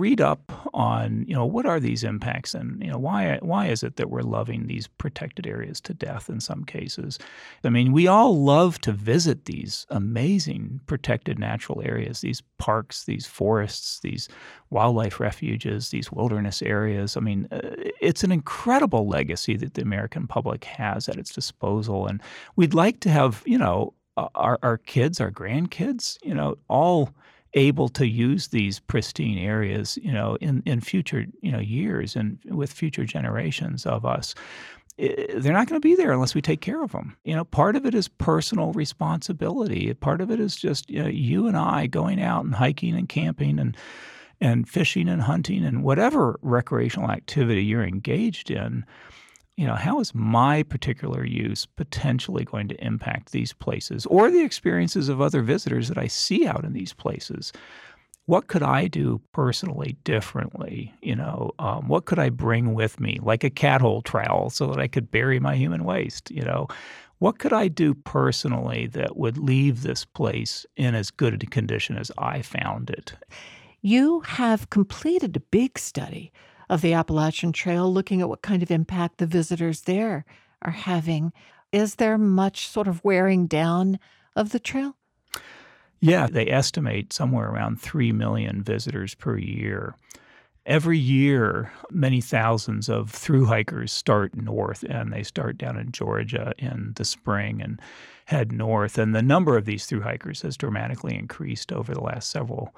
read 0.00 0.20
up 0.20 0.50
on 0.72 1.24
you 1.28 1.34
know 1.34 1.44
what 1.44 1.66
are 1.66 1.78
these 1.78 2.02
impacts 2.02 2.54
and 2.54 2.82
you 2.82 2.90
know 2.90 2.98
why 2.98 3.38
why 3.42 3.66
is 3.66 3.82
it 3.82 3.96
that 3.96 4.08
we're 4.10 4.22
loving 4.22 4.66
these 4.66 4.86
protected 4.86 5.46
areas 5.46 5.80
to 5.82 5.92
death 5.92 6.30
in 6.30 6.40
some 6.40 6.64
cases? 6.64 7.18
I 7.62 7.68
mean 7.68 7.92
we 7.92 8.06
all 8.06 8.42
love 8.42 8.80
to 8.80 8.92
visit 8.92 9.44
these 9.44 9.86
amazing 9.90 10.80
protected 10.86 11.38
natural 11.38 11.82
areas 11.84 12.22
these 12.22 12.42
parks 12.58 13.04
these 13.04 13.26
forests 13.26 14.00
these 14.00 14.28
wildlife 14.70 15.20
refuges 15.20 15.90
these 15.90 16.10
wilderness 16.10 16.62
areas. 16.62 17.16
I 17.16 17.20
mean 17.20 17.46
uh, 17.52 17.60
it's 18.00 18.24
an 18.24 18.32
incredible 18.32 19.06
legacy 19.06 19.56
that 19.58 19.74
the 19.74 19.82
american 19.82 20.26
public 20.26 20.64
has 20.64 21.08
at 21.08 21.18
its 21.18 21.32
disposal. 21.32 22.06
And 22.06 22.22
we'd 22.56 22.74
like 22.74 23.00
to 23.00 23.10
have 23.10 23.42
you 23.44 23.58
know 23.58 23.92
our, 24.34 24.58
our 24.62 24.78
kids 24.78 25.20
our 25.20 25.30
grandkids 25.30 26.18
you 26.22 26.34
know 26.34 26.56
all 26.68 27.10
able 27.54 27.88
to 27.88 28.06
use 28.06 28.48
these 28.48 28.78
pristine 28.80 29.38
areas, 29.38 29.98
you 30.02 30.12
know, 30.12 30.36
in, 30.40 30.62
in 30.66 30.80
future, 30.80 31.26
you 31.40 31.50
know, 31.50 31.58
years 31.58 32.14
and 32.16 32.38
with 32.46 32.72
future 32.72 33.04
generations 33.04 33.86
of 33.86 34.04
us. 34.04 34.34
Eh, 34.98 35.26
they're 35.36 35.52
not 35.52 35.68
going 35.68 35.80
to 35.80 35.86
be 35.86 35.94
there 35.94 36.12
unless 36.12 36.34
we 36.34 36.42
take 36.42 36.60
care 36.60 36.82
of 36.82 36.92
them. 36.92 37.16
You 37.24 37.34
know, 37.34 37.44
part 37.44 37.76
of 37.76 37.86
it 37.86 37.94
is 37.94 38.08
personal 38.08 38.72
responsibility. 38.72 39.92
Part 39.94 40.20
of 40.20 40.30
it 40.30 40.38
is 40.38 40.56
just 40.56 40.88
you, 40.88 41.02
know, 41.02 41.08
you 41.08 41.48
and 41.48 41.56
I 41.56 41.86
going 41.86 42.20
out 42.22 42.44
and 42.44 42.54
hiking 42.54 42.94
and 42.96 43.08
camping 43.08 43.58
and 43.58 43.76
and 44.42 44.66
fishing 44.66 45.06
and 45.06 45.20
hunting 45.20 45.64
and 45.64 45.82
whatever 45.82 46.38
recreational 46.40 47.10
activity 47.10 47.62
you're 47.62 47.84
engaged 47.84 48.50
in 48.50 48.86
you 49.56 49.66
know, 49.66 49.74
how 49.74 50.00
is 50.00 50.14
my 50.14 50.62
particular 50.62 51.24
use 51.24 51.66
potentially 51.66 52.44
going 52.44 52.68
to 52.68 52.84
impact 52.84 53.32
these 53.32 53.52
places 53.52 54.06
or 54.06 54.30
the 54.30 54.42
experiences 54.42 55.08
of 55.08 55.20
other 55.20 55.42
visitors 55.42 55.88
that 55.88 55.98
I 55.98 56.06
see 56.06 56.46
out 56.46 56.64
in 56.64 56.72
these 56.72 56.92
places? 56.92 57.52
What 58.26 58.46
could 58.46 58.62
I 58.62 58.86
do 58.86 59.20
personally 59.32 59.96
differently? 60.04 60.94
You 61.02 61.16
know, 61.16 61.50
um, 61.58 61.88
what 61.88 62.04
could 62.04 62.18
I 62.18 62.28
bring 62.28 62.74
with 62.74 63.00
me, 63.00 63.18
like 63.20 63.44
a 63.44 63.50
cat 63.50 63.80
hole 63.80 64.02
trowel, 64.02 64.50
so 64.50 64.68
that 64.68 64.78
I 64.78 64.86
could 64.86 65.10
bury 65.10 65.40
my 65.40 65.56
human 65.56 65.84
waste? 65.84 66.30
You 66.30 66.42
know, 66.42 66.68
what 67.18 67.38
could 67.38 67.52
I 67.52 67.68
do 67.68 67.92
personally 67.92 68.86
that 68.88 69.16
would 69.16 69.36
leave 69.36 69.82
this 69.82 70.06
place 70.06 70.64
in 70.76 70.94
as 70.94 71.10
good 71.10 71.42
a 71.42 71.46
condition 71.46 71.98
as 71.98 72.10
I 72.16 72.40
found 72.40 72.88
it? 72.88 73.12
You 73.82 74.20
have 74.20 74.70
completed 74.70 75.36
a 75.36 75.40
big 75.40 75.78
study 75.78 76.32
of 76.70 76.80
the 76.80 76.94
Appalachian 76.94 77.52
Trail, 77.52 77.92
looking 77.92 78.20
at 78.20 78.28
what 78.28 78.42
kind 78.42 78.62
of 78.62 78.70
impact 78.70 79.18
the 79.18 79.26
visitors 79.26 79.82
there 79.82 80.24
are 80.62 80.70
having. 80.70 81.32
Is 81.72 81.96
there 81.96 82.16
much 82.16 82.68
sort 82.68 82.86
of 82.86 83.04
wearing 83.04 83.48
down 83.48 83.98
of 84.36 84.50
the 84.50 84.60
trail? 84.60 84.96
Yeah, 85.98 86.28
they 86.28 86.48
estimate 86.48 87.12
somewhere 87.12 87.50
around 87.50 87.80
3 87.80 88.12
million 88.12 88.62
visitors 88.62 89.16
per 89.16 89.36
year. 89.36 89.96
Every 90.64 90.96
year, 90.96 91.72
many 91.90 92.20
thousands 92.20 92.88
of 92.88 93.10
through 93.10 93.46
hikers 93.46 93.90
start 93.90 94.36
north 94.36 94.84
and 94.84 95.12
they 95.12 95.24
start 95.24 95.58
down 95.58 95.76
in 95.76 95.90
Georgia 95.90 96.54
in 96.56 96.92
the 96.94 97.04
spring 97.04 97.60
and 97.60 97.80
head 98.26 98.52
north. 98.52 98.96
And 98.96 99.12
the 99.12 99.22
number 99.22 99.56
of 99.56 99.64
these 99.64 99.86
through 99.86 100.02
hikers 100.02 100.42
has 100.42 100.56
dramatically 100.56 101.16
increased 101.16 101.72
over 101.72 101.92
the 101.92 102.00
last 102.00 102.30
several, 102.30 102.74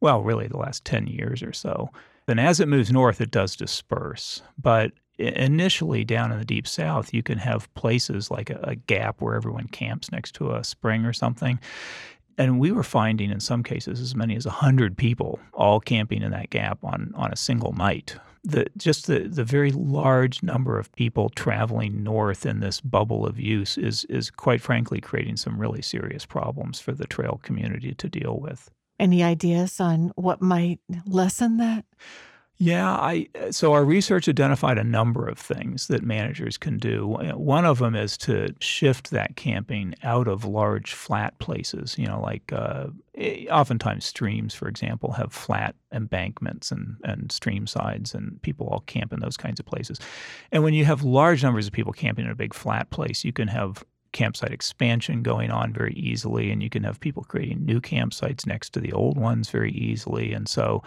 well, 0.00 0.22
really 0.22 0.48
the 0.48 0.56
last 0.56 0.84
10 0.84 1.06
years 1.06 1.40
or 1.40 1.52
so. 1.52 1.90
Then 2.28 2.38
as 2.38 2.60
it 2.60 2.68
moves 2.68 2.92
north, 2.92 3.22
it 3.22 3.30
does 3.30 3.56
disperse. 3.56 4.42
But 4.58 4.92
initially 5.18 6.04
down 6.04 6.30
in 6.30 6.38
the 6.38 6.44
deep 6.44 6.68
south, 6.68 7.14
you 7.14 7.22
can 7.22 7.38
have 7.38 7.72
places 7.72 8.30
like 8.30 8.50
a, 8.50 8.60
a 8.64 8.74
gap 8.74 9.22
where 9.22 9.34
everyone 9.34 9.66
camps 9.68 10.12
next 10.12 10.34
to 10.34 10.54
a 10.54 10.62
spring 10.62 11.06
or 11.06 11.14
something. 11.14 11.58
And 12.36 12.60
we 12.60 12.70
were 12.70 12.82
finding 12.82 13.30
in 13.30 13.40
some 13.40 13.62
cases 13.62 13.98
as 13.98 14.14
many 14.14 14.36
as 14.36 14.44
100 14.44 14.98
people 14.98 15.40
all 15.54 15.80
camping 15.80 16.20
in 16.20 16.30
that 16.32 16.50
gap 16.50 16.84
on, 16.84 17.12
on 17.14 17.32
a 17.32 17.36
single 17.36 17.72
night. 17.72 18.14
The, 18.44 18.66
just 18.76 19.06
the, 19.06 19.20
the 19.20 19.42
very 19.42 19.72
large 19.72 20.42
number 20.42 20.78
of 20.78 20.92
people 20.92 21.30
traveling 21.30 22.04
north 22.04 22.44
in 22.44 22.60
this 22.60 22.82
bubble 22.82 23.24
of 23.24 23.40
use 23.40 23.78
is, 23.78 24.04
is 24.04 24.30
quite 24.30 24.60
frankly 24.60 25.00
creating 25.00 25.38
some 25.38 25.58
really 25.58 25.80
serious 25.80 26.26
problems 26.26 26.78
for 26.78 26.92
the 26.92 27.06
trail 27.06 27.40
community 27.42 27.94
to 27.94 28.06
deal 28.10 28.38
with. 28.38 28.70
Any 28.98 29.22
ideas 29.22 29.80
on 29.80 30.12
what 30.16 30.42
might 30.42 30.80
lessen 31.06 31.58
that? 31.58 31.84
Yeah, 32.60 32.90
I 32.90 33.28
so 33.52 33.72
our 33.72 33.84
research 33.84 34.28
identified 34.28 34.78
a 34.78 34.84
number 34.84 35.28
of 35.28 35.38
things 35.38 35.86
that 35.86 36.02
managers 36.02 36.58
can 36.58 36.76
do. 36.76 37.06
One 37.06 37.64
of 37.64 37.78
them 37.78 37.94
is 37.94 38.18
to 38.18 38.52
shift 38.58 39.12
that 39.12 39.36
camping 39.36 39.94
out 40.02 40.26
of 40.26 40.44
large 40.44 40.92
flat 40.92 41.38
places. 41.38 41.96
You 41.96 42.08
know, 42.08 42.20
like 42.20 42.52
uh, 42.52 42.88
eh, 43.16 43.46
oftentimes 43.48 44.06
streams, 44.06 44.54
for 44.54 44.66
example, 44.66 45.12
have 45.12 45.32
flat 45.32 45.76
embankments 45.92 46.72
and 46.72 46.96
and 47.04 47.30
stream 47.30 47.68
sides, 47.68 48.12
and 48.12 48.42
people 48.42 48.66
all 48.66 48.80
camp 48.80 49.12
in 49.12 49.20
those 49.20 49.36
kinds 49.36 49.60
of 49.60 49.66
places. 49.66 50.00
And 50.50 50.64
when 50.64 50.74
you 50.74 50.84
have 50.84 51.04
large 51.04 51.44
numbers 51.44 51.68
of 51.68 51.72
people 51.72 51.92
camping 51.92 52.24
in 52.24 52.30
a 52.32 52.34
big 52.34 52.54
flat 52.54 52.90
place, 52.90 53.24
you 53.24 53.32
can 53.32 53.46
have 53.46 53.84
campsite 54.18 54.50
expansion 54.50 55.22
going 55.22 55.52
on 55.52 55.72
very 55.72 55.94
easily, 55.94 56.50
and 56.50 56.60
you 56.60 56.68
can 56.68 56.82
have 56.82 56.98
people 56.98 57.22
creating 57.22 57.64
new 57.64 57.80
campsites 57.80 58.44
next 58.46 58.72
to 58.72 58.80
the 58.80 58.92
old 58.92 59.16
ones 59.16 59.48
very 59.48 59.70
easily. 59.70 60.32
And 60.32 60.48
so 60.48 60.82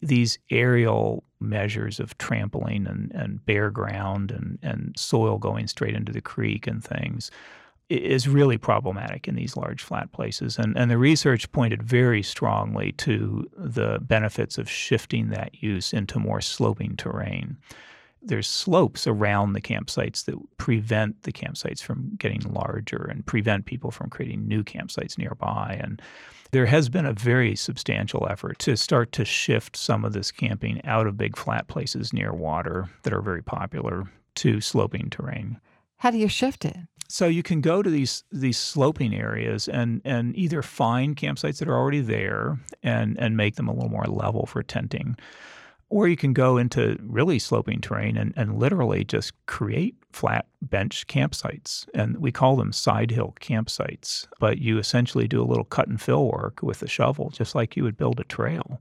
these 0.00 0.40
aerial 0.50 1.22
measures 1.38 2.00
of 2.00 2.18
trampling 2.18 2.88
and, 2.88 3.12
and 3.14 3.46
bare 3.46 3.70
ground 3.70 4.32
and, 4.32 4.58
and 4.62 4.94
soil 4.96 5.38
going 5.38 5.68
straight 5.68 5.94
into 5.94 6.10
the 6.10 6.20
creek 6.20 6.66
and 6.66 6.82
things 6.82 7.30
is 7.88 8.26
really 8.26 8.58
problematic 8.58 9.28
in 9.28 9.36
these 9.36 9.56
large 9.56 9.80
flat 9.80 10.10
places. 10.10 10.58
And, 10.58 10.76
and 10.76 10.90
the 10.90 10.98
research 10.98 11.52
pointed 11.52 11.84
very 11.84 12.22
strongly 12.22 12.90
to 12.92 13.48
the 13.56 14.00
benefits 14.00 14.58
of 14.58 14.68
shifting 14.68 15.28
that 15.28 15.62
use 15.62 15.92
into 15.92 16.18
more 16.18 16.40
sloping 16.40 16.96
terrain. 16.96 17.58
There's 18.24 18.46
slopes 18.46 19.06
around 19.06 19.52
the 19.52 19.60
campsites 19.60 20.24
that 20.26 20.36
prevent 20.56 21.22
the 21.22 21.32
campsites 21.32 21.82
from 21.82 22.12
getting 22.16 22.40
larger 22.52 23.08
and 23.10 23.26
prevent 23.26 23.66
people 23.66 23.90
from 23.90 24.10
creating 24.10 24.46
new 24.46 24.62
campsites 24.62 25.18
nearby. 25.18 25.78
And 25.82 26.00
there 26.52 26.66
has 26.66 26.88
been 26.88 27.06
a 27.06 27.12
very 27.12 27.56
substantial 27.56 28.26
effort 28.30 28.58
to 28.60 28.76
start 28.76 29.10
to 29.12 29.24
shift 29.24 29.76
some 29.76 30.04
of 30.04 30.12
this 30.12 30.30
camping 30.30 30.80
out 30.84 31.06
of 31.06 31.16
big 31.16 31.36
flat 31.36 31.66
places 31.66 32.12
near 32.12 32.32
water 32.32 32.88
that 33.02 33.12
are 33.12 33.22
very 33.22 33.42
popular 33.42 34.04
to 34.36 34.60
sloping 34.60 35.10
terrain. 35.10 35.60
How 35.96 36.10
do 36.10 36.18
you 36.18 36.28
shift 36.28 36.64
it? 36.64 36.76
So 37.08 37.26
you 37.26 37.42
can 37.42 37.60
go 37.60 37.82
to 37.82 37.90
these 37.90 38.24
these 38.32 38.56
sloping 38.56 39.14
areas 39.14 39.68
and 39.68 40.00
and 40.04 40.34
either 40.36 40.62
find 40.62 41.14
campsites 41.16 41.58
that 41.58 41.68
are 41.68 41.76
already 41.76 42.00
there 42.00 42.58
and 42.82 43.18
and 43.18 43.36
make 43.36 43.56
them 43.56 43.68
a 43.68 43.72
little 43.74 43.90
more 43.90 44.06
level 44.06 44.46
for 44.46 44.62
tenting 44.62 45.16
or 45.92 46.08
you 46.08 46.16
can 46.16 46.32
go 46.32 46.56
into 46.56 46.96
really 47.02 47.38
sloping 47.38 47.78
terrain 47.78 48.16
and, 48.16 48.32
and 48.34 48.58
literally 48.58 49.04
just 49.04 49.34
create 49.44 49.94
flat 50.10 50.46
bench 50.62 51.06
campsites. 51.06 51.86
And 51.92 52.16
we 52.16 52.32
call 52.32 52.56
them 52.56 52.72
side 52.72 53.10
hill 53.10 53.34
campsites. 53.42 54.26
But 54.40 54.56
you 54.56 54.78
essentially 54.78 55.28
do 55.28 55.42
a 55.42 55.44
little 55.44 55.64
cut 55.66 55.88
and 55.88 56.00
fill 56.00 56.28
work 56.28 56.60
with 56.62 56.82
a 56.82 56.88
shovel, 56.88 57.28
just 57.28 57.54
like 57.54 57.76
you 57.76 57.84
would 57.84 57.98
build 57.98 58.20
a 58.20 58.24
trail. 58.24 58.80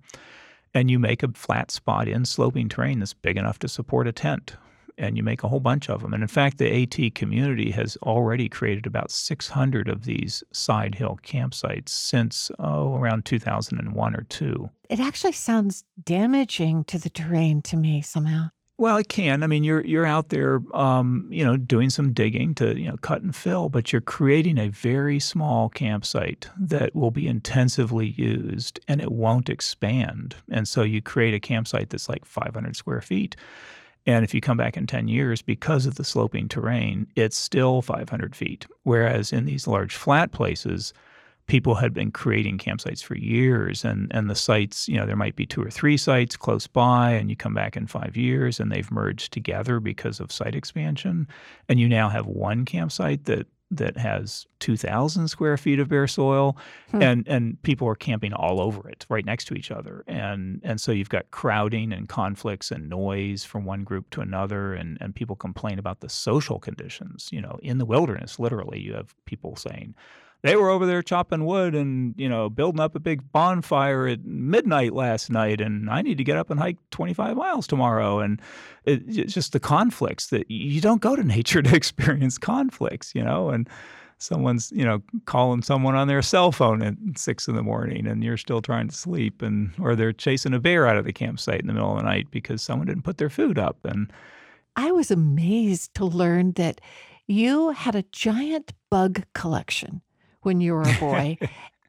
And 0.74 0.89
you 0.89 0.99
make 0.99 1.22
a 1.22 1.34
flat 1.34 1.70
spot 1.70 2.07
in 2.07 2.24
sloping 2.24 2.70
terrain 2.70 2.99
that's 2.99 3.14
big 3.14 3.36
enough 3.36 3.59
to 3.59 3.68
support 3.68 4.07
a 4.07 4.14
tent 4.14 4.55
and 5.01 5.17
you 5.17 5.23
make 5.23 5.43
a 5.43 5.47
whole 5.47 5.59
bunch 5.59 5.89
of 5.89 6.01
them. 6.01 6.13
And 6.13 6.23
in 6.23 6.27
fact, 6.27 6.59
the 6.59 6.83
AT 6.83 7.15
community 7.15 7.71
has 7.71 7.97
already 7.97 8.47
created 8.47 8.85
about 8.85 9.11
600 9.11 9.89
of 9.89 10.05
these 10.05 10.43
side 10.51 10.95
hill 10.95 11.19
campsites 11.23 11.89
since 11.89 12.51
oh, 12.59 12.95
around 12.95 13.25
2001 13.25 14.15
or 14.15 14.23
2. 14.23 14.69
It 14.89 14.99
actually 14.99 15.33
sounds 15.33 15.83
damaging 16.01 16.83
to 16.85 16.99
the 16.99 17.09
terrain 17.09 17.61
to 17.63 17.77
me 17.77 18.01
somehow. 18.01 18.49
Well, 18.77 18.97
it 18.97 19.09
can. 19.09 19.43
I 19.43 19.47
mean, 19.47 19.63
you're 19.63 19.85
you're 19.85 20.07
out 20.07 20.29
there, 20.29 20.59
um, 20.73 21.27
you 21.29 21.45
know, 21.45 21.55
doing 21.55 21.91
some 21.91 22.13
digging 22.13 22.55
to 22.55 22.75
you 22.75 22.89
know 22.89 22.97
cut 22.97 23.21
and 23.21 23.35
fill, 23.35 23.69
but 23.69 23.91
you're 23.91 24.01
creating 24.01 24.57
a 24.57 24.69
very 24.69 25.19
small 25.19 25.69
campsite 25.69 26.49
that 26.59 26.95
will 26.95 27.11
be 27.11 27.27
intensively 27.27 28.07
used, 28.07 28.79
and 28.87 28.99
it 28.99 29.11
won't 29.11 29.49
expand. 29.49 30.35
And 30.49 30.67
so 30.67 30.81
you 30.81 30.99
create 30.99 31.35
a 31.35 31.39
campsite 31.39 31.91
that's 31.91 32.09
like 32.09 32.25
500 32.25 32.75
square 32.75 33.01
feet, 33.01 33.35
and 34.05 34.23
if 34.23 34.33
you 34.33 34.41
come 34.41 34.57
back 34.57 34.77
in 34.77 34.87
10 34.87 35.07
years, 35.07 35.41
because 35.41 35.85
of 35.85 35.95
the 35.95 36.03
sloping 36.03 36.47
terrain, 36.47 37.07
it's 37.15 37.37
still 37.37 37.81
500 37.81 38.35
feet. 38.35 38.65
Whereas 38.83 39.31
in 39.31 39.45
these 39.45 39.67
large 39.67 39.95
flat 39.95 40.31
places, 40.31 40.93
people 41.47 41.75
had 41.75 41.93
been 41.93 42.11
creating 42.11 42.57
campsites 42.57 43.03
for 43.03 43.15
years 43.15 43.83
and, 43.83 44.11
and 44.11 44.29
the 44.29 44.35
sites, 44.35 44.87
you 44.87 44.95
know, 44.95 45.05
there 45.05 45.15
might 45.15 45.35
be 45.35 45.45
two 45.45 45.61
or 45.61 45.69
three 45.69 45.97
sites 45.97 46.37
close 46.37 46.65
by 46.65 47.11
and 47.11 47.29
you 47.29 47.35
come 47.35 47.53
back 47.53 47.75
in 47.75 47.85
five 47.87 48.15
years 48.15 48.59
and 48.59 48.71
they've 48.71 48.91
merged 48.91 49.33
together 49.33 49.79
because 49.79 50.19
of 50.19 50.31
site 50.31 50.55
expansion. 50.55 51.27
And 51.67 51.79
you 51.79 51.89
now 51.89 52.09
have 52.09 52.25
one 52.25 52.65
campsite 52.65 53.25
that 53.25 53.47
that 53.72 53.97
has 53.97 54.45
2,000 54.59 55.30
square 55.30 55.57
feet 55.57 55.80
of 55.80 55.88
bare 55.88 56.07
soil, 56.07 56.57
hmm. 56.91 57.01
and 57.01 57.28
and 57.28 57.61
people 57.63 57.88
are 57.88 57.95
camping 57.95 58.34
all 58.34 58.59
over 58.59 58.88
it, 58.89 59.05
right 59.09 59.26
next 59.26 59.45
to 59.45 59.55
each 59.55 59.72
other, 59.72 60.03
and 60.07 60.59
and 60.63 60.80
so 60.80 60.91
you've 60.91 61.09
got 61.09 61.32
crowding 61.32 61.93
and 61.93 62.09
conflicts 62.09 62.69
and 62.69 62.89
noise 62.89 63.43
from 63.43 63.65
one 63.65 63.84
group 63.84 64.09
to 64.11 64.22
another, 64.22 64.74
and 64.74 64.97
and 64.99 65.15
people 65.15 65.36
complain 65.36 65.80
about 65.80 66.01
the 66.01 66.09
social 66.09 66.59
conditions. 66.59 67.30
You 67.32 67.41
know, 67.41 67.57
in 67.63 67.78
the 67.78 67.86
wilderness, 67.86 68.39
literally, 68.39 68.80
you 68.80 68.93
have 68.93 69.15
people 69.26 69.55
saying, 69.55 69.95
they 70.43 70.55
were 70.55 70.69
over 70.69 70.85
there 70.85 71.01
chopping 71.01 71.45
wood 71.45 71.75
and 71.75 72.15
you 72.17 72.27
know 72.27 72.49
building 72.49 72.79
up 72.79 72.95
a 72.95 72.99
big 72.99 73.31
bonfire 73.31 74.07
at 74.07 74.25
midnight 74.25 74.93
last 74.93 75.29
night 75.29 75.61
and 75.61 75.89
i 75.89 76.01
need 76.01 76.17
to 76.17 76.23
get 76.23 76.37
up 76.37 76.49
and 76.49 76.59
hike 76.59 76.77
25 76.91 77.35
miles 77.35 77.67
tomorrow. 77.67 78.19
And 78.19 78.41
it, 78.85 79.03
it's 79.07 79.33
just 79.33 79.53
the 79.53 79.59
conflicts 79.59 80.27
that 80.27 80.49
you 80.49 80.81
don't 80.81 81.01
go 81.01 81.15
to 81.15 81.23
nature 81.37 81.61
to 81.61 81.75
experience 81.75 82.37
conflicts 82.37 83.13
you 83.15 83.23
know? 83.23 83.49
And 83.49 83.69
someone's 84.17 84.71
you 84.71 84.85
know 84.85 85.01
calling 85.25 85.63
someone 85.63 85.95
on 85.95 86.07
their 86.07 86.21
cell 86.21 86.51
phone 86.51 86.83
at 86.83 86.95
six 87.15 87.47
in 87.47 87.55
the 87.55 87.63
morning 87.63 88.05
and 88.05 88.23
you're 88.23 88.37
still 88.37 88.61
trying 88.61 88.87
to 88.87 88.95
sleep 88.95 89.41
and 89.41 89.71
or 89.79 89.95
they're 89.95 90.13
chasing 90.13 90.53
a 90.53 90.59
bear 90.59 90.85
out 90.85 90.97
of 90.97 91.05
the 91.05 91.13
campsite 91.13 91.59
in 91.59 91.67
the 91.67 91.73
middle 91.73 91.91
of 91.91 91.97
the 91.97 92.03
night 92.03 92.29
because 92.29 92.61
someone 92.61 92.87
didn't 92.87 93.03
put 93.03 93.17
their 93.17 93.29
food 93.29 93.57
up. 93.57 93.77
And 93.83 94.11
i 94.75 94.91
was 94.91 95.11
amazed 95.11 95.93
to 95.95 96.05
learn 96.05 96.51
that 96.53 96.79
you 97.27 97.69
had 97.71 97.95
a 97.95 98.03
giant 98.11 98.73
bug 98.89 99.23
collection 99.33 100.01
when 100.41 100.61
you 100.61 100.73
were 100.73 100.83
a 100.83 100.97
boy. 100.99 101.37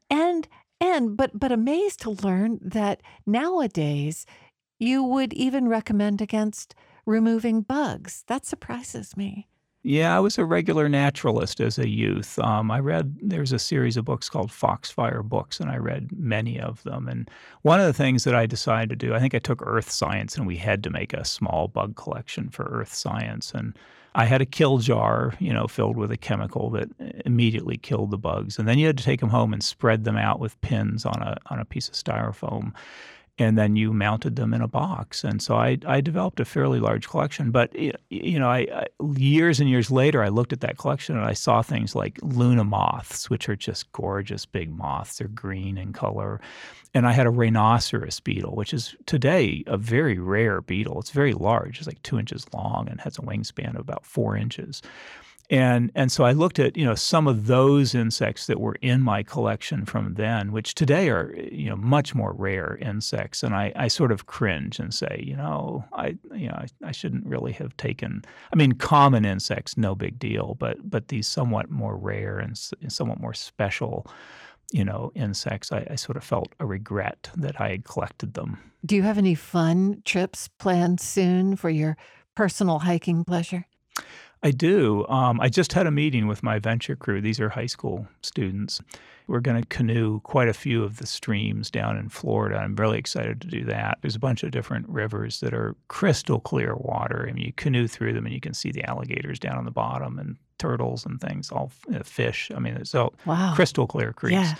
and 0.09 0.47
and 0.79 1.15
but 1.17 1.31
but 1.39 1.51
amazed 1.51 2.01
to 2.01 2.11
learn 2.11 2.59
that 2.61 3.01
nowadays 3.25 4.25
you 4.79 5.03
would 5.03 5.33
even 5.33 5.67
recommend 5.67 6.21
against 6.21 6.75
removing 7.05 7.61
bugs. 7.61 8.23
That 8.27 8.45
surprises 8.45 9.15
me. 9.15 9.47
Yeah, 9.85 10.15
I 10.15 10.21
was 10.21 10.37
a 10.37 10.45
regular 10.45 10.87
naturalist 10.87 11.59
as 11.59 11.77
a 11.77 11.89
youth. 11.89 12.39
Um, 12.39 12.71
I 12.71 12.79
read, 12.79 13.17
there's 13.21 13.51
a 13.51 13.59
series 13.59 13.97
of 13.97 14.05
books 14.05 14.29
called 14.29 14.49
Foxfire 14.49 15.21
Books, 15.21 15.59
and 15.59 15.69
I 15.69 15.75
read 15.75 16.09
many 16.17 16.57
of 16.57 16.81
them. 16.83 17.09
And 17.09 17.29
one 17.63 17.81
of 17.81 17.85
the 17.85 17.93
things 17.93 18.23
that 18.23 18.33
I 18.33 18.45
decided 18.45 18.89
to 18.91 18.95
do, 19.07 19.13
I 19.13 19.19
think 19.19 19.35
I 19.35 19.39
took 19.39 19.61
earth 19.61 19.91
science, 19.91 20.37
and 20.37 20.47
we 20.47 20.55
had 20.55 20.83
to 20.83 20.89
make 20.89 21.11
a 21.11 21.25
small 21.25 21.67
bug 21.67 21.97
collection 21.97 22.47
for 22.49 22.63
earth 22.71 22.93
science. 22.93 23.51
And 23.53 23.77
I 24.15 24.23
had 24.23 24.41
a 24.41 24.45
kill 24.45 24.77
jar, 24.77 25.33
you 25.39 25.51
know, 25.51 25.67
filled 25.67 25.97
with 25.97 26.11
a 26.11 26.17
chemical 26.17 26.69
that 26.69 26.89
immediately 27.25 27.75
killed 27.75 28.11
the 28.11 28.17
bugs. 28.17 28.57
And 28.57 28.69
then 28.69 28.79
you 28.79 28.87
had 28.87 28.97
to 28.99 29.03
take 29.03 29.19
them 29.19 29.29
home 29.29 29.51
and 29.51 29.61
spread 29.61 30.05
them 30.05 30.15
out 30.15 30.39
with 30.39 30.59
pins 30.61 31.05
on 31.05 31.21
a, 31.21 31.35
on 31.47 31.59
a 31.59 31.65
piece 31.65 31.89
of 31.89 31.95
styrofoam 31.95 32.71
and 33.39 33.57
then 33.57 33.75
you 33.75 33.91
mounted 33.93 34.35
them 34.35 34.53
in 34.53 34.61
a 34.61 34.67
box. 34.67 35.23
And 35.23 35.41
so 35.41 35.55
I, 35.55 35.79
I 35.87 36.01
developed 36.01 36.39
a 36.39 36.45
fairly 36.45 36.79
large 36.79 37.09
collection. 37.09 37.49
But 37.49 37.73
you 38.09 38.39
know, 38.39 38.49
I, 38.49 38.59
I, 38.59 38.87
years 39.15 39.59
and 39.59 39.69
years 39.69 39.89
later, 39.89 40.23
I 40.23 40.29
looked 40.29 40.53
at 40.53 40.61
that 40.61 40.77
collection 40.77 41.15
and 41.17 41.25
I 41.25 41.33
saw 41.33 41.61
things 41.63 41.95
like 41.95 42.19
Luna 42.21 42.63
moths, 42.63 43.31
which 43.31 43.49
are 43.49 43.55
just 43.55 43.91
gorgeous 43.91 44.45
big 44.45 44.71
moths. 44.71 45.17
They're 45.17 45.27
green 45.27 45.77
in 45.79 45.93
color. 45.93 46.39
And 46.93 47.07
I 47.07 47.11
had 47.11 47.25
a 47.25 47.31
rhinoceros 47.31 48.19
beetle, 48.19 48.55
which 48.55 48.71
is 48.71 48.95
today 49.07 49.63
a 49.65 49.77
very 49.77 50.19
rare 50.19 50.61
beetle. 50.61 50.99
It's 50.99 51.09
very 51.09 51.33
large. 51.33 51.79
It's 51.79 51.87
like 51.87 52.03
two 52.03 52.19
inches 52.19 52.45
long 52.53 52.87
and 52.87 53.01
has 53.01 53.17
a 53.17 53.21
wingspan 53.21 53.73
of 53.73 53.81
about 53.81 54.05
four 54.05 54.37
inches. 54.37 54.83
And 55.49 55.91
and 55.93 56.11
so 56.11 56.23
I 56.23 56.31
looked 56.31 56.57
at 56.57 56.77
you 56.77 56.85
know 56.85 56.95
some 56.95 57.27
of 57.27 57.47
those 57.47 57.93
insects 57.93 58.47
that 58.47 58.59
were 58.59 58.75
in 58.81 59.01
my 59.01 59.23
collection 59.23 59.85
from 59.85 60.13
then, 60.13 60.51
which 60.51 60.73
today 60.73 61.09
are 61.09 61.35
you 61.51 61.69
know 61.69 61.75
much 61.75 62.15
more 62.15 62.33
rare 62.33 62.77
insects, 62.81 63.43
and 63.43 63.53
I, 63.53 63.73
I 63.75 63.87
sort 63.89 64.11
of 64.11 64.25
cringe 64.25 64.79
and 64.79 64.93
say 64.93 65.21
you 65.25 65.35
know 65.35 65.83
I 65.91 66.17
you 66.33 66.47
know 66.47 66.55
I, 66.55 66.67
I 66.83 66.91
shouldn't 66.91 67.25
really 67.25 67.51
have 67.53 67.75
taken. 67.75 68.23
I 68.53 68.55
mean, 68.55 68.73
common 68.73 69.25
insects, 69.25 69.77
no 69.77 69.95
big 69.95 70.17
deal, 70.17 70.55
but 70.59 70.89
but 70.89 71.09
these 71.09 71.27
somewhat 71.27 71.69
more 71.69 71.97
rare 71.97 72.39
and 72.39 72.57
somewhat 72.87 73.19
more 73.19 73.33
special, 73.33 74.07
you 74.71 74.85
know, 74.85 75.11
insects, 75.13 75.71
I, 75.71 75.85
I 75.91 75.95
sort 75.95 76.17
of 76.17 76.23
felt 76.23 76.53
a 76.59 76.65
regret 76.65 77.29
that 77.35 77.59
I 77.59 77.69
had 77.69 77.83
collected 77.83 78.33
them. 78.33 78.59
Do 78.85 78.95
you 78.95 79.03
have 79.03 79.17
any 79.17 79.35
fun 79.35 80.01
trips 80.05 80.47
planned 80.47 80.99
soon 80.99 81.55
for 81.57 81.69
your 81.69 81.97
personal 82.35 82.79
hiking 82.79 83.23
pleasure? 83.23 83.65
I 84.43 84.51
do. 84.51 85.07
Um, 85.07 85.39
I 85.39 85.47
just 85.47 85.71
had 85.71 85.87
a 85.87 85.91
meeting 85.91 86.27
with 86.27 86.43
my 86.43 86.59
venture 86.59 86.97
crew. 86.97 87.21
These 87.21 87.39
are 87.39 87.49
high 87.49 87.65
school 87.65 88.07
students. 88.21 88.81
We're 89.25 89.39
going 89.39 89.61
to 89.61 89.67
canoe 89.69 90.19
quite 90.19 90.49
a 90.49 90.53
few 90.53 90.83
of 90.83 90.97
the 90.97 91.07
streams 91.07 91.71
down 91.71 91.97
in 91.97 92.09
Florida. 92.09 92.57
I'm 92.57 92.75
really 92.75 92.97
excited 92.97 93.39
to 93.41 93.47
do 93.47 93.63
that. 93.65 93.99
There's 94.01 94.17
a 94.17 94.19
bunch 94.19 94.43
of 94.43 94.51
different 94.51 94.89
rivers 94.89 95.39
that 95.39 95.53
are 95.53 95.77
crystal 95.87 96.41
clear 96.41 96.75
water. 96.75 97.25
I 97.29 97.31
mean, 97.31 97.45
you 97.45 97.53
canoe 97.53 97.87
through 97.87 98.13
them 98.13 98.25
and 98.25 98.35
you 98.35 98.41
can 98.41 98.53
see 98.53 98.71
the 98.71 98.83
alligators 98.83 99.39
down 99.39 99.57
on 99.57 99.63
the 99.63 99.71
bottom 99.71 100.19
and 100.19 100.35
turtles 100.57 101.05
and 101.05 101.21
things, 101.21 101.49
all 101.49 101.71
fish. 102.03 102.51
I 102.53 102.59
mean, 102.59 102.83
so 102.83 103.13
wow. 103.25 103.53
crystal 103.55 103.87
clear 103.87 104.11
creeks. 104.11 104.33
Yeah. 104.33 104.55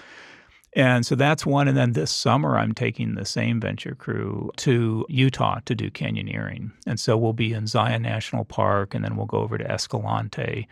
And 0.75 1.05
so 1.05 1.15
that's 1.15 1.45
one. 1.45 1.67
And 1.67 1.77
then 1.77 1.93
this 1.93 2.11
summer, 2.11 2.57
I'm 2.57 2.73
taking 2.73 3.13
the 3.13 3.25
same 3.25 3.59
venture 3.59 3.93
crew 3.95 4.51
to 4.57 5.05
Utah 5.07 5.59
to 5.65 5.75
do 5.75 5.91
canyoneering. 5.91 6.71
And 6.87 6.99
so 6.99 7.15
we'll 7.15 7.33
be 7.33 7.53
in 7.53 7.67
Zion 7.67 8.01
National 8.01 8.43
Park, 8.43 8.95
and 8.95 9.05
then 9.05 9.15
we'll 9.15 9.27
go 9.27 9.37
over 9.37 9.57
to 9.57 9.71
Escalante 9.71 10.67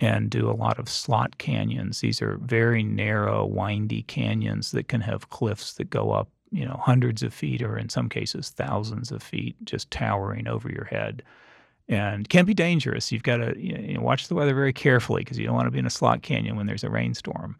and 0.00 0.28
do 0.28 0.50
a 0.50 0.52
lot 0.52 0.78
of 0.78 0.88
slot 0.88 1.38
canyons. 1.38 2.00
These 2.00 2.20
are 2.20 2.36
very 2.42 2.82
narrow, 2.82 3.46
windy 3.46 4.02
canyons 4.02 4.72
that 4.72 4.88
can 4.88 5.00
have 5.00 5.30
cliffs 5.30 5.74
that 5.74 5.88
go 5.90 6.10
up, 6.10 6.28
you 6.50 6.66
know, 6.66 6.78
hundreds 6.82 7.22
of 7.22 7.32
feet 7.32 7.62
or 7.62 7.78
in 7.78 7.88
some 7.88 8.08
cases 8.08 8.50
thousands 8.50 9.12
of 9.12 9.22
feet, 9.22 9.56
just 9.64 9.90
towering 9.90 10.48
over 10.48 10.68
your 10.68 10.84
head. 10.84 11.22
And 11.88 12.28
can 12.28 12.44
be 12.44 12.54
dangerous. 12.54 13.12
You've 13.12 13.22
got 13.22 13.38
to 13.38 13.54
you 13.58 13.94
know, 13.94 14.00
watch 14.00 14.28
the 14.28 14.34
weather 14.34 14.54
very 14.54 14.72
carefully 14.72 15.22
because 15.22 15.38
you 15.38 15.46
don't 15.46 15.54
want 15.54 15.66
to 15.66 15.72
be 15.72 15.78
in 15.78 15.86
a 15.86 15.90
slot 15.90 16.22
canyon 16.22 16.56
when 16.56 16.66
there's 16.66 16.84
a 16.84 16.90
rainstorm. 16.90 17.56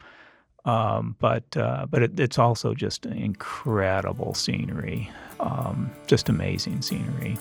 Um, 0.64 1.16
but 1.18 1.56
uh, 1.56 1.86
but 1.90 2.02
it, 2.02 2.20
it's 2.20 2.38
also 2.38 2.74
just 2.74 3.04
incredible 3.04 4.34
scenery, 4.34 5.10
um, 5.40 5.90
just 6.06 6.28
amazing 6.28 6.82
scenery. 6.82 7.36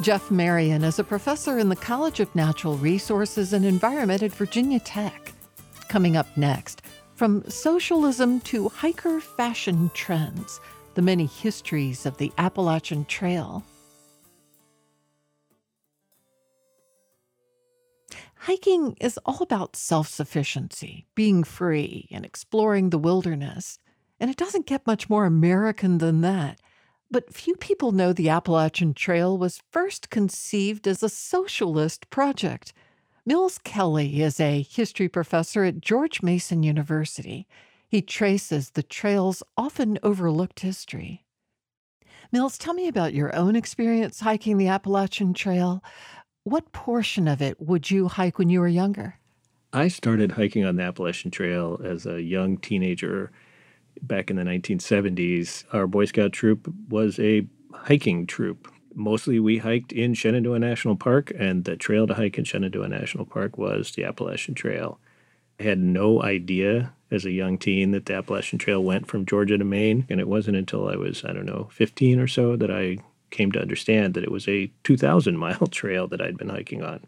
Jeff 0.00 0.30
Marion 0.30 0.84
is 0.84 0.98
a 0.98 1.04
professor 1.04 1.58
in 1.58 1.70
the 1.70 1.76
College 1.76 2.20
of 2.20 2.34
Natural 2.34 2.76
Resources 2.76 3.54
and 3.54 3.64
Environment 3.64 4.22
at 4.22 4.32
Virginia 4.32 4.78
Tech. 4.80 5.32
Coming 5.88 6.14
up 6.16 6.26
next, 6.36 6.82
from 7.14 7.48
socialism 7.48 8.40
to 8.40 8.68
hiker 8.68 9.20
fashion 9.20 9.90
trends, 9.94 10.60
the 10.94 11.00
many 11.00 11.24
histories 11.24 12.04
of 12.04 12.18
the 12.18 12.30
Appalachian 12.36 13.06
Trail. 13.06 13.64
Hiking 18.44 18.94
is 19.00 19.18
all 19.24 19.38
about 19.40 19.74
self 19.74 20.06
sufficiency, 20.06 21.06
being 21.14 21.44
free, 21.44 22.08
and 22.10 22.26
exploring 22.26 22.90
the 22.90 22.98
wilderness. 22.98 23.78
And 24.20 24.30
it 24.30 24.36
doesn't 24.36 24.66
get 24.66 24.86
much 24.86 25.08
more 25.08 25.24
American 25.24 25.96
than 25.96 26.20
that. 26.20 26.60
But 27.10 27.32
few 27.32 27.56
people 27.56 27.92
know 27.92 28.12
the 28.12 28.28
Appalachian 28.28 28.92
Trail 28.92 29.38
was 29.38 29.62
first 29.70 30.10
conceived 30.10 30.86
as 30.86 31.02
a 31.02 31.08
socialist 31.08 32.10
project. 32.10 32.74
Mills 33.24 33.56
Kelly 33.64 34.20
is 34.20 34.38
a 34.38 34.60
history 34.60 35.08
professor 35.08 35.64
at 35.64 35.80
George 35.80 36.22
Mason 36.22 36.62
University. 36.62 37.46
He 37.88 38.02
traces 38.02 38.72
the 38.72 38.82
trail's 38.82 39.42
often 39.56 39.98
overlooked 40.02 40.60
history. 40.60 41.24
Mills, 42.30 42.58
tell 42.58 42.74
me 42.74 42.88
about 42.88 43.14
your 43.14 43.34
own 43.34 43.56
experience 43.56 44.20
hiking 44.20 44.58
the 44.58 44.68
Appalachian 44.68 45.32
Trail. 45.32 45.82
What 46.44 46.72
portion 46.72 47.26
of 47.26 47.40
it 47.40 47.60
would 47.60 47.90
you 47.90 48.08
hike 48.08 48.38
when 48.38 48.50
you 48.50 48.60
were 48.60 48.68
younger? 48.68 49.18
I 49.72 49.88
started 49.88 50.32
hiking 50.32 50.64
on 50.64 50.76
the 50.76 50.82
Appalachian 50.82 51.30
Trail 51.30 51.80
as 51.82 52.06
a 52.06 52.22
young 52.22 52.58
teenager 52.58 53.32
back 54.02 54.30
in 54.30 54.36
the 54.36 54.42
1970s, 54.42 55.64
our 55.72 55.86
Boy 55.86 56.04
Scout 56.04 56.32
troop 56.32 56.72
was 56.88 57.18
a 57.18 57.46
hiking 57.72 58.26
troop. 58.26 58.70
Mostly 58.94 59.40
we 59.40 59.58
hiked 59.58 59.92
in 59.92 60.14
Shenandoah 60.14 60.58
National 60.58 60.96
Park, 60.96 61.32
and 61.36 61.64
the 61.64 61.76
trail 61.76 62.06
to 62.06 62.14
hike 62.14 62.38
in 62.38 62.44
Shenandoah 62.44 62.88
National 62.88 63.24
Park 63.24 63.58
was 63.58 63.92
the 63.92 64.04
Appalachian 64.04 64.54
Trail. 64.54 65.00
I 65.58 65.64
had 65.64 65.78
no 65.78 66.22
idea 66.22 66.92
as 67.10 67.24
a 67.24 67.30
young 67.30 67.58
teen 67.58 67.92
that 67.92 68.06
the 68.06 68.14
Appalachian 68.14 68.58
Trail 68.58 68.82
went 68.82 69.06
from 69.06 69.26
Georgia 69.26 69.58
to 69.58 69.64
Maine, 69.64 70.06
and 70.08 70.20
it 70.20 70.28
wasn't 70.28 70.56
until 70.56 70.88
I 70.88 70.96
was, 70.96 71.24
I 71.24 71.32
don't 71.32 71.46
know, 71.46 71.68
15 71.72 72.20
or 72.20 72.26
so 72.26 72.56
that 72.56 72.70
I 72.70 72.98
came 73.34 73.52
to 73.52 73.60
understand 73.60 74.14
that 74.14 74.24
it 74.24 74.30
was 74.30 74.48
a 74.48 74.70
2,000 74.84 75.36
mile 75.36 75.66
trail 75.70 76.08
that 76.08 76.20
I'd 76.20 76.38
been 76.38 76.48
hiking 76.48 76.82
on. 76.82 77.00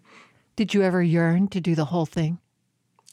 Did 0.56 0.74
you 0.74 0.82
ever 0.82 1.02
yearn 1.02 1.48
to 1.48 1.60
do 1.60 1.74
the 1.74 1.86
whole 1.86 2.06
thing? 2.06 2.38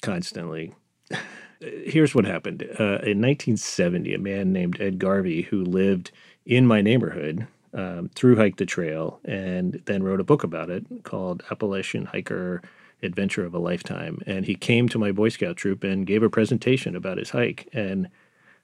Constantly 0.02 0.74
here's 1.60 2.14
what 2.14 2.26
happened. 2.26 2.64
Uh, 2.80 3.00
in 3.04 3.22
1970, 3.22 4.14
a 4.14 4.20
man 4.20 4.52
named 4.52 4.82
Ed 4.82 5.00
Garvey, 5.00 5.44
who 5.44 5.64
lived 5.64 6.12
in 6.46 6.68
my 6.68 6.82
neighborhood, 6.82 7.48
um, 7.74 8.10
through 8.16 8.36
hiked 8.36 8.60
the 8.60 8.66
trail 8.66 9.20
and 9.26 9.82
then 9.86 10.04
wrote 10.04 10.20
a 10.20 10.26
book 10.26 10.44
about 10.44 10.70
it 10.70 10.86
called 11.04 11.44
Appalachian 11.50 12.06
Hiker 12.06 12.62
Adventure 13.02 13.46
of 13.46 13.54
a 13.54 13.60
Lifetime. 13.60 14.20
And 14.28 14.46
he 14.46 14.56
came 14.56 14.88
to 14.90 15.00
my 15.00 15.12
Boy 15.12 15.30
Scout 15.30 15.58
troop 15.58 15.84
and 15.84 16.06
gave 16.06 16.24
a 16.24 16.30
presentation 16.30 16.96
about 16.96 17.18
his 17.18 17.32
hike. 17.32 17.68
And 17.74 18.10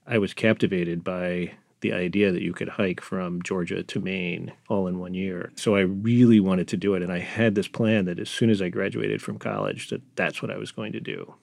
I 0.05 0.17
was 0.17 0.33
captivated 0.33 1.03
by 1.03 1.53
the 1.81 1.93
idea 1.93 2.31
that 2.31 2.41
you 2.41 2.53
could 2.53 2.69
hike 2.69 3.01
from 3.01 3.41
Georgia 3.41 3.83
to 3.83 3.99
Maine 3.99 4.51
all 4.67 4.87
in 4.87 4.99
one 4.99 5.13
year. 5.13 5.51
So 5.55 5.75
I 5.75 5.81
really 5.81 6.39
wanted 6.39 6.67
to 6.69 6.77
do 6.77 6.93
it, 6.93 7.01
and 7.01 7.11
I 7.11 7.19
had 7.19 7.55
this 7.55 7.67
plan 7.67 8.05
that 8.05 8.19
as 8.19 8.29
soon 8.29 8.49
as 8.49 8.61
I 8.61 8.69
graduated 8.69 9.21
from 9.21 9.39
college, 9.39 9.89
that 9.89 10.01
that's 10.15 10.41
what 10.41 10.51
I 10.51 10.57
was 10.57 10.71
going 10.71 10.91
to 10.93 10.99
do. 10.99 11.33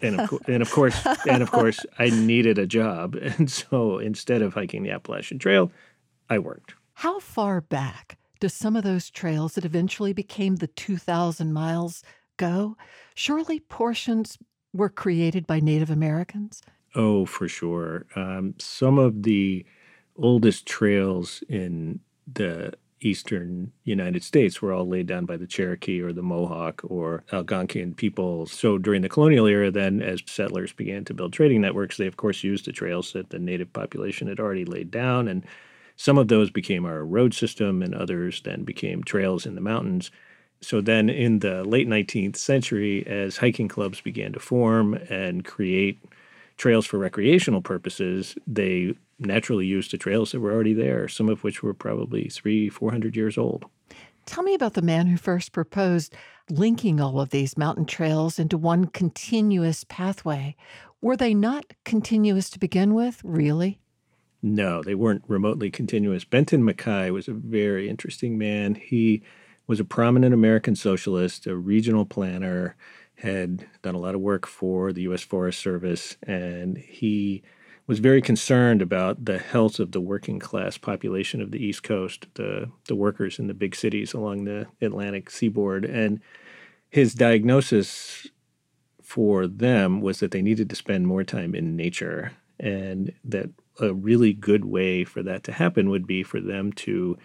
and, 0.00 0.20
of 0.20 0.30
co- 0.30 0.40
and 0.48 0.62
of 0.62 0.70
course, 0.70 1.06
and 1.28 1.42
of 1.42 1.50
course, 1.50 1.84
I 1.98 2.10
needed 2.10 2.58
a 2.58 2.66
job, 2.66 3.14
and 3.20 3.50
so 3.50 3.98
instead 3.98 4.42
of 4.42 4.54
hiking 4.54 4.82
the 4.82 4.90
Appalachian 4.90 5.38
Trail, 5.38 5.70
I 6.30 6.38
worked. 6.38 6.74
How 6.94 7.20
far 7.20 7.60
back 7.60 8.18
do 8.40 8.48
some 8.48 8.76
of 8.76 8.84
those 8.84 9.10
trails 9.10 9.54
that 9.54 9.64
eventually 9.64 10.12
became 10.12 10.56
the 10.56 10.66
2,000 10.66 11.52
miles 11.52 12.02
go? 12.36 12.76
Surely 13.14 13.60
portions 13.60 14.38
were 14.72 14.88
created 14.88 15.46
by 15.46 15.60
Native 15.60 15.90
Americans. 15.90 16.62
Oh, 16.94 17.24
for 17.24 17.48
sure. 17.48 18.06
Um, 18.16 18.54
some 18.58 18.98
of 18.98 19.22
the 19.22 19.64
oldest 20.16 20.66
trails 20.66 21.42
in 21.48 22.00
the 22.32 22.72
eastern 23.00 23.72
United 23.84 24.22
States 24.22 24.62
were 24.62 24.72
all 24.72 24.86
laid 24.86 25.06
down 25.06 25.24
by 25.26 25.36
the 25.36 25.46
Cherokee 25.46 26.00
or 26.00 26.12
the 26.12 26.22
Mohawk 26.22 26.80
or 26.84 27.24
Algonquian 27.32 27.96
people. 27.96 28.46
So 28.46 28.78
during 28.78 29.02
the 29.02 29.08
colonial 29.08 29.46
era, 29.46 29.70
then, 29.70 30.00
as 30.00 30.22
settlers 30.26 30.72
began 30.72 31.04
to 31.06 31.14
build 31.14 31.32
trading 31.32 31.60
networks, 31.60 31.96
they 31.96 32.06
of 32.06 32.16
course 32.16 32.44
used 32.44 32.64
the 32.64 32.72
trails 32.72 33.12
that 33.12 33.30
the 33.30 33.38
native 33.38 33.72
population 33.72 34.28
had 34.28 34.40
already 34.40 34.64
laid 34.64 34.90
down. 34.90 35.28
And 35.28 35.44
some 35.96 36.18
of 36.18 36.28
those 36.28 36.50
became 36.50 36.86
our 36.86 37.04
road 37.04 37.34
system, 37.34 37.82
and 37.82 37.94
others 37.94 38.40
then 38.44 38.64
became 38.64 39.02
trails 39.02 39.46
in 39.46 39.54
the 39.54 39.60
mountains. 39.60 40.10
So 40.60 40.80
then 40.80 41.10
in 41.10 41.40
the 41.40 41.64
late 41.64 41.88
19th 41.88 42.36
century, 42.36 43.04
as 43.06 43.36
hiking 43.36 43.68
clubs 43.68 44.00
began 44.00 44.32
to 44.32 44.38
form 44.38 44.94
and 44.94 45.44
create 45.44 45.98
trails 46.62 46.86
for 46.86 46.96
recreational 46.96 47.60
purposes, 47.60 48.36
they 48.46 48.94
naturally 49.18 49.66
used 49.66 49.90
the 49.90 49.98
trails 49.98 50.30
that 50.30 50.38
were 50.38 50.52
already 50.52 50.72
there, 50.72 51.08
some 51.08 51.28
of 51.28 51.42
which 51.42 51.60
were 51.60 51.74
probably 51.74 52.28
three, 52.28 52.68
four 52.68 52.92
hundred 52.92 53.16
years 53.16 53.36
old. 53.36 53.64
Tell 54.26 54.44
me 54.44 54.54
about 54.54 54.74
the 54.74 54.80
man 54.80 55.08
who 55.08 55.16
first 55.16 55.50
proposed 55.50 56.14
linking 56.48 57.00
all 57.00 57.20
of 57.20 57.30
these 57.30 57.58
mountain 57.58 57.84
trails 57.84 58.38
into 58.38 58.56
one 58.56 58.84
continuous 58.84 59.84
pathway. 59.88 60.54
Were 61.00 61.16
they 61.16 61.34
not 61.34 61.64
continuous 61.84 62.48
to 62.50 62.60
begin 62.60 62.94
with, 62.94 63.20
really? 63.24 63.80
No, 64.40 64.84
they 64.84 64.94
weren't 64.94 65.24
remotely 65.26 65.68
continuous. 65.68 66.24
Benton 66.24 66.62
MacKaye 66.62 67.12
was 67.12 67.26
a 67.26 67.32
very 67.32 67.88
interesting 67.88 68.38
man. 68.38 68.76
He 68.76 69.24
was 69.66 69.80
a 69.80 69.84
prominent 69.84 70.32
American 70.32 70.76
socialist, 70.76 71.48
a 71.48 71.56
regional 71.56 72.04
planner, 72.04 72.76
had 73.16 73.66
done 73.82 73.94
a 73.94 73.98
lot 73.98 74.14
of 74.14 74.20
work 74.20 74.46
for 74.46 74.92
the 74.92 75.02
U.S. 75.02 75.22
Forest 75.22 75.60
Service, 75.60 76.16
and 76.22 76.76
he 76.78 77.42
was 77.86 77.98
very 77.98 78.22
concerned 78.22 78.80
about 78.80 79.24
the 79.24 79.38
health 79.38 79.78
of 79.78 79.92
the 79.92 80.00
working 80.00 80.38
class 80.38 80.78
population 80.78 81.40
of 81.40 81.50
the 81.50 81.64
East 81.64 81.82
Coast, 81.82 82.26
the 82.34 82.70
the 82.86 82.96
workers 82.96 83.38
in 83.38 83.46
the 83.46 83.54
big 83.54 83.74
cities 83.74 84.14
along 84.14 84.44
the 84.44 84.66
Atlantic 84.80 85.30
seaboard, 85.30 85.84
and 85.84 86.20
his 86.90 87.14
diagnosis 87.14 88.28
for 89.02 89.46
them 89.46 90.00
was 90.00 90.20
that 90.20 90.30
they 90.30 90.42
needed 90.42 90.70
to 90.70 90.76
spend 90.76 91.06
more 91.06 91.24
time 91.24 91.54
in 91.54 91.76
nature, 91.76 92.32
and 92.58 93.12
that 93.24 93.50
a 93.80 93.92
really 93.92 94.32
good 94.32 94.64
way 94.64 95.04
for 95.04 95.22
that 95.22 95.42
to 95.44 95.52
happen 95.52 95.90
would 95.90 96.06
be 96.06 96.22
for 96.22 96.40
them 96.40 96.72
to 96.72 97.16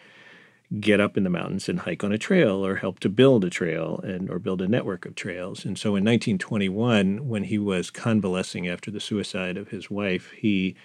get 0.80 1.00
up 1.00 1.16
in 1.16 1.24
the 1.24 1.30
mountains 1.30 1.70
and 1.70 1.80
hike 1.80 2.04
on 2.04 2.12
a 2.12 2.18
trail 2.18 2.66
or 2.66 2.76
help 2.76 3.00
to 3.00 3.10
build 3.10 3.46
a 3.46 3.50
trail 3.50 4.00
and 4.04 4.30
or 4.30 4.38
build 4.38 4.62
a 4.62 4.68
network 4.68 5.06
of 5.06 5.16
trails. 5.16 5.64
And 5.64 5.78
so 5.78 5.90
in 5.90 6.04
1921 6.04 7.28
when 7.28 7.46
he 7.46 7.58
was 7.58 7.90
convalescing 7.90 8.68
after 8.68 8.92
the 8.92 9.00
suicide 9.00 9.56
of 9.56 9.70
his 9.70 9.90
wife, 9.90 10.32
he 10.32 10.76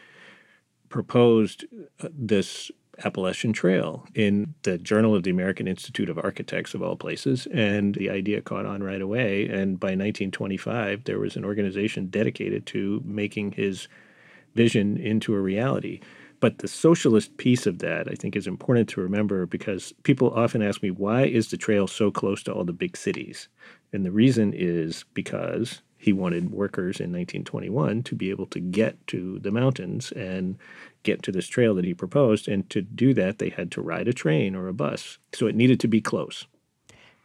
proposed 0.89 1.65
uh, 2.01 2.09
this 2.13 2.71
Appalachian 3.05 3.53
Trail 3.53 4.07
in 4.15 4.55
the 4.63 4.79
Journal 4.79 5.15
of 5.15 5.23
the 5.23 5.31
American 5.31 5.67
Institute 5.67 6.11
of 6.11 6.19
Architects, 6.19 6.75
of 6.75 6.83
all 6.83 6.97
places. 6.97 7.47
And 7.53 7.95
the 7.95 8.11
idea 8.11 8.43
caught 8.43 8.67
on 8.67 8.83
right 8.83 9.01
away. 9.01 9.49
And 9.49 9.81
by 9.81 9.89
1925, 9.89 11.05
there 11.05 11.19
was 11.19 11.35
an 11.35 11.45
organization 11.45 12.07
dedicated 12.07 12.67
to 12.67 13.03
making 13.05 13.53
his 13.53 13.89
vision 14.55 14.97
into 14.99 15.35
a 15.35 15.41
reality. 15.41 16.01
But 16.43 16.59
the 16.59 16.67
socialist 16.67 17.37
piece 17.37 17.69
of 17.69 17.79
that, 17.79 18.09
I 18.11 18.17
think, 18.17 18.35
is 18.35 18.49
important 18.49 18.89
to 18.89 19.01
remember 19.01 19.47
because 19.47 19.95
people 20.03 20.35
often 20.35 20.61
ask 20.61 20.83
me, 20.83 20.91
why 20.91 21.23
is 21.23 21.51
the 21.51 21.57
trail 21.57 21.87
so 21.87 22.11
close 22.11 22.43
to 22.43 22.53
all 22.53 22.65
the 22.65 22.73
big 22.73 22.97
cities? 22.97 23.47
And 23.93 24.05
the 24.05 24.11
reason 24.11 24.53
is 24.53 25.05
because 25.15 25.83
he 25.99 26.13
wanted 26.13 26.51
workers 26.51 26.99
in 26.99 27.13
1921 27.13 28.03
to 28.03 28.17
be 28.17 28.31
able 28.31 28.47
to 28.47 28.59
get 28.59 29.07
to 29.07 29.39
the 29.39 29.53
mountains 29.53 30.11
and 30.11 30.59
get 31.05 31.23
to 31.23 31.31
this 31.31 31.47
trail 31.47 31.77
that 31.77 31.85
he 31.85 31.95
proposed. 31.95 32.49
And 32.49 32.69
to 32.71 32.83
do 32.83 33.15
that, 33.15 33.39
they 33.39 33.51
had 33.51 33.71
to 33.71 33.81
ride 33.81 34.09
a 34.09 34.13
train 34.13 34.57
or 34.57 34.67
a 34.67 34.75
bus. 34.75 35.19
So 35.33 35.47
it 35.47 35.55
needed 35.55 35.79
to 35.79 35.87
be 35.87 36.01
close. 36.01 36.49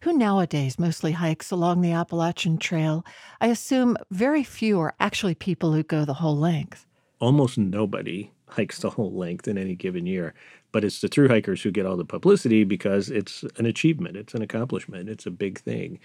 who 0.03 0.13
nowadays 0.15 0.77
mostly 0.77 1.13
hikes 1.13 1.49
along 1.49 1.81
the 1.81 1.91
Appalachian 1.91 2.59
Trail, 2.59 3.03
I 3.41 3.47
assume 3.47 3.97
very 4.11 4.43
few 4.43 4.79
are 4.79 4.93
actually 4.99 5.33
people 5.33 5.73
who 5.73 5.81
go 5.81 6.05
the 6.05 6.13
whole 6.13 6.37
length. 6.37 6.85
Almost 7.19 7.57
nobody 7.57 8.29
hikes 8.47 8.79
the 8.79 8.89
whole 8.91 9.13
length 9.13 9.47
in 9.47 9.57
any 9.57 9.75
given 9.75 10.05
year, 10.05 10.33
but 10.71 10.83
it's 10.83 11.01
the 11.01 11.07
through 11.07 11.27
hikers 11.27 11.61
who 11.61 11.71
get 11.71 11.85
all 11.85 11.97
the 11.97 12.05
publicity 12.05 12.63
because 12.63 13.09
it's 13.09 13.43
an 13.57 13.65
achievement, 13.65 14.17
it's 14.17 14.33
an 14.33 14.41
accomplishment, 14.41 15.09
it's 15.09 15.25
a 15.25 15.31
big 15.31 15.59
thing. 15.59 15.99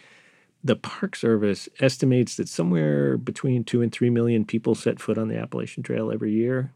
The 0.64 0.76
Park 0.76 1.16
Service 1.16 1.68
estimates 1.80 2.36
that 2.36 2.49
somewhere 2.49 3.16
between 3.16 3.64
two 3.64 3.82
and 3.82 3.93
three 3.93 4.11
million 4.11 4.45
people 4.45 4.74
set 4.74 5.01
foot 5.01 5.18
on 5.18 5.28
the 5.28 5.36
Appalachian 5.38 5.82
Trail 5.82 6.12
every 6.12 6.32
year. 6.32 6.72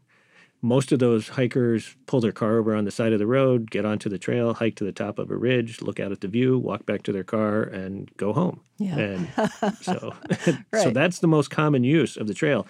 Most 0.61 0.91
of 0.91 0.97
those 0.97 1.29
hikers 1.29 1.95
pull 2.07 2.19
their 2.19 2.31
car 2.31 2.57
over 2.57 2.75
on 2.75 2.85
the 2.85 2.91
side 2.91 3.13
of 3.13 3.19
the 3.19 3.27
road, 3.27 3.69
get 3.69 3.85
onto 3.85 4.09
the 4.09 4.17
trail, 4.17 4.55
hike 4.55 4.75
to 4.75 4.83
the 4.83 4.91
top 4.91 5.19
of 5.19 5.29
a 5.29 5.37
ridge, 5.37 5.81
look 5.81 5.99
out 5.99 6.11
at 6.11 6.21
the 6.21 6.27
view, 6.27 6.57
walk 6.57 6.85
back 6.85 7.03
to 7.03 7.11
their 7.11 7.23
car, 7.23 7.61
and 7.61 8.09
go 8.17 8.33
home. 8.33 8.61
Yeah. 8.79 8.97
And 8.97 9.29
so, 9.81 10.15
so 10.73 10.89
that's 10.89 11.19
the 11.19 11.27
most 11.27 11.51
common 11.51 11.83
use 11.83 12.17
of 12.17 12.27
the 12.27 12.33
trail. 12.33 12.65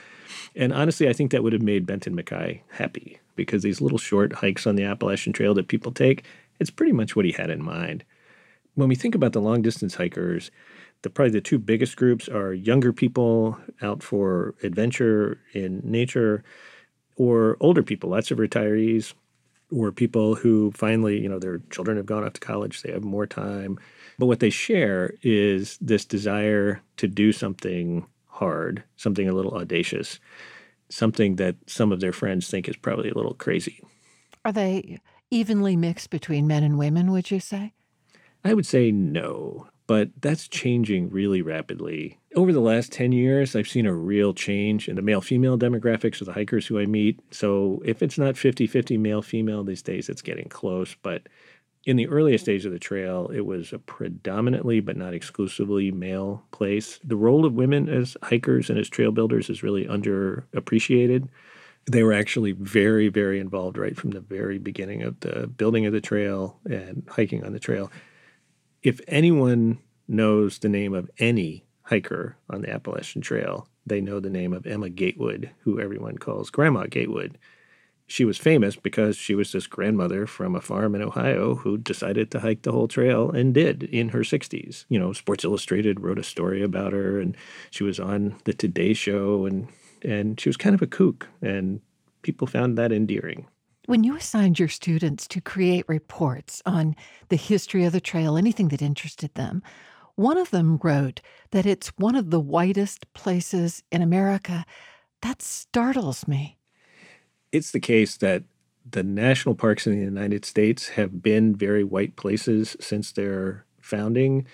And 0.53 0.73
honestly, 0.73 1.07
I 1.07 1.13
think 1.13 1.31
that 1.31 1.43
would 1.43 1.53
have 1.53 1.61
made 1.61 1.85
Benton 1.85 2.15
MacKaye 2.15 2.61
happy 2.71 3.19
because 3.37 3.63
these 3.63 3.79
little 3.79 3.97
short 3.97 4.33
hikes 4.33 4.67
on 4.67 4.75
the 4.75 4.83
Appalachian 4.83 5.31
Trail 5.31 5.53
that 5.53 5.69
people 5.69 5.93
take, 5.93 6.25
it's 6.59 6.69
pretty 6.69 6.91
much 6.91 7.15
what 7.15 7.23
he 7.25 7.31
had 7.31 7.49
in 7.49 7.63
mind. 7.63 8.03
When 8.75 8.89
we 8.89 8.95
think 8.95 9.15
about 9.15 9.31
the 9.31 9.41
long 9.41 9.61
distance 9.61 9.95
hikers, 9.95 10.51
the 11.03 11.09
probably 11.09 11.31
the 11.31 11.41
two 11.41 11.59
biggest 11.59 11.95
groups 11.95 12.27
are 12.27 12.53
younger 12.53 12.91
people 12.91 13.57
out 13.81 14.03
for 14.03 14.55
adventure 14.63 15.39
in 15.53 15.81
nature 15.83 16.43
or 17.17 17.57
older 17.59 17.83
people, 17.83 18.09
lots 18.09 18.31
of 18.31 18.37
retirees 18.37 19.13
or 19.71 19.91
people 19.91 20.35
who 20.35 20.71
finally, 20.71 21.19
you 21.19 21.27
know, 21.27 21.39
their 21.39 21.59
children 21.71 21.97
have 21.97 22.05
gone 22.05 22.23
off 22.23 22.33
to 22.33 22.39
college, 22.39 22.81
they 22.81 22.91
have 22.91 23.03
more 23.03 23.27
time. 23.27 23.77
But 24.17 24.27
what 24.27 24.39
they 24.39 24.49
share 24.49 25.13
is 25.21 25.77
this 25.81 26.05
desire 26.05 26.81
to 26.97 27.07
do 27.07 27.33
something 27.33 28.05
hard, 28.27 28.83
something 28.95 29.27
a 29.27 29.33
little 29.33 29.55
audacious, 29.55 30.19
something 30.89 31.35
that 31.35 31.55
some 31.65 31.91
of 31.91 31.99
their 31.99 32.13
friends 32.13 32.49
think 32.49 32.69
is 32.69 32.77
probably 32.77 33.09
a 33.09 33.13
little 33.13 33.33
crazy. 33.33 33.81
Are 34.45 34.53
they 34.53 34.99
evenly 35.29 35.75
mixed 35.75 36.09
between 36.09 36.47
men 36.47 36.63
and 36.63 36.77
women, 36.77 37.11
would 37.11 37.29
you 37.29 37.39
say? 37.39 37.73
I 38.45 38.53
would 38.53 38.65
say 38.65 38.91
no, 38.91 39.67
but 39.87 40.09
that's 40.21 40.47
changing 40.49 41.09
really 41.09 41.41
rapidly. 41.41 42.19
Over 42.35 42.51
the 42.51 42.59
last 42.59 42.91
10 42.91 43.13
years, 43.13 43.55
I've 43.55 43.69
seen 43.69 43.85
a 43.85 43.93
real 43.93 44.33
change 44.33 44.89
in 44.89 44.97
the 44.97 45.01
male 45.01 45.21
female 45.21 45.57
demographics 45.57 46.19
of 46.19 46.27
the 46.27 46.33
hikers 46.33 46.67
who 46.67 46.77
I 46.77 46.85
meet. 46.85 47.19
So 47.31 47.81
if 47.85 48.03
it's 48.03 48.17
not 48.17 48.37
50 48.37 48.67
50 48.67 48.97
male 48.97 49.21
female 49.21 49.63
these 49.63 49.81
days, 49.81 50.09
it's 50.09 50.21
getting 50.21 50.49
close. 50.49 50.95
But 51.01 51.27
in 51.85 51.95
the 51.95 52.07
earliest 52.09 52.45
days 52.45 52.65
of 52.65 52.73
the 52.73 52.79
trail, 52.79 53.31
it 53.33 53.45
was 53.45 53.71
a 53.71 53.79
predominantly, 53.79 54.81
but 54.81 54.97
not 54.97 55.13
exclusively, 55.13 55.89
male 55.89 56.43
place. 56.51 56.99
The 57.01 57.15
role 57.15 57.45
of 57.45 57.53
women 57.53 57.87
as 57.87 58.17
hikers 58.21 58.69
and 58.69 58.77
as 58.77 58.89
trail 58.89 59.13
builders 59.13 59.49
is 59.49 59.63
really 59.63 59.85
underappreciated. 59.85 61.29
They 61.89 62.03
were 62.03 62.11
actually 62.11 62.51
very, 62.51 63.07
very 63.07 63.39
involved 63.39 63.77
right 63.77 63.95
from 63.95 64.11
the 64.11 64.19
very 64.19 64.57
beginning 64.57 65.03
of 65.03 65.17
the 65.21 65.47
building 65.47 65.85
of 65.85 65.93
the 65.93 66.01
trail 66.01 66.59
and 66.65 67.07
hiking 67.09 67.45
on 67.45 67.53
the 67.53 67.59
trail. 67.59 67.89
If 68.87 69.01
anyone 69.09 69.79
knows 70.07 70.59
the 70.59 70.69
name 70.69 70.93
of 70.93 71.11
any 71.19 71.65
hiker 71.81 72.37
on 72.49 72.61
the 72.61 72.71
Appalachian 72.71 73.21
Trail, 73.21 73.67
they 73.85 73.99
know 73.99 74.21
the 74.21 74.29
name 74.29 74.53
of 74.53 74.65
Emma 74.65 74.87
Gatewood, 74.87 75.49
who 75.63 75.77
everyone 75.77 76.17
calls 76.17 76.49
Grandma 76.49 76.85
Gatewood. 76.89 77.37
She 78.05 78.23
was 78.23 78.37
famous 78.37 78.77
because 78.77 79.17
she 79.17 79.35
was 79.35 79.51
this 79.51 79.67
grandmother 79.67 80.25
from 80.25 80.55
a 80.55 80.61
farm 80.61 80.95
in 80.95 81.01
Ohio 81.01 81.55
who 81.55 81.77
decided 81.77 82.31
to 82.31 82.39
hike 82.39 82.61
the 82.61 82.71
whole 82.71 82.87
trail 82.87 83.29
and 83.29 83.53
did 83.53 83.83
in 83.83 84.07
her 84.07 84.21
60s. 84.21 84.85
You 84.87 84.99
know, 84.99 85.11
Sports 85.11 85.43
Illustrated 85.43 85.99
wrote 85.99 86.17
a 86.17 86.23
story 86.23 86.63
about 86.63 86.93
her 86.93 87.19
and 87.19 87.35
she 87.69 87.83
was 87.83 87.99
on 87.99 88.37
the 88.45 88.53
Today 88.53 88.93
show 88.93 89.45
and 89.45 89.67
and 90.01 90.39
she 90.39 90.47
was 90.47 90.55
kind 90.55 90.73
of 90.73 90.81
a 90.81 90.87
kook 90.87 91.27
and 91.41 91.81
people 92.21 92.47
found 92.47 92.77
that 92.77 92.93
endearing. 92.93 93.47
When 93.87 94.03
you 94.03 94.17
assigned 94.17 94.59
your 94.59 94.67
students 94.67 95.29
to 95.29 95.39
create 95.39 95.85
reports 95.87 96.61
on 96.65 96.93
the 97.29 97.37
history 97.37 97.85
of 97.85 97.93
the 97.93 98.01
trail, 98.01 98.35
anything 98.35 98.67
that 98.67 98.81
interested 98.81 99.33
them, 99.35 99.63
one 100.15 100.37
of 100.37 100.49
them 100.51 100.77
wrote 100.83 101.21
that 101.51 101.65
it's 101.65 101.87
one 101.97 102.15
of 102.15 102.29
the 102.29 102.39
whitest 102.41 103.11
places 103.13 103.83
in 103.89 104.01
America. 104.01 104.65
That 105.21 105.41
startles 105.41 106.27
me. 106.27 106.57
it's 107.53 107.71
the 107.71 107.79
case 107.79 108.17
that 108.17 108.43
the 108.89 109.03
national 109.03 109.55
parks 109.55 109.87
in 109.87 109.97
the 109.97 110.03
United 110.03 110.43
States 110.43 110.89
have 110.89 111.23
been 111.23 111.55
very 111.55 111.83
white 111.85 112.17
places 112.17 112.75
since 112.81 113.13
their 113.13 113.65
founding. 113.79 114.45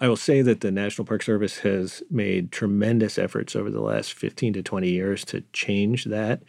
I 0.00 0.08
will 0.08 0.16
say 0.16 0.40
that 0.42 0.62
the 0.62 0.70
National 0.70 1.04
Park 1.04 1.22
Service 1.22 1.58
has 1.58 2.02
made 2.10 2.52
tremendous 2.52 3.18
efforts 3.18 3.54
over 3.54 3.70
the 3.70 3.82
last 3.82 4.14
15 4.14 4.54
to 4.54 4.62
20 4.62 4.88
years 4.88 5.24
to 5.26 5.42
change 5.52 6.06
that 6.06 6.42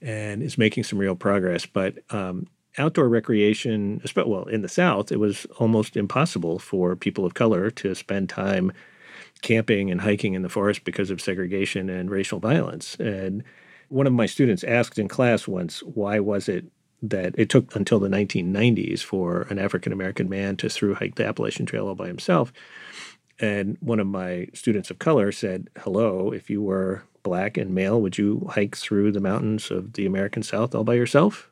and 0.00 0.42
is 0.42 0.58
making 0.58 0.84
some 0.84 0.98
real 0.98 1.16
progress. 1.16 1.66
But 1.66 1.98
um, 2.10 2.46
outdoor 2.78 3.08
recreation, 3.08 4.02
well, 4.16 4.44
in 4.44 4.62
the 4.62 4.68
South, 4.68 5.12
it 5.12 5.18
was 5.18 5.46
almost 5.58 5.96
impossible 5.96 6.58
for 6.58 6.96
people 6.96 7.24
of 7.24 7.34
color 7.34 7.70
to 7.70 7.94
spend 7.94 8.28
time 8.28 8.72
camping 9.42 9.90
and 9.90 10.00
hiking 10.00 10.34
in 10.34 10.42
the 10.42 10.48
forest 10.48 10.84
because 10.84 11.10
of 11.10 11.20
segregation 11.20 11.88
and 11.88 12.10
racial 12.10 12.38
violence. 12.40 12.96
And 12.96 13.44
one 13.88 14.06
of 14.06 14.12
my 14.12 14.26
students 14.26 14.64
asked 14.64 14.98
in 14.98 15.08
class 15.08 15.46
once, 15.46 15.80
why 15.82 16.18
was 16.18 16.48
it 16.48 16.64
that 17.02 17.34
it 17.36 17.50
took 17.50 17.76
until 17.76 18.00
the 18.00 18.08
1990s 18.08 19.02
for 19.02 19.42
an 19.50 19.58
African 19.58 19.92
American 19.92 20.28
man 20.28 20.56
to 20.56 20.70
through 20.70 20.94
hike 20.94 21.16
the 21.16 21.26
Appalachian 21.26 21.66
Trail 21.66 21.86
all 21.86 21.94
by 21.94 22.06
himself? 22.06 22.52
And 23.40 23.76
one 23.80 24.00
of 24.00 24.06
my 24.06 24.48
students 24.54 24.90
of 24.90 24.98
color 24.98 25.32
said, 25.32 25.68
Hello, 25.78 26.30
if 26.30 26.48
you 26.48 26.62
were 26.62 27.02
black 27.24 27.56
and 27.56 27.74
male, 27.74 28.00
would 28.00 28.16
you 28.16 28.46
hike 28.52 28.76
through 28.76 29.10
the 29.10 29.20
mountains 29.20 29.72
of 29.72 29.94
the 29.94 30.06
American 30.06 30.44
South 30.44 30.74
all 30.74 30.84
by 30.84 30.94
yourself? 30.94 31.50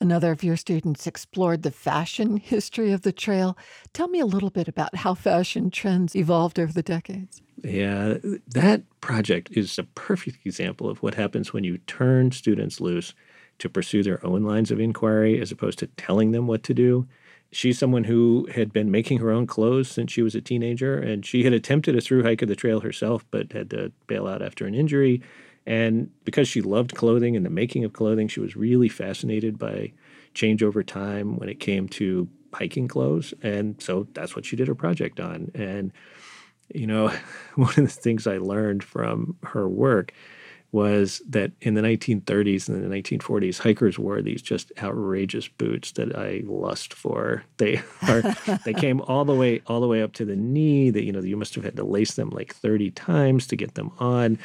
Another 0.00 0.30
of 0.30 0.44
your 0.44 0.56
students 0.56 1.06
explored 1.06 1.62
the 1.62 1.70
fashion 1.70 2.36
history 2.42 2.92
of 2.92 3.02
the 3.02 3.12
trail. 3.12 3.58
Tell 3.92 4.08
me 4.08 4.20
a 4.20 4.26
little 4.26 4.50
bit 4.50 4.68
about 4.68 4.96
how 4.96 5.14
fashion 5.14 5.70
trends 5.70 6.16
evolved 6.16 6.58
over 6.58 6.72
the 6.72 6.82
decades. 6.82 7.42
Yeah, 7.62 8.14
that 8.48 8.82
project 9.00 9.50
is 9.52 9.78
a 9.78 9.84
perfect 9.84 10.46
example 10.46 10.88
of 10.88 11.02
what 11.02 11.14
happens 11.14 11.52
when 11.52 11.64
you 11.64 11.78
turn 11.78 12.30
students 12.32 12.80
loose 12.80 13.14
to 13.58 13.70
pursue 13.70 14.02
their 14.02 14.24
own 14.24 14.42
lines 14.42 14.70
of 14.70 14.78
inquiry 14.78 15.40
as 15.40 15.50
opposed 15.50 15.78
to 15.78 15.86
telling 15.86 16.32
them 16.32 16.46
what 16.46 16.62
to 16.64 16.74
do. 16.74 17.08
She's 17.52 17.78
someone 17.78 18.04
who 18.04 18.48
had 18.54 18.72
been 18.72 18.90
making 18.90 19.18
her 19.18 19.30
own 19.30 19.46
clothes 19.46 19.88
since 19.88 20.12
she 20.12 20.22
was 20.22 20.34
a 20.34 20.40
teenager, 20.40 20.98
and 20.98 21.24
she 21.24 21.44
had 21.44 21.52
attempted 21.52 21.96
a 21.96 22.00
through 22.00 22.22
hike 22.22 22.42
of 22.42 22.48
the 22.48 22.56
trail 22.56 22.80
herself, 22.80 23.24
but 23.30 23.52
had 23.52 23.70
to 23.70 23.92
bail 24.06 24.26
out 24.26 24.42
after 24.42 24.66
an 24.66 24.74
injury. 24.74 25.22
And 25.66 26.10
because 26.24 26.48
she 26.48 26.60
loved 26.60 26.94
clothing 26.94 27.36
and 27.36 27.44
the 27.44 27.50
making 27.50 27.84
of 27.84 27.92
clothing, 27.92 28.28
she 28.28 28.40
was 28.40 28.56
really 28.56 28.88
fascinated 28.88 29.58
by 29.58 29.92
change 30.34 30.62
over 30.62 30.82
time 30.82 31.36
when 31.36 31.48
it 31.48 31.58
came 31.58 31.88
to 31.88 32.28
hiking 32.52 32.88
clothes. 32.88 33.34
And 33.42 33.80
so 33.82 34.06
that's 34.12 34.36
what 34.36 34.44
she 34.44 34.56
did 34.56 34.68
her 34.68 34.74
project 34.74 35.18
on. 35.18 35.50
And, 35.54 35.92
you 36.72 36.86
know, 36.86 37.08
one 37.56 37.70
of 37.70 37.76
the 37.76 37.88
things 37.88 38.26
I 38.26 38.38
learned 38.38 38.84
from 38.84 39.36
her 39.42 39.68
work 39.68 40.12
was 40.72 41.22
that 41.28 41.52
in 41.60 41.74
the 41.74 41.80
1930s 41.80 42.68
and 42.68 42.82
the 42.82 42.94
1940s, 42.94 43.58
hikers 43.58 43.98
wore 43.98 44.20
these 44.20 44.42
just 44.42 44.72
outrageous 44.82 45.48
boots 45.48 45.92
that 45.92 46.16
I 46.16 46.42
lust 46.44 46.92
for. 46.92 47.44
They 47.56 47.80
are 48.08 48.22
they 48.64 48.74
came 48.74 49.00
all 49.02 49.24
the 49.24 49.34
way 49.34 49.62
all 49.66 49.80
the 49.80 49.88
way 49.88 50.02
up 50.02 50.12
to 50.14 50.24
the 50.24 50.36
knee. 50.36 50.90
That 50.90 51.04
you 51.04 51.12
know 51.12 51.20
you 51.20 51.36
must 51.36 51.54
have 51.54 51.64
had 51.64 51.76
to 51.76 51.84
lace 51.84 52.14
them 52.14 52.30
like 52.30 52.54
30 52.54 52.90
times 52.92 53.46
to 53.48 53.56
get 53.56 53.74
them 53.74 53.92
on. 53.98 54.38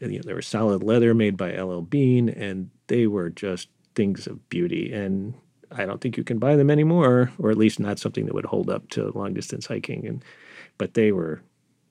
And, 0.00 0.12
you 0.12 0.18
know, 0.18 0.24
they 0.24 0.34
were 0.34 0.42
solid 0.42 0.82
leather 0.82 1.14
made 1.14 1.36
by 1.36 1.52
LL 1.54 1.80
Bean, 1.80 2.28
and 2.28 2.70
they 2.88 3.06
were 3.06 3.30
just 3.30 3.68
things 3.94 4.26
of 4.26 4.48
beauty. 4.48 4.92
And 4.92 5.34
I 5.70 5.86
don't 5.86 6.00
think 6.00 6.16
you 6.16 6.24
can 6.24 6.38
buy 6.38 6.56
them 6.56 6.70
anymore, 6.70 7.30
or 7.38 7.50
at 7.50 7.56
least 7.56 7.80
not 7.80 7.98
something 7.98 8.26
that 8.26 8.34
would 8.34 8.46
hold 8.46 8.68
up 8.68 8.88
to 8.90 9.16
long 9.16 9.32
distance 9.32 9.66
hiking. 9.66 10.06
And 10.06 10.24
but 10.76 10.94
they 10.94 11.12
were 11.12 11.42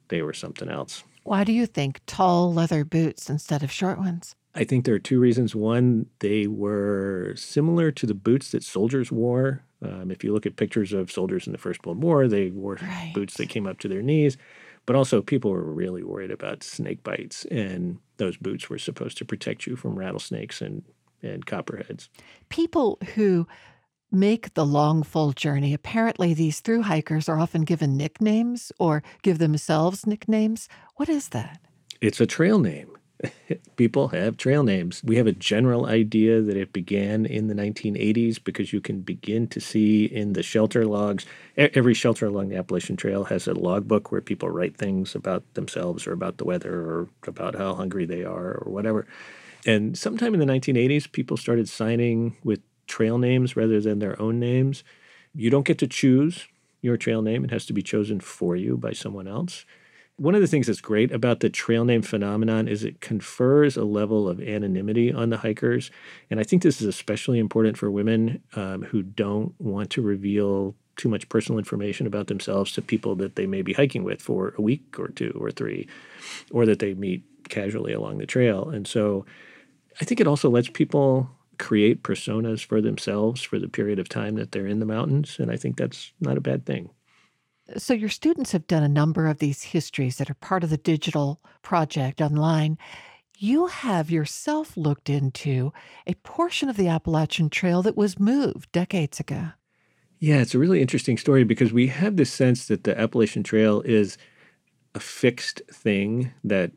they 0.09 0.21
were 0.21 0.33
something 0.33 0.69
else. 0.69 1.03
Why 1.23 1.43
do 1.43 1.51
you 1.51 1.65
think 1.65 2.01
tall 2.05 2.53
leather 2.53 2.83
boots 2.83 3.29
instead 3.29 3.63
of 3.63 3.71
short 3.71 3.97
ones? 3.99 4.35
I 4.53 4.63
think 4.63 4.83
there 4.85 4.95
are 4.95 4.99
two 4.99 5.19
reasons. 5.19 5.55
One, 5.55 6.07
they 6.19 6.47
were 6.47 7.33
similar 7.37 7.91
to 7.91 8.05
the 8.05 8.13
boots 8.13 8.51
that 8.51 8.63
soldiers 8.63 9.11
wore. 9.11 9.63
Um, 9.81 10.11
if 10.11 10.23
you 10.23 10.33
look 10.33 10.45
at 10.45 10.57
pictures 10.57 10.93
of 10.93 11.11
soldiers 11.11 11.45
in 11.47 11.53
the 11.53 11.57
First 11.57 11.85
World 11.85 12.03
War, 12.03 12.27
they 12.27 12.49
wore 12.51 12.77
Right. 12.81 13.11
boots 13.15 13.35
that 13.37 13.49
came 13.49 13.65
up 13.65 13.79
to 13.79 13.87
their 13.87 14.01
knees. 14.01 14.37
But 14.85 14.95
also, 14.95 15.21
people 15.21 15.51
were 15.51 15.63
really 15.63 16.03
worried 16.03 16.31
about 16.31 16.63
snake 16.63 17.03
bites, 17.03 17.45
and 17.45 17.99
those 18.17 18.35
boots 18.35 18.69
were 18.69 18.79
supposed 18.79 19.17
to 19.19 19.25
protect 19.25 19.67
you 19.67 19.75
from 19.75 19.97
rattlesnakes 19.97 20.59
and, 20.59 20.83
and 21.21 21.45
copperheads. 21.45 22.09
People 22.49 22.97
who 23.15 23.47
make 24.11 24.53
the 24.53 24.65
long, 24.65 25.03
full 25.03 25.31
journey, 25.31 25.73
apparently 25.73 26.33
these 26.33 26.59
through 26.59 26.83
hikers 26.83 27.29
are 27.29 27.39
often 27.39 27.63
given 27.63 27.97
nicknames 27.97 28.71
or 28.79 29.03
give 29.21 29.37
themselves 29.37 30.05
nicknames. 30.05 30.67
What 30.95 31.09
is 31.09 31.29
that? 31.29 31.59
It's 32.01 32.19
a 32.19 32.25
trail 32.25 32.59
name. 32.59 32.97
people 33.75 34.09
have 34.09 34.37
trail 34.37 34.63
names. 34.63 35.01
We 35.03 35.17
have 35.17 35.27
a 35.27 35.31
general 35.31 35.85
idea 35.85 36.41
that 36.41 36.57
it 36.57 36.73
began 36.73 37.25
in 37.25 37.47
the 37.47 37.53
1980s 37.53 38.43
because 38.43 38.73
you 38.73 38.81
can 38.81 39.01
begin 39.01 39.47
to 39.49 39.59
see 39.59 40.05
in 40.05 40.33
the 40.33 40.43
shelter 40.43 40.85
logs. 40.85 41.25
Every 41.57 41.93
shelter 41.93 42.25
along 42.25 42.49
the 42.49 42.57
Appalachian 42.57 42.97
Trail 42.97 43.25
has 43.25 43.47
a 43.47 43.53
logbook 43.53 44.11
where 44.11 44.21
people 44.21 44.49
write 44.49 44.77
things 44.77 45.15
about 45.15 45.43
themselves 45.53 46.07
or 46.07 46.13
about 46.13 46.37
the 46.37 46.45
weather 46.45 46.73
or 46.73 47.09
about 47.27 47.55
how 47.55 47.75
hungry 47.75 48.05
they 48.05 48.23
are 48.23 48.53
or 48.53 48.71
whatever. 48.71 49.07
And 49.65 49.97
sometime 49.97 50.33
in 50.33 50.39
the 50.39 50.45
1980s, 50.45 51.11
people 51.11 51.37
started 51.37 51.69
signing 51.69 52.35
with 52.43 52.61
trail 52.91 53.17
names 53.17 53.55
rather 53.55 53.79
than 53.79 53.99
their 53.99 54.21
own 54.21 54.39
names. 54.39 54.83
You 55.33 55.49
don't 55.49 55.65
get 55.65 55.79
to 55.79 55.87
choose 55.87 56.47
your 56.81 56.97
trail 56.97 57.21
name, 57.21 57.43
it 57.45 57.51
has 57.51 57.65
to 57.67 57.73
be 57.73 57.81
chosen 57.81 58.19
for 58.19 58.55
you 58.55 58.75
by 58.75 58.91
someone 58.91 59.27
else. 59.27 59.65
One 60.17 60.35
of 60.35 60.41
the 60.41 60.47
things 60.47 60.67
that's 60.67 60.81
great 60.81 61.11
about 61.11 61.39
the 61.39 61.49
trail 61.49 61.85
name 61.85 62.01
phenomenon 62.01 62.67
is 62.67 62.83
it 62.83 63.01
confers 63.01 63.77
a 63.77 63.83
level 63.83 64.27
of 64.27 64.41
anonymity 64.41 65.11
on 65.11 65.29
the 65.29 65.37
hikers. 65.37 65.89
And 66.29 66.39
I 66.39 66.43
think 66.43 66.61
this 66.61 66.81
is 66.81 66.87
especially 66.87 67.39
important 67.39 67.77
for 67.77 67.89
women 67.89 68.41
um, 68.55 68.83
who 68.83 69.01
don't 69.03 69.53
want 69.59 69.89
to 69.91 70.01
reveal 70.01 70.75
too 70.97 71.09
much 71.09 71.29
personal 71.29 71.57
information 71.57 72.05
about 72.05 72.27
themselves 72.27 72.71
to 72.73 72.81
people 72.81 73.15
that 73.15 73.35
they 73.35 73.47
may 73.47 73.61
be 73.61 73.73
hiking 73.73 74.03
with 74.03 74.21
for 74.21 74.53
a 74.57 74.61
week 74.61 74.99
or 74.99 75.07
two 75.07 75.35
or 75.39 75.49
three, 75.49 75.87
or 76.51 76.65
that 76.65 76.79
they 76.79 76.93
meet 76.93 77.23
casually 77.49 77.93
along 77.93 78.17
the 78.17 78.25
trail. 78.25 78.69
And 78.69 78.87
so 78.87 79.25
I 79.99 80.05
think 80.05 80.19
it 80.19 80.27
also 80.27 80.49
lets 80.49 80.69
people 80.69 81.29
create 81.61 82.03
personas 82.03 82.65
for 82.65 82.81
themselves 82.81 83.41
for 83.41 83.59
the 83.59 83.69
period 83.69 83.99
of 83.99 84.09
time 84.09 84.35
that 84.35 84.51
they're 84.51 84.67
in 84.67 84.79
the 84.79 84.85
mountains. 84.85 85.37
And 85.39 85.51
I 85.51 85.55
think 85.55 85.77
that's 85.77 86.11
not 86.19 86.35
a 86.35 86.41
bad 86.41 86.65
thing. 86.65 86.89
So, 87.77 87.93
your 87.93 88.09
students 88.09 88.51
have 88.51 88.67
done 88.67 88.83
a 88.83 88.89
number 88.89 89.27
of 89.27 89.37
these 89.37 89.63
histories 89.63 90.17
that 90.17 90.29
are 90.29 90.33
part 90.35 90.63
of 90.63 90.71
the 90.71 90.77
digital 90.77 91.39
project 91.61 92.19
online. 92.19 92.77
You 93.37 93.67
have 93.67 94.11
yourself 94.11 94.75
looked 94.75 95.09
into 95.09 95.71
a 96.05 96.15
portion 96.15 96.67
of 96.67 96.75
the 96.75 96.89
Appalachian 96.89 97.49
Trail 97.49 97.81
that 97.83 97.95
was 97.95 98.19
moved 98.19 98.71
decades 98.71 99.19
ago. 99.19 99.51
Yeah, 100.19 100.41
it's 100.41 100.53
a 100.53 100.59
really 100.59 100.81
interesting 100.81 101.17
story 101.17 101.43
because 101.43 101.71
we 101.71 101.87
have 101.87 102.17
this 102.17 102.31
sense 102.31 102.67
that 102.67 102.83
the 102.83 102.99
Appalachian 102.99 103.43
Trail 103.43 103.81
is 103.81 104.17
a 104.93 104.99
fixed 104.99 105.61
thing, 105.71 106.31
that 106.43 106.71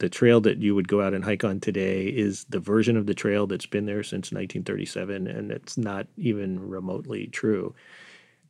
the 0.00 0.08
trail 0.08 0.40
that 0.42 0.58
you 0.58 0.74
would 0.74 0.88
go 0.88 1.00
out 1.00 1.14
and 1.14 1.24
hike 1.24 1.44
on 1.44 1.60
today 1.60 2.06
is 2.06 2.44
the 2.50 2.60
version 2.60 2.96
of 2.96 3.06
the 3.06 3.14
trail 3.14 3.46
that's 3.46 3.66
been 3.66 3.86
there 3.86 4.02
since 4.02 4.32
1937, 4.32 5.26
and 5.26 5.50
it's 5.50 5.78
not 5.78 6.06
even 6.16 6.68
remotely 6.68 7.28
true 7.28 7.74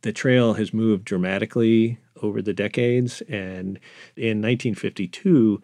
the 0.03 0.12
trail 0.12 0.55
has 0.55 0.72
moved 0.72 1.05
dramatically 1.05 1.98
over 2.22 2.40
the 2.40 2.55
decades. 2.55 3.20
And 3.22 3.78
in 4.16 4.40
1952, 4.40 5.62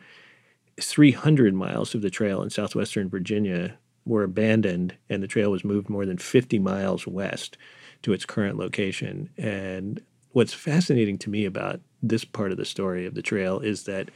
300 0.81 1.55
miles 1.55 1.95
of 1.95 2.03
the 2.03 2.11
trail 2.11 2.43
in 2.43 2.51
southwestern 2.51 3.09
Virginia 3.09 3.79
were 4.05 4.23
abandoned, 4.23 4.97
and 5.09 5.23
the 5.23 5.29
trail 5.29 5.51
was 5.51 5.65
moved 5.65 5.89
more 5.89 6.07
than 6.07 6.19
50 6.19 6.59
miles 6.59 7.07
west 7.07 7.57
to 8.03 8.13
its 8.13 8.27
current 8.27 8.57
location. 8.57 9.31
And 9.37 10.03
what's 10.33 10.53
fascinating 10.53 11.19
to 11.19 11.31
me 11.31 11.45
about 11.45 11.81
this 12.03 12.25
part 12.25 12.53
of 12.53 12.59
the 12.59 12.65
story 12.65 13.07
of 13.07 13.15
the 13.15 13.23
trail 13.23 13.59
is 13.59 13.85
that 13.85 14.11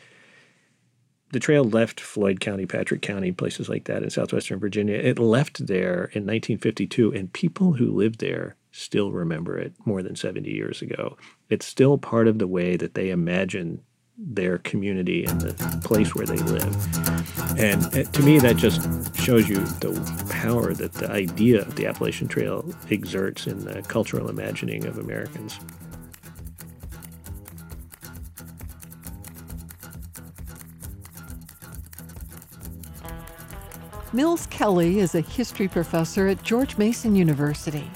the 1.32 1.40
trail 1.40 1.64
left 1.64 2.00
Floyd 2.00 2.40
County, 2.40 2.66
Patrick 2.66 3.02
County, 3.02 3.32
places 3.32 3.68
like 3.68 3.84
that 3.84 4.02
in 4.02 4.10
southwestern 4.10 4.58
Virginia. 4.58 4.96
It 4.96 5.18
left 5.18 5.66
there 5.66 6.10
in 6.12 6.26
1952, 6.26 7.12
and 7.12 7.32
people 7.32 7.74
who 7.74 7.90
lived 7.90 8.20
there 8.20 8.56
still 8.72 9.12
remember 9.12 9.58
it 9.58 9.74
more 9.84 10.02
than 10.02 10.16
70 10.16 10.50
years 10.50 10.82
ago. 10.82 11.16
It's 11.48 11.66
still 11.66 11.98
part 11.98 12.28
of 12.28 12.38
the 12.38 12.46
way 12.46 12.76
that 12.76 12.94
they 12.94 13.10
imagine 13.10 13.82
their 14.16 14.58
community 14.58 15.24
and 15.24 15.40
the 15.40 15.80
place 15.82 16.14
where 16.14 16.26
they 16.26 16.36
live. 16.36 17.58
And 17.58 17.84
uh, 17.86 18.10
to 18.10 18.22
me, 18.22 18.38
that 18.38 18.56
just 18.56 18.82
shows 19.16 19.48
you 19.48 19.56
the 19.56 20.26
power 20.30 20.74
that 20.74 20.92
the 20.92 21.10
idea 21.10 21.62
of 21.62 21.76
the 21.76 21.86
Appalachian 21.86 22.28
Trail 22.28 22.70
exerts 22.90 23.46
in 23.46 23.64
the 23.64 23.82
cultural 23.82 24.28
imagining 24.28 24.84
of 24.84 24.98
Americans. 24.98 25.58
Mills 34.12 34.46
Kelly 34.46 34.98
is 34.98 35.14
a 35.14 35.20
history 35.20 35.68
professor 35.68 36.26
at 36.26 36.42
George 36.42 36.76
Mason 36.76 37.14
University. 37.14 37.88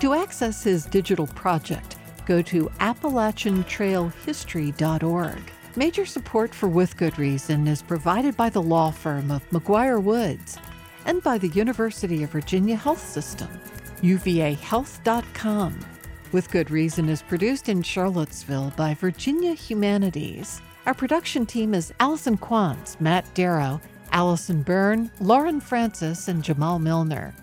To 0.00 0.14
access 0.14 0.62
his 0.62 0.86
digital 0.86 1.26
project, 1.26 1.96
go 2.24 2.40
to 2.40 2.70
AppalachianTrailHistory.org. 2.80 5.52
Major 5.76 6.06
support 6.06 6.54
for 6.54 6.70
With 6.70 6.96
Good 6.96 7.18
Reason 7.18 7.68
is 7.68 7.82
provided 7.82 8.34
by 8.34 8.48
the 8.48 8.62
law 8.62 8.90
firm 8.90 9.30
of 9.30 9.46
McGuire 9.50 10.02
Woods 10.02 10.56
and 11.04 11.22
by 11.22 11.36
the 11.36 11.48
University 11.48 12.22
of 12.22 12.30
Virginia 12.30 12.76
Health 12.76 13.06
System, 13.06 13.50
uvahealth.com. 14.00 15.80
With 16.32 16.50
Good 16.50 16.70
Reason 16.70 17.10
is 17.10 17.20
produced 17.20 17.68
in 17.68 17.82
Charlottesville 17.82 18.72
by 18.74 18.94
Virginia 18.94 19.52
Humanities. 19.52 20.62
Our 20.86 20.94
production 20.94 21.44
team 21.44 21.74
is 21.74 21.92
Allison 22.00 22.38
Quantz, 22.38 22.98
Matt 23.00 23.26
Darrow, 23.34 23.82
Allison 24.12 24.62
Byrne, 24.62 25.10
Lauren 25.20 25.60
Francis, 25.60 26.28
and 26.28 26.42
Jamal 26.42 26.78
Milner. 26.78 27.34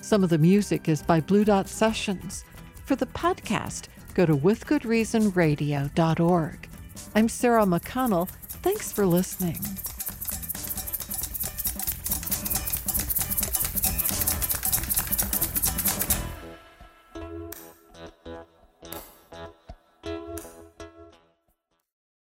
Some 0.00 0.22
of 0.22 0.30
the 0.30 0.38
music 0.38 0.88
is 0.88 1.02
by 1.02 1.20
Blue 1.20 1.44
Dot 1.44 1.68
Sessions. 1.68 2.44
For 2.84 2.94
the 2.96 3.06
podcast, 3.06 3.88
go 4.14 4.26
to 4.26 4.36
withgoodreasonradio.org. 4.36 6.68
I'm 7.14 7.28
Sarah 7.28 7.64
McConnell. 7.64 8.28
Thanks 8.28 8.92
for 8.92 9.06
listening. 9.06 9.60